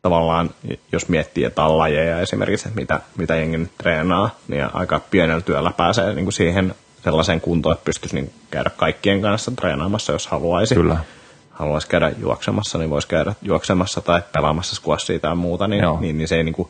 tavallaan, 0.02 0.50
jos 0.92 1.08
miettii 1.08 1.44
jotain 1.44 1.78
lajeja 1.78 2.20
esimerkiksi, 2.20 2.68
että 2.68 2.80
mitä, 2.80 3.00
mitä 3.16 3.36
jengi 3.36 3.56
nyt 3.56 3.78
treenaa, 3.78 4.30
niin 4.48 4.74
aika 4.74 5.00
pienellä 5.10 5.40
työllä 5.40 5.70
pääsee 5.70 6.14
niin 6.14 6.24
kuin 6.24 6.32
siihen 6.32 6.74
sellaiseen 7.04 7.40
kuntoon, 7.40 7.72
että 7.72 7.84
pystyisi 7.84 8.14
niin 8.14 8.32
käydä 8.50 8.70
kaikkien 8.70 9.22
kanssa 9.22 9.50
treenaamassa, 9.50 10.12
jos 10.12 10.26
haluaisi. 10.26 10.74
Kyllä. 10.74 10.98
Haluaisi 11.50 11.88
käydä 11.88 12.12
juoksemassa, 12.18 12.78
niin 12.78 12.90
voisi 12.90 13.08
käydä 13.08 13.34
juoksemassa 13.42 14.00
tai 14.00 14.22
pelaamassa 14.32 14.76
squashia 14.76 15.18
tai 15.18 15.34
muuta, 15.34 15.68
niin, 15.68 15.82
Joo. 15.82 16.00
niin, 16.00 16.18
niin 16.18 16.28
se 16.28 16.36
ei 16.36 16.44
niin 16.44 16.52
kuin 16.52 16.68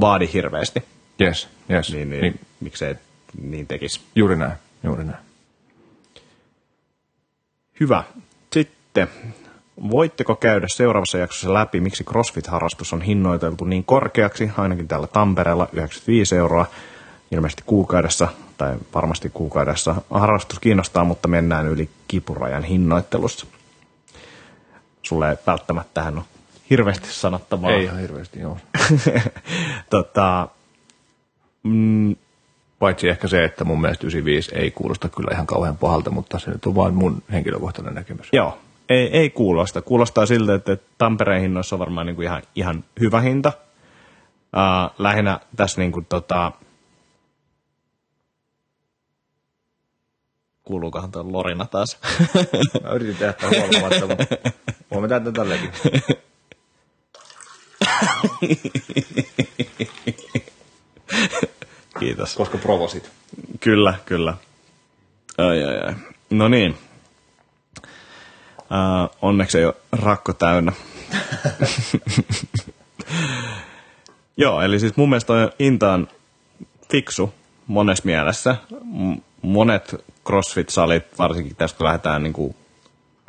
vaadi 0.00 0.30
hirveästi. 0.32 0.84
Yes, 1.20 1.48
yes. 1.70 1.92
Niin, 1.92 2.10
niin, 2.10 2.20
niin 2.20 2.32
niin. 2.32 2.46
miksei 2.60 2.94
niin 3.42 3.66
tekisi. 3.66 4.00
juuri 4.14 4.36
näin, 4.36 4.52
juuri 4.84 5.04
näin. 5.04 5.18
Hyvä. 7.80 8.04
Sitten, 8.92 9.08
voitteko 9.90 10.36
käydä 10.36 10.66
seuraavassa 10.68 11.18
jaksossa 11.18 11.54
läpi, 11.54 11.80
miksi 11.80 12.04
CrossFit-harrastus 12.04 12.92
on 12.92 13.02
hinnoiteltu 13.02 13.64
niin 13.64 13.84
korkeaksi, 13.84 14.50
ainakin 14.56 14.88
täällä 14.88 15.06
Tampereella 15.06 15.68
95 15.72 16.36
euroa, 16.36 16.66
ilmeisesti 17.30 17.62
kuukaudessa, 17.66 18.28
tai 18.58 18.76
varmasti 18.94 19.30
kuukaudessa. 19.34 19.94
Harrastus 20.10 20.58
kiinnostaa, 20.58 21.04
mutta 21.04 21.28
mennään 21.28 21.66
yli 21.66 21.88
kipurajan 22.08 22.62
hinnoittelussa. 22.62 23.46
Sulle 25.02 25.30
ei 25.30 25.36
välttämättä 25.46 25.90
tähän 25.94 26.16
ole 26.16 26.24
hirveästi 26.70 27.08
sanottavaa. 27.12 27.70
Ei 27.70 27.84
ihan 27.84 28.00
hirveästi, 28.00 28.40
joo. 28.40 28.58
tota, 29.90 30.48
mm, 31.62 32.16
Paitsi 32.82 33.08
ehkä 33.08 33.28
se, 33.28 33.44
että 33.44 33.64
mun 33.64 33.80
mielestä 33.80 34.06
95 34.06 34.54
ei 34.54 34.70
kuulosta 34.70 35.08
kyllä 35.08 35.30
ihan 35.32 35.46
kauhean 35.46 35.76
pahalta, 35.76 36.10
mutta 36.10 36.38
se 36.38 36.50
nyt 36.50 36.66
on 36.66 36.74
vain 36.74 36.94
mun 36.94 37.22
henkilökohtainen 37.32 37.94
näkemys. 37.94 38.28
Joo, 38.32 38.58
ei, 38.92 39.10
ei 39.12 39.30
kuulosta. 39.30 39.82
Kuulostaa 39.82 40.26
siltä, 40.26 40.54
että 40.54 40.76
Tampereen 40.98 41.42
hinnoissa 41.42 41.76
on 41.76 41.80
varmaan 41.80 42.06
niin 42.06 42.16
kuin 42.16 42.26
ihan, 42.26 42.42
ihan 42.54 42.84
hyvä 43.00 43.20
hinta. 43.20 43.52
Uh, 44.56 44.94
lähinnä 44.98 45.40
tässä 45.56 45.80
niin 45.80 45.92
kuin, 45.92 46.06
tota, 46.06 46.52
kuuluukohan 50.62 51.12
tuo 51.12 51.24
Lorina 51.32 51.66
taas? 51.66 51.98
Mä 52.82 52.90
yritin 52.90 53.16
tehdä 53.16 53.32
tämän 53.32 53.54
huomamatta, 53.56 54.06
mutta 54.06 54.50
voimme 54.90 55.08
tehdä 55.08 55.32
tälläkin. 55.32 55.70
Kiitos. 61.98 62.34
Koska 62.34 62.58
provosit. 62.58 63.10
Kyllä, 63.60 63.94
kyllä. 64.06 64.34
Ai, 65.38 65.64
ai, 65.64 65.80
ai. 65.80 65.94
No 66.30 66.48
niin. 66.48 66.78
Uh, 68.72 69.16
onneksi 69.22 69.58
ei 69.58 69.64
ole 69.64 69.74
rakko 69.92 70.32
täynnä. 70.32 70.72
Joo, 74.36 74.60
eli 74.62 74.80
siis 74.80 74.96
mun 74.96 75.08
mielestä 75.08 75.32
on 75.32 76.08
fiksu 76.90 77.34
monessa 77.66 78.04
mielessä. 78.04 78.56
Monet 79.42 80.04
CrossFit-salit, 80.26 81.18
varsinkin 81.18 81.56
tästä 81.56 81.78
kun 81.78 81.86
lähdetään 81.86 82.22
niin 82.22 82.32
kuin 82.32 82.56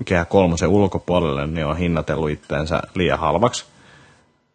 kehä 0.06 0.26
kolmosen 0.26 0.70
ulkopuolelle, 0.70 1.48
niin 1.48 1.66
on 1.66 1.78
hinnatellut 1.78 2.30
itteensä 2.30 2.82
liian 2.96 3.20
halvaksi. 3.20 3.66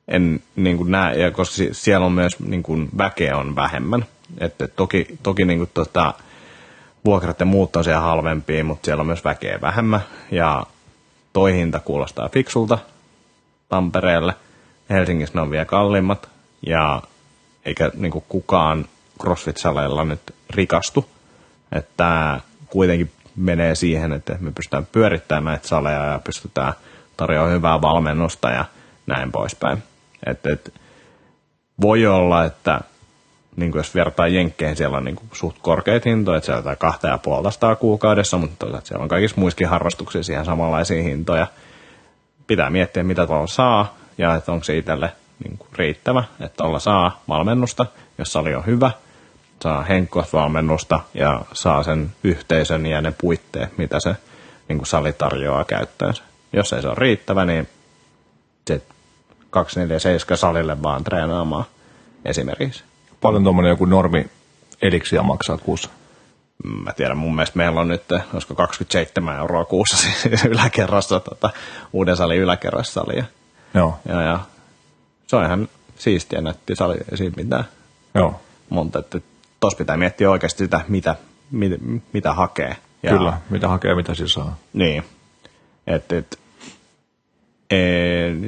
En 0.09 0.41
niin 0.57 0.77
kuin 0.77 0.91
näe, 0.91 1.19
ja 1.19 1.31
koska 1.31 1.55
si- 1.55 1.69
siellä 1.73 2.07
on 2.07 2.13
myös 2.13 2.41
niin 2.41 2.63
kuin 2.63 2.89
väkeä 2.99 3.37
on 3.37 3.57
vähemmän. 3.57 4.05
Että 4.39 4.69
toki, 4.69 5.07
toki 5.23 5.45
niin 5.45 5.59
kuin 5.59 5.71
tota, 5.75 6.15
vuokrat 7.05 7.41
ja 7.41 7.47
muut 7.47 7.77
on 7.77 7.85
siellä 7.85 8.01
halvempia, 8.01 8.65
mutta 8.65 8.85
siellä 8.85 9.01
on 9.01 9.07
myös 9.07 9.25
väkeä 9.25 9.61
vähemmän. 9.61 10.01
Ja 10.31 10.67
toi 11.39 11.55
hinta 11.55 11.81
kuulostaa 11.81 12.29
fiksulta 12.29 12.79
Tampereelle. 13.69 14.35
Helsingissä 14.91 15.35
ne 15.35 15.41
on 15.41 15.51
vielä 15.51 15.65
kalliimmat. 15.65 16.29
Ja 16.67 17.03
eikä 17.65 17.91
niin 17.95 18.13
kuin 18.13 18.25
kukaan 18.29 18.85
CrossFit-saleilla 19.23 20.05
nyt 20.05 20.21
rikastu. 20.51 21.09
Että 21.73 21.91
tämä 21.97 22.41
kuitenkin 22.67 23.11
menee 23.37 23.75
siihen, 23.75 24.13
että 24.13 24.37
me 24.41 24.53
pystytään 24.53 24.87
pyörittämään 24.87 25.45
näitä 25.45 25.69
saleja 25.69 26.05
ja 26.05 26.21
pystytään 26.25 26.73
tarjoamaan 27.17 27.55
hyvää 27.55 27.83
valmennusta 27.83 28.51
ja 28.51 28.65
näin 29.07 29.33
poispäin. 29.33 29.83
Et, 30.27 30.47
et, 30.47 30.75
voi 31.81 32.07
olla, 32.07 32.45
että 32.45 32.81
niin 33.59 33.73
kuin 33.73 33.81
jos 33.81 33.95
vertaa 33.95 34.29
jenkkeihin, 34.29 34.77
siellä 34.77 34.97
on 34.97 35.05
niin 35.05 35.17
kuin 35.17 35.29
suht 35.33 35.57
korkeita 35.63 36.09
hintoja, 36.09 36.37
että 36.37 36.47
siellä 36.47 36.71
on 36.71 36.77
kahta 36.77 37.09
ja 37.09 37.19
puolta 37.19 37.77
kuukaudessa, 37.77 38.39
mutta 38.39 38.57
toisaalta 38.59 38.87
siellä 38.87 39.03
on 39.03 39.09
kaikissa 39.09 39.41
muissakin 39.41 39.69
harrastuksissa 39.69 40.33
ihan 40.33 40.45
samanlaisia 40.45 41.03
hintoja. 41.03 41.47
Pitää 42.47 42.71
miettiä, 42.71 43.03
mitä 43.03 43.27
tuolla 43.27 43.47
saa 43.47 43.97
ja 44.19 44.35
että 44.35 44.53
onko 44.53 44.65
se 44.65 44.77
itselle 44.77 45.13
niin 45.45 45.59
kuin 45.59 45.69
riittävä, 45.73 46.25
että 46.41 46.57
tuolla 46.57 46.79
saa 46.79 47.23
valmennusta, 47.29 47.87
jos 48.19 48.33
sali 48.33 48.55
on 48.55 48.67
hyvä, 48.67 48.91
saa 49.63 49.83
henkkovalmennusta 49.83 51.01
ja 51.15 51.43
saa 51.53 51.83
sen 51.83 52.13
yhteisön 52.25 52.87
ja 52.87 53.01
ne 53.01 53.15
puitteet, 53.21 53.79
mitä 53.79 54.01
se 54.01 54.17
niin 54.69 54.79
kuin 54.79 54.87
sali 54.87 55.13
tarjoaa 55.13 55.65
käyttöönsä. 55.65 56.23
Jos 56.53 56.73
ei 56.73 56.83
se 56.83 56.89
ole 56.89 56.97
riittävä, 56.99 57.45
niin 57.45 57.69
se 58.67 58.83
247 59.51 60.39
salille 60.39 60.83
vaan 60.83 61.05
treenaamaan 61.05 61.65
esimerkiksi. 62.25 62.85
Paljon 63.21 63.43
tuommoinen 63.43 63.71
joku 63.71 63.85
normi 63.85 64.27
eliksiä 64.83 65.23
maksaa 65.23 65.59
kuussa. 65.59 65.91
Mä 66.85 66.93
tiedän, 66.93 67.19
mun 67.19 67.35
mielestä 67.35 67.57
meillä 67.57 67.81
on 67.81 67.89
nyt, 67.89 68.03
olisiko 68.35 68.55
27 68.55 69.39
euroa 69.39 69.65
kuussa 69.65 69.97
siis 70.03 70.45
yläkerrassa, 70.45 71.21
tota, 71.21 71.51
uuden 71.93 72.17
salin 72.17 72.41
yläkerrassa 72.41 72.93
salia. 72.93 73.25
Joo, 73.75 73.99
Ja, 74.09 74.23
ja 74.23 74.41
se 75.27 75.37
on 75.37 75.45
ihan 75.45 75.69
siistiä 75.97 76.41
nätti 76.41 76.77
sali, 76.77 76.97
ei 77.11 77.17
siinä 77.17 77.35
mitään. 77.37 77.65
joo. 78.15 78.41
Mutta 78.71 78.99
että 78.99 79.21
tos 79.61 79.75
pitää 79.75 79.97
miettiä 79.97 80.31
oikeasti 80.31 80.65
sitä, 80.65 80.81
mitä, 80.89 81.17
mitä, 81.51 81.77
mitä 82.13 82.33
hakee. 82.33 82.77
Ja, 83.03 83.11
Kyllä, 83.11 83.39
mitä 83.51 83.69
hakee, 83.69 83.95
mitä 83.95 84.15
sillä 84.15 84.29
saa. 84.29 84.57
Niin. 84.73 85.05
Et, 85.87 86.13
et, 86.13 86.39
e, 87.71 87.77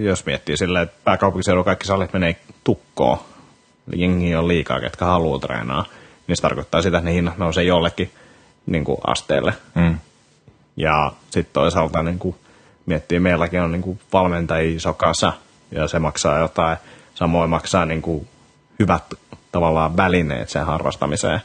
jos 0.02 0.26
miettii 0.26 0.56
sillä, 0.56 0.80
että 0.80 0.96
pääkaupunkiseudulla 1.04 1.64
kaikki 1.64 1.86
salit 1.86 2.12
menee 2.12 2.36
tukkoon, 2.64 3.18
jengi 3.96 4.34
on 4.34 4.48
liikaa, 4.48 4.80
ketkä 4.80 5.04
haluaa 5.04 5.38
treenaa, 5.38 5.84
niin 6.26 6.36
se 6.36 6.42
tarkoittaa 6.42 6.82
sitä, 6.82 6.98
että 6.98 7.10
ne 7.10 7.14
hinnat 7.14 7.38
nousee 7.38 7.64
jollekin 7.64 8.10
niin 8.66 8.84
kuin 8.84 8.98
asteelle. 9.06 9.54
Mm. 9.74 9.98
Ja 10.76 11.12
sitten 11.30 11.52
toisaalta 11.52 12.02
niin 12.02 12.18
kuin 12.18 12.36
miettii, 12.86 13.20
meilläkin 13.20 13.60
on 13.60 13.72
niin 13.72 13.82
kuin 13.82 14.00
valmentajia 14.12 14.76
iso 14.76 14.94
kasa, 14.94 15.32
ja 15.70 15.88
se 15.88 15.98
maksaa 15.98 16.38
jotain. 16.38 16.76
Samoin 17.14 17.50
maksaa 17.50 17.84
niin 17.84 18.02
kuin 18.02 18.28
hyvät 18.78 19.04
tavallaan 19.52 19.96
välineet 19.96 20.48
sen 20.48 20.66
harrastamiseen, 20.66 21.40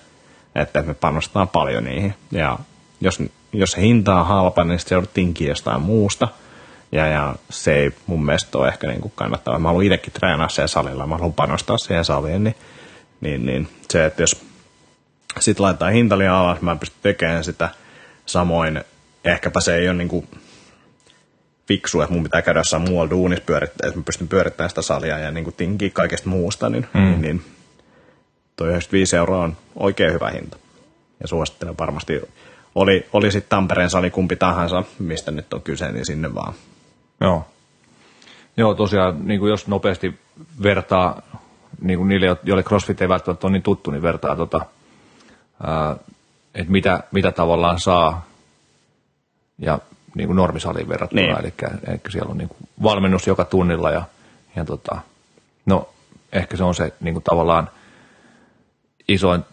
että 0.55 0.81
me 0.81 0.93
panostetaan 0.93 1.47
paljon 1.47 1.83
niihin. 1.83 2.13
Ja 2.31 2.59
jos, 3.01 3.23
jos 3.53 3.71
se 3.71 3.81
hinta 3.81 4.19
on 4.19 4.25
halpa, 4.25 4.63
niin 4.63 4.79
sitten 4.79 4.89
se 4.89 4.95
joudut 4.95 5.13
tinkiä 5.13 5.49
jostain 5.49 5.81
muusta. 5.81 6.27
Ja, 6.95 7.07
ja 7.07 7.35
se 7.49 7.75
ei 7.75 7.91
mun 8.07 8.25
mielestä 8.25 8.57
ole 8.57 8.67
ehkä 8.67 8.87
niin 8.87 9.01
kuin 9.01 9.13
kannattavaa. 9.15 9.59
Mä 9.59 9.67
haluan 9.67 9.85
itsekin 9.85 10.13
treenaa 10.13 10.49
siellä 10.49 10.67
salilla, 10.67 11.07
mä 11.07 11.15
haluan 11.15 11.33
panostaa 11.33 11.77
siihen 11.77 12.05
saliin, 12.05 12.43
niin, 12.43 12.55
niin, 13.21 13.45
niin 13.45 13.67
se, 13.89 14.05
että 14.05 14.23
jos 14.23 14.45
sitten 15.39 15.63
laitetaan 15.63 15.93
hinta 15.93 16.17
liian 16.17 16.35
alas, 16.35 16.61
mä 16.61 16.71
en 16.71 16.79
pysty 16.79 16.95
tekemään 17.01 17.43
sitä. 17.43 17.69
Samoin 18.25 18.83
ehkäpä 19.25 19.59
se 19.61 19.75
ei 19.75 19.89
ole 19.89 19.97
niin 19.97 20.07
kuin 20.07 20.27
fiksu, 21.67 22.01
että 22.01 22.13
mun 22.13 22.23
pitää 22.23 22.41
käydä 22.41 22.59
jossain 22.59 22.83
muualla 22.83 23.09
duunissa 23.09 23.45
pyörittää, 23.45 23.87
että 23.87 23.99
mä 23.99 24.03
pystyn 24.03 24.27
pyörittämään 24.27 24.69
sitä 24.69 24.81
salia 24.81 25.19
ja 25.19 25.31
niin 25.31 25.43
kuin 25.43 25.55
tinkiä 25.55 25.89
kaikesta 25.93 26.29
muusta, 26.29 26.69
niin, 26.69 26.87
mm. 26.93 27.01
niin, 27.01 27.21
niin 27.21 27.45
toi 28.55 28.67
95 28.67 29.15
euroa 29.15 29.43
on 29.43 29.57
oikein 29.75 30.13
hyvä 30.13 30.29
hinta. 30.29 30.57
Ja 31.21 31.27
suosittelen 31.27 31.77
varmasti, 31.77 32.21
oli, 32.75 33.07
oli 33.13 33.31
sitten 33.31 33.49
Tampereen 33.49 33.89
sali 33.89 34.11
kumpi 34.11 34.35
tahansa, 34.35 34.83
mistä 34.99 35.31
nyt 35.31 35.53
on 35.53 35.61
kyse, 35.61 35.91
niin 35.91 36.05
sinne 36.05 36.35
vaan. 36.35 36.53
Joo. 37.21 37.45
Joo, 38.57 38.73
tosiaan, 38.73 39.27
niin 39.27 39.39
kuin 39.39 39.49
jos 39.49 39.67
nopeasti 39.67 40.19
vertaa, 40.63 41.21
niin 41.81 41.99
kuin 41.99 42.09
niille, 42.09 42.37
joille 42.43 42.63
CrossFit 42.63 43.01
ei 43.01 43.09
välttämättä 43.09 43.47
ole 43.47 43.51
niin 43.51 43.63
tuttu, 43.63 43.91
niin 43.91 44.01
vertaa, 44.01 44.35
tota, 44.35 44.65
ää, 45.63 45.95
että 46.55 46.71
mitä, 46.71 47.03
mitä 47.11 47.31
tavallaan 47.31 47.79
saa 47.79 48.25
ja 49.57 49.79
niin 50.15 50.27
kuin 50.27 50.35
normisaliin 50.35 50.89
verrattuna. 50.89 51.21
Niin. 51.21 51.39
Eli, 51.39 51.53
eli 51.87 51.99
siellä 52.09 52.31
on 52.31 52.37
niin 52.37 52.49
kuin 52.49 52.69
valmennus 52.83 53.27
joka 53.27 53.45
tunnilla 53.45 53.91
ja, 53.91 54.03
ja 54.55 54.65
tota, 54.65 55.01
no 55.65 55.89
ehkä 56.33 56.57
se 56.57 56.63
on 56.63 56.75
se 56.75 56.93
niin 57.01 57.13
kuin 57.13 57.23
tavallaan 57.23 57.69
isoin 59.07 59.43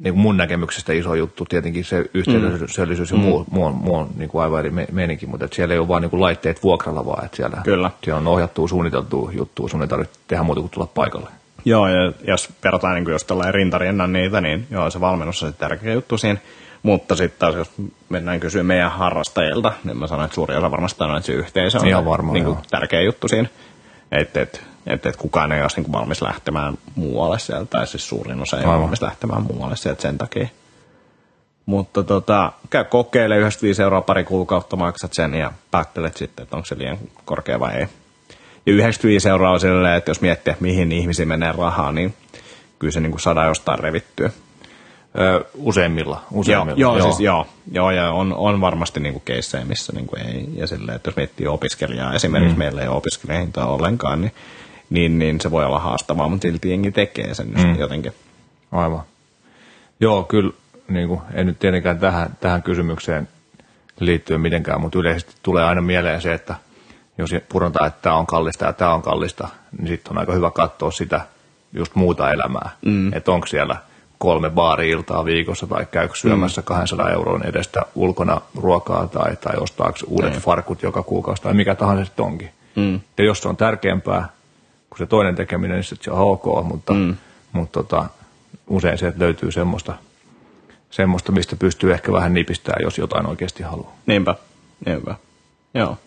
niin 0.00 0.14
kuin 0.14 0.22
mun 0.22 0.36
näkemyksestä 0.36 0.92
iso 0.92 1.14
juttu, 1.14 1.44
tietenkin 1.44 1.84
se 1.84 2.04
yhteisöllisyys 2.14 3.12
mm. 3.12 3.18
ja 3.18 3.24
muu, 3.24 3.46
muu 3.50 3.64
on, 3.64 3.74
muu 3.74 3.96
on 3.96 4.08
niin 4.16 4.28
kuin 4.28 4.42
aivan 4.42 4.58
eri 4.58 4.70
me- 4.70 4.88
meininki, 4.92 5.26
mutta 5.26 5.44
että 5.44 5.54
siellä 5.56 5.74
ei 5.74 5.78
ole 5.78 5.88
vaan 5.88 6.02
niin 6.02 6.10
kuin 6.10 6.20
laitteet 6.20 6.62
vuokralla, 6.62 7.06
vaan 7.06 7.24
että 7.24 7.36
siellä, 7.36 7.56
Kyllä. 7.64 7.90
siellä 8.04 8.18
on 8.18 8.26
ohjattua, 8.26 8.68
suunniteltua 8.68 9.30
juttua, 9.32 9.68
sun 9.68 9.82
ei 9.82 9.88
tarvitse 9.88 10.18
tehdä 10.26 10.42
muuta 10.42 10.60
kuin 10.60 10.70
tulla 10.70 10.86
paikalle. 10.94 11.28
Joo, 11.64 11.88
ja 11.88 12.12
jos 12.26 12.48
verrataan 12.64 12.94
niin 12.94 13.12
jos 13.12 13.24
tällä 13.24 13.52
rintariennan 13.52 14.12
niitä, 14.12 14.40
niin 14.40 14.66
joo, 14.70 14.90
se 14.90 15.00
valmennus 15.00 15.42
on 15.42 15.52
se 15.52 15.58
tärkeä 15.58 15.92
juttu 15.92 16.18
siinä. 16.18 16.40
Mutta 16.82 17.16
sitten 17.16 17.38
taas, 17.38 17.54
jos 17.54 17.70
mennään 18.08 18.40
kysyä 18.40 18.62
meidän 18.62 18.90
harrastajilta, 18.90 19.72
niin 19.84 19.96
mä 19.96 20.06
sanon, 20.06 20.24
että 20.24 20.34
suuri 20.34 20.56
osa 20.56 20.70
varmasti 20.70 21.04
on, 21.04 21.16
että 21.16 21.26
se 21.26 21.32
yhteisö 21.32 21.78
on 21.78 21.88
Ihan 21.88 22.02
se, 22.02 22.10
varmaan, 22.10 22.34
niin 22.34 22.44
kuin, 22.44 22.54
joo. 22.54 22.64
tärkeä 22.70 23.02
juttu 23.02 23.28
siinä. 23.28 23.48
Että 24.12 24.40
et, 24.40 24.62
et, 24.90 25.06
et 25.06 25.16
kukaan 25.16 25.52
ei 25.52 25.62
olisi 25.62 25.76
niin 25.76 25.84
kuin 25.84 25.92
valmis 25.92 26.22
lähtemään 26.22 26.78
muualle 26.94 27.38
sieltä, 27.38 27.66
tai 27.70 27.86
siis 27.86 28.08
suurin 28.08 28.42
osa 28.42 28.56
ei 28.56 28.64
ole 28.64 28.70
Aivan. 28.70 28.82
valmis 28.82 29.02
lähtemään 29.02 29.42
muualle 29.42 29.76
sieltä 29.76 30.02
sen 30.02 30.18
takia. 30.18 30.48
Mutta 31.66 32.02
tota, 32.02 32.52
käy 32.70 32.84
kokeile 32.84 33.36
95 33.36 33.82
euroa 33.82 34.00
pari 34.00 34.24
kuukautta, 34.24 34.76
maksat 34.76 35.12
sen 35.12 35.34
ja 35.34 35.52
päättelet 35.70 36.16
sitten, 36.16 36.42
että 36.42 36.56
onko 36.56 36.66
se 36.66 36.78
liian 36.78 36.98
korkea 37.24 37.60
vai 37.60 37.74
ei. 37.74 37.88
Ja 38.66 38.72
95 38.72 39.28
euroa 39.28 39.50
on 39.50 39.60
silleen, 39.60 39.96
että 39.96 40.10
jos 40.10 40.20
miettii, 40.20 40.50
että 40.50 40.62
mihin 40.62 40.92
ihmisiin 40.92 41.28
menee 41.28 41.52
rahaa, 41.52 41.92
niin 41.92 42.14
kyllä 42.78 42.92
se 42.92 43.00
niin 43.00 43.10
kuin 43.10 43.20
saadaan 43.20 43.48
jostain 43.48 43.78
revittyä. 43.78 44.30
Ö, 45.18 45.44
useimmilla. 45.54 46.22
Joo, 46.30 46.40
useimmilla. 46.40 46.80
joo, 46.80 46.98
joo. 46.98 47.06
Siis, 47.06 47.20
joo, 47.20 47.46
joo, 47.72 47.90
ja 47.90 48.10
on, 48.10 48.34
on 48.34 48.60
varmasti 48.60 49.00
niin 49.00 49.22
keissejä, 49.24 49.64
missä 49.64 49.92
niin 49.92 50.06
kuin 50.06 50.22
ei. 50.22 50.48
Ja 50.54 50.66
silleen, 50.66 50.96
että 50.96 51.08
jos 51.08 51.16
miettii 51.16 51.46
opiskelijaa, 51.46 52.14
esimerkiksi 52.14 52.54
mm. 52.54 52.58
meillä 52.58 52.82
ei 52.82 52.88
ole 52.88 52.96
opiskelijahintaa 52.96 53.66
ollenkaan, 53.66 54.20
niin, 54.20 54.32
niin, 54.90 55.18
niin, 55.18 55.40
se 55.40 55.50
voi 55.50 55.64
olla 55.64 55.78
haastavaa, 55.78 56.28
mutta 56.28 56.48
silti 56.48 56.70
jengi 56.70 56.92
tekee 56.92 57.34
sen 57.34 57.46
mm. 57.46 57.78
jotenkin. 57.78 58.12
Aivan. 58.72 59.02
Joo, 60.00 60.22
kyllä 60.22 60.52
niin 60.88 61.08
kuin, 61.08 61.20
en 61.32 61.46
nyt 61.46 61.58
tietenkään 61.58 61.98
tähän, 61.98 62.36
tähän 62.40 62.62
kysymykseen 62.62 63.28
liittyen 64.00 64.40
mitenkään, 64.40 64.80
mutta 64.80 64.98
yleisesti 64.98 65.34
tulee 65.42 65.64
aina 65.64 65.80
mieleen 65.80 66.20
se, 66.20 66.34
että 66.34 66.54
jos 67.18 67.30
purotaan, 67.48 67.86
että 67.86 68.02
tämä 68.02 68.14
on 68.16 68.26
kallista 68.26 68.64
ja 68.64 68.72
tämä 68.72 68.94
on 68.94 69.02
kallista, 69.02 69.48
niin 69.78 69.88
sitten 69.88 70.12
on 70.12 70.18
aika 70.18 70.32
hyvä 70.32 70.50
katsoa 70.50 70.90
sitä 70.90 71.20
just 71.72 71.94
muuta 71.94 72.30
elämää. 72.32 72.70
Mm. 72.84 73.12
Että 73.12 73.32
onko 73.32 73.46
siellä 73.46 73.76
kolme 74.18 74.50
baari-iltaa 74.50 75.24
viikossa 75.24 75.66
tai 75.66 75.86
käykö 75.90 76.14
syömässä 76.14 76.60
mm. 76.60 76.64
200 76.64 77.10
euron 77.10 77.46
edestä 77.46 77.80
ulkona 77.94 78.40
ruokaa 78.56 79.06
tai, 79.06 79.36
tai 79.36 79.56
ostaako 79.56 79.98
uudet 80.06 80.30
Niin. 80.30 80.42
farkut 80.42 80.82
joka 80.82 81.02
kuukausi 81.02 81.42
tai 81.42 81.54
mikä 81.54 81.74
tahansa 81.74 82.04
sitten 82.04 82.24
onkin. 82.24 82.50
Mm. 82.76 83.00
Ja 83.18 83.24
jos 83.24 83.42
se 83.42 83.48
on 83.48 83.56
tärkeämpää 83.56 84.28
kuin 84.90 84.98
se 84.98 85.06
toinen 85.06 85.34
tekeminen, 85.34 85.74
niin 85.74 85.84
sitten 85.84 86.04
se 86.04 86.10
on 86.10 86.18
ok, 86.18 86.64
mutta, 86.64 86.92
mm. 86.92 87.16
mutta 87.52 87.82
tota, 87.82 88.06
usein 88.66 88.98
se 88.98 89.12
löytyy 89.16 89.52
semmoista, 89.52 89.94
semmoista, 90.90 91.32
mistä 91.32 91.56
pystyy 91.56 91.92
ehkä 91.92 92.12
vähän 92.12 92.34
nipistämään, 92.34 92.82
jos 92.82 92.98
jotain 92.98 93.26
oikeasti 93.26 93.62
haluaa. 93.62 93.96
Niinpä, 94.06 94.34
niinpä. 94.86 95.14
Joo. 95.74 95.98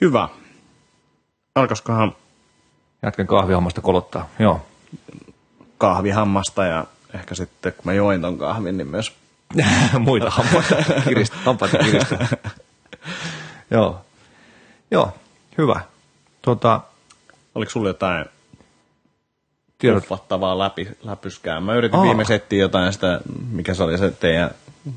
Hyvä. 0.00 0.28
Alkaisikohan 1.54 2.12
Jatkan 3.02 3.26
kahvihommasta 3.26 3.80
kolottaa. 3.80 4.28
Joo. 4.38 4.66
kahvihammasta 5.78 6.64
ja 6.64 6.86
ehkä 7.14 7.34
sitten, 7.34 7.72
kun 7.72 7.82
mä 7.84 7.92
join 7.92 8.20
ton 8.20 8.38
kahvin, 8.38 8.76
niin 8.76 8.88
myös 8.88 9.12
Muita 9.98 10.30
hampaita 10.30 10.74
kiristä. 11.04 11.36
Hampaita 11.44 11.78
kiristä. 11.78 12.26
Joo. 13.70 14.00
Joo, 14.90 15.12
hyvä. 15.58 15.80
Tota, 16.42 16.80
Oliko 17.56 17.70
sulla 17.70 17.88
jotain 17.88 18.24
tiedot, 19.78 20.02
uffattavaa 20.02 20.58
läpi, 20.58 20.88
läpyskää? 21.02 21.60
Mä 21.60 21.74
yritin 21.74 21.98
Aa. 21.98 22.04
viime 22.04 22.24
settiä 22.24 22.60
jotain 22.60 22.92
sitä, 22.92 23.20
mikä 23.50 23.74
se 23.74 23.82
oli 23.82 23.98
se 23.98 24.10
teidän 24.10 24.50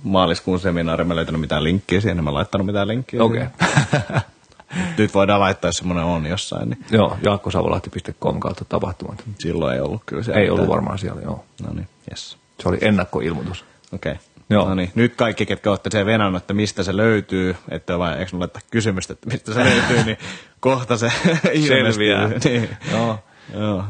maaliskuun 0.03 0.60
seminaari. 0.60 1.03
Mä 1.03 1.14
en 1.14 1.16
löytänyt 1.16 1.41
mitään 1.41 1.64
linkkiä 1.64 2.01
siihen, 2.01 2.18
en 2.18 2.24
mä 2.24 2.34
laittanut 2.34 2.68
mitään 2.68 2.88
linkkiä. 2.88 3.24
okei. 3.24 3.39
siihen. 3.39 4.22
Nyt 4.97 5.14
voidaan 5.14 5.39
laittaa, 5.39 5.68
jos 5.68 5.78
semmoinen 5.78 6.05
on 6.05 6.26
jossain, 6.26 6.70
niin 6.70 6.86
joo, 6.91 7.18
jaakkosavolahti.com 7.24 8.39
kautta 8.39 8.66
tapahtumat. 8.70 9.24
silloin 9.39 9.76
ei 9.76 9.82
ollut 9.82 10.01
kyllä 10.05 10.24
siellä 10.24 10.41
Ei 10.41 10.49
ollut 10.49 10.68
varmaan 10.68 10.99
siellä, 10.99 11.22
joo. 11.22 11.45
No 11.64 11.74
niin, 11.74 11.88
yes. 12.12 12.38
Se 12.60 12.70
oli 12.70 12.78
ennakkoilmoitus. 12.82 13.66
Okei. 13.93 14.12
Okay. 14.12 14.24
Joo. 14.50 14.68
No 14.68 14.76
niin, 14.76 14.91
nyt 14.95 15.16
kaikki, 15.16 15.45
ketkä 15.45 15.70
olette 15.70 15.89
sen 15.91 16.06
venannut, 16.06 16.43
että 16.43 16.54
mistä 16.54 16.84
se 16.84 16.97
löytyy, 16.97 17.56
että 17.70 18.00
vai 18.00 18.20
eikö 18.20 18.30
mulle 18.32 18.43
laittaa 18.43 18.62
kysymystä, 18.72 19.14
että 19.14 19.30
mistä 19.30 19.54
se 19.54 19.64
löytyy, 19.64 20.04
niin 20.04 20.18
kohta 20.60 20.97
se 20.97 21.12
ilmestyy. 21.54 21.68
Selviää. 21.68 22.28
Niin. 22.43 22.70
Joo. 22.91 23.20
Joo. 23.54 23.84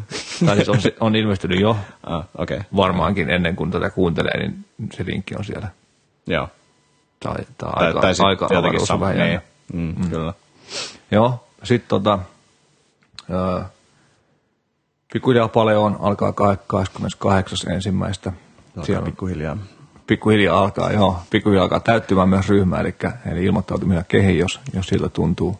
Tai 0.45 0.55
siis 0.55 0.70
on, 0.70 0.78
on 0.99 1.16
ilmestynyt 1.16 1.60
jo 1.60 1.78
Ah. 2.03 2.26
Okay. 2.38 2.60
varmaankin 2.76 3.30
ennen 3.30 3.55
kuin 3.55 3.72
tätä 3.72 3.89
kuuntelee, 3.89 4.38
niin 4.39 4.66
se 4.93 5.05
linkki 5.05 5.36
on 5.36 5.45
siellä. 5.45 5.68
Joo. 6.28 6.49
Tai, 7.20 7.36
tai, 7.36 7.72
Tai, 7.74 7.88
aika, 7.88 8.01
tai 8.01 8.14
aika 8.24 8.45
jotenkin 8.45 8.57
avaruus 8.57 8.82
on 8.82 8.88
sama. 8.88 9.05
vähän 9.05 9.18
Niin. 9.18 9.41
Mm, 9.74 9.95
mm. 10.03 10.10
Kyllä. 10.10 10.34
Joo, 11.12 11.47
sitten 11.64 11.89
tota, 11.89 12.20
ö, 13.30 13.64
pikkuhiljaa 15.14 15.47
paljon 15.47 15.97
alkaa 15.99 16.34
28. 16.68 17.72
ensimmäistä. 17.72 18.34
Siellä 18.84 18.99
on 18.99 19.05
pikkuhiljaa. 19.05 19.57
Pikkuhiljaa 20.10 20.60
alkaa, 20.60 20.91
joo, 20.91 21.22
pikkuhiljaa 21.30 21.64
alkaa 21.64 21.80
täyttymään 21.80 22.30
myös 22.30 22.49
ryhmä, 22.49 22.80
eli, 22.80 22.95
eli 23.32 23.45
ilmoittautuminen 23.45 24.05
kehi, 24.07 24.38
jos, 24.38 24.60
jos 24.74 24.88
siltä 24.88 25.10
tuntuu. 25.10 25.60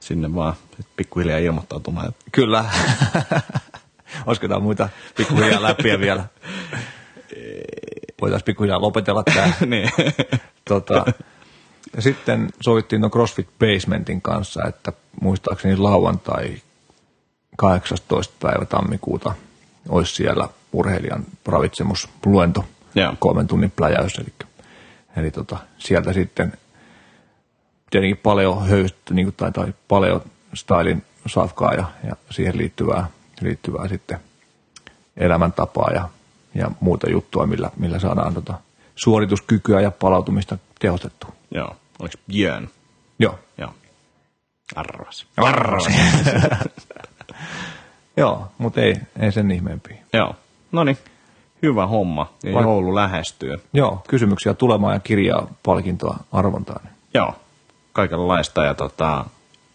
Sinne 0.00 0.34
vaan 0.34 0.54
pikkuhiljaa 0.96 1.38
ilmoittautumaan. 1.38 2.12
Kyllä. 2.32 2.64
Olisiko 4.26 4.60
muita 4.60 4.88
pikkuhiljaa 5.16 5.62
läpiä 5.62 6.00
vielä? 6.00 6.24
Voitaisiin 8.20 8.44
pikkuhiljaa 8.44 8.80
lopetella 8.80 9.22
tämä. 9.22 9.52
niin. 9.66 9.90
tota, 10.64 11.04
ja 11.96 12.02
sitten 12.02 12.48
sovittiin 12.60 13.00
no 13.00 13.10
CrossFit 13.10 13.48
Basementin 13.58 14.22
kanssa, 14.22 14.62
että 14.68 14.92
muistaakseni 15.20 15.76
lauantai 15.76 16.56
18. 17.56 18.34
päivä 18.40 18.64
tammikuuta 18.64 19.34
olisi 19.88 20.14
siellä 20.14 20.48
urheilijan 20.72 21.24
ravitsemusluento, 21.46 22.64
Joo. 22.94 23.14
kolmen 23.18 23.46
tunnin 23.46 23.70
pläjäys. 23.70 24.18
Eli, 24.18 24.48
eli 25.16 25.30
tota, 25.30 25.56
sieltä 25.78 26.12
sitten 26.12 26.52
tietenkin 27.90 28.16
paljon 28.16 28.68
höystä, 28.68 29.14
niin 29.14 29.26
kuin, 29.26 29.34
tai, 29.36 29.52
tai 29.52 29.74
paljon 29.88 30.22
stylin 30.54 31.04
safkaa 31.26 31.74
ja, 31.74 31.84
ja 32.04 32.16
siihen 32.30 32.58
liittyvää, 32.58 33.06
liittyvää 33.40 33.88
sitten 33.88 34.18
elämäntapaa 35.16 35.90
ja, 35.90 36.08
ja 36.54 36.70
muuta 36.80 37.10
juttua, 37.10 37.46
millä, 37.46 37.70
millä 37.76 37.98
saadaan 37.98 38.34
tota, 38.34 38.54
suorituskykyä 38.96 39.80
ja 39.80 39.90
palautumista 39.90 40.58
tehostettua. 40.78 41.32
Joo. 41.50 41.76
Oliko 41.98 42.14
Björn? 42.28 42.68
Joo. 43.18 43.38
Joo. 43.58 43.74
Arvas. 44.74 45.26
Arvas. 45.36 45.86
Joo, 48.16 48.48
mutta 48.58 48.80
ei, 48.80 48.94
ei 49.18 49.32
sen 49.32 49.50
ihmeempiä. 49.50 49.96
Joo. 50.12 50.36
No 50.72 50.84
niin. 50.84 50.98
Hyvä 51.64 51.86
homma. 51.86 52.32
Ja 52.42 52.54
Vai- 52.54 52.62
joulu 52.62 52.94
lähestyy. 52.94 53.56
Joo, 53.72 54.02
kysymyksiä 54.08 54.54
tulemaan 54.54 54.94
ja 54.94 55.00
kirjaa 55.00 55.46
palkintoa 55.62 56.16
arvontaan. 56.32 56.80
Joo. 57.14 57.34
Kaikenlaista. 57.92 58.64
Ja 58.64 58.74
tota, 58.74 59.24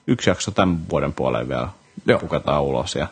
yksi 0.08 0.30
jakso 0.30 0.52
tämän 0.52 0.90
vuoden 0.90 1.14
puoleen 1.14 1.50
vielä 1.50 1.68
Joo. 2.06 2.20
pukataan 2.20 2.64
ulos 2.64 2.96
ja 2.96 3.08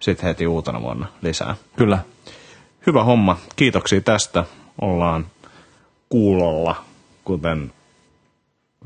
sitten 0.00 0.26
heti 0.26 0.46
uutena 0.46 0.80
vuonna 0.82 1.06
lisää. 1.22 1.54
Kyllä. 1.76 1.98
Hyvä 2.86 3.04
homma. 3.04 3.38
Kiitoksia 3.56 4.00
tästä. 4.00 4.44
Ollaan 4.80 5.26
kuulolla, 6.08 6.76
kuten 7.24 7.72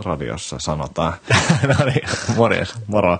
radiossa 0.04 0.56
sanotaan. 0.58 1.12
no 1.78 1.84
niin, 1.84 2.08
morjes. 2.36 2.74
Moro. 2.86 3.18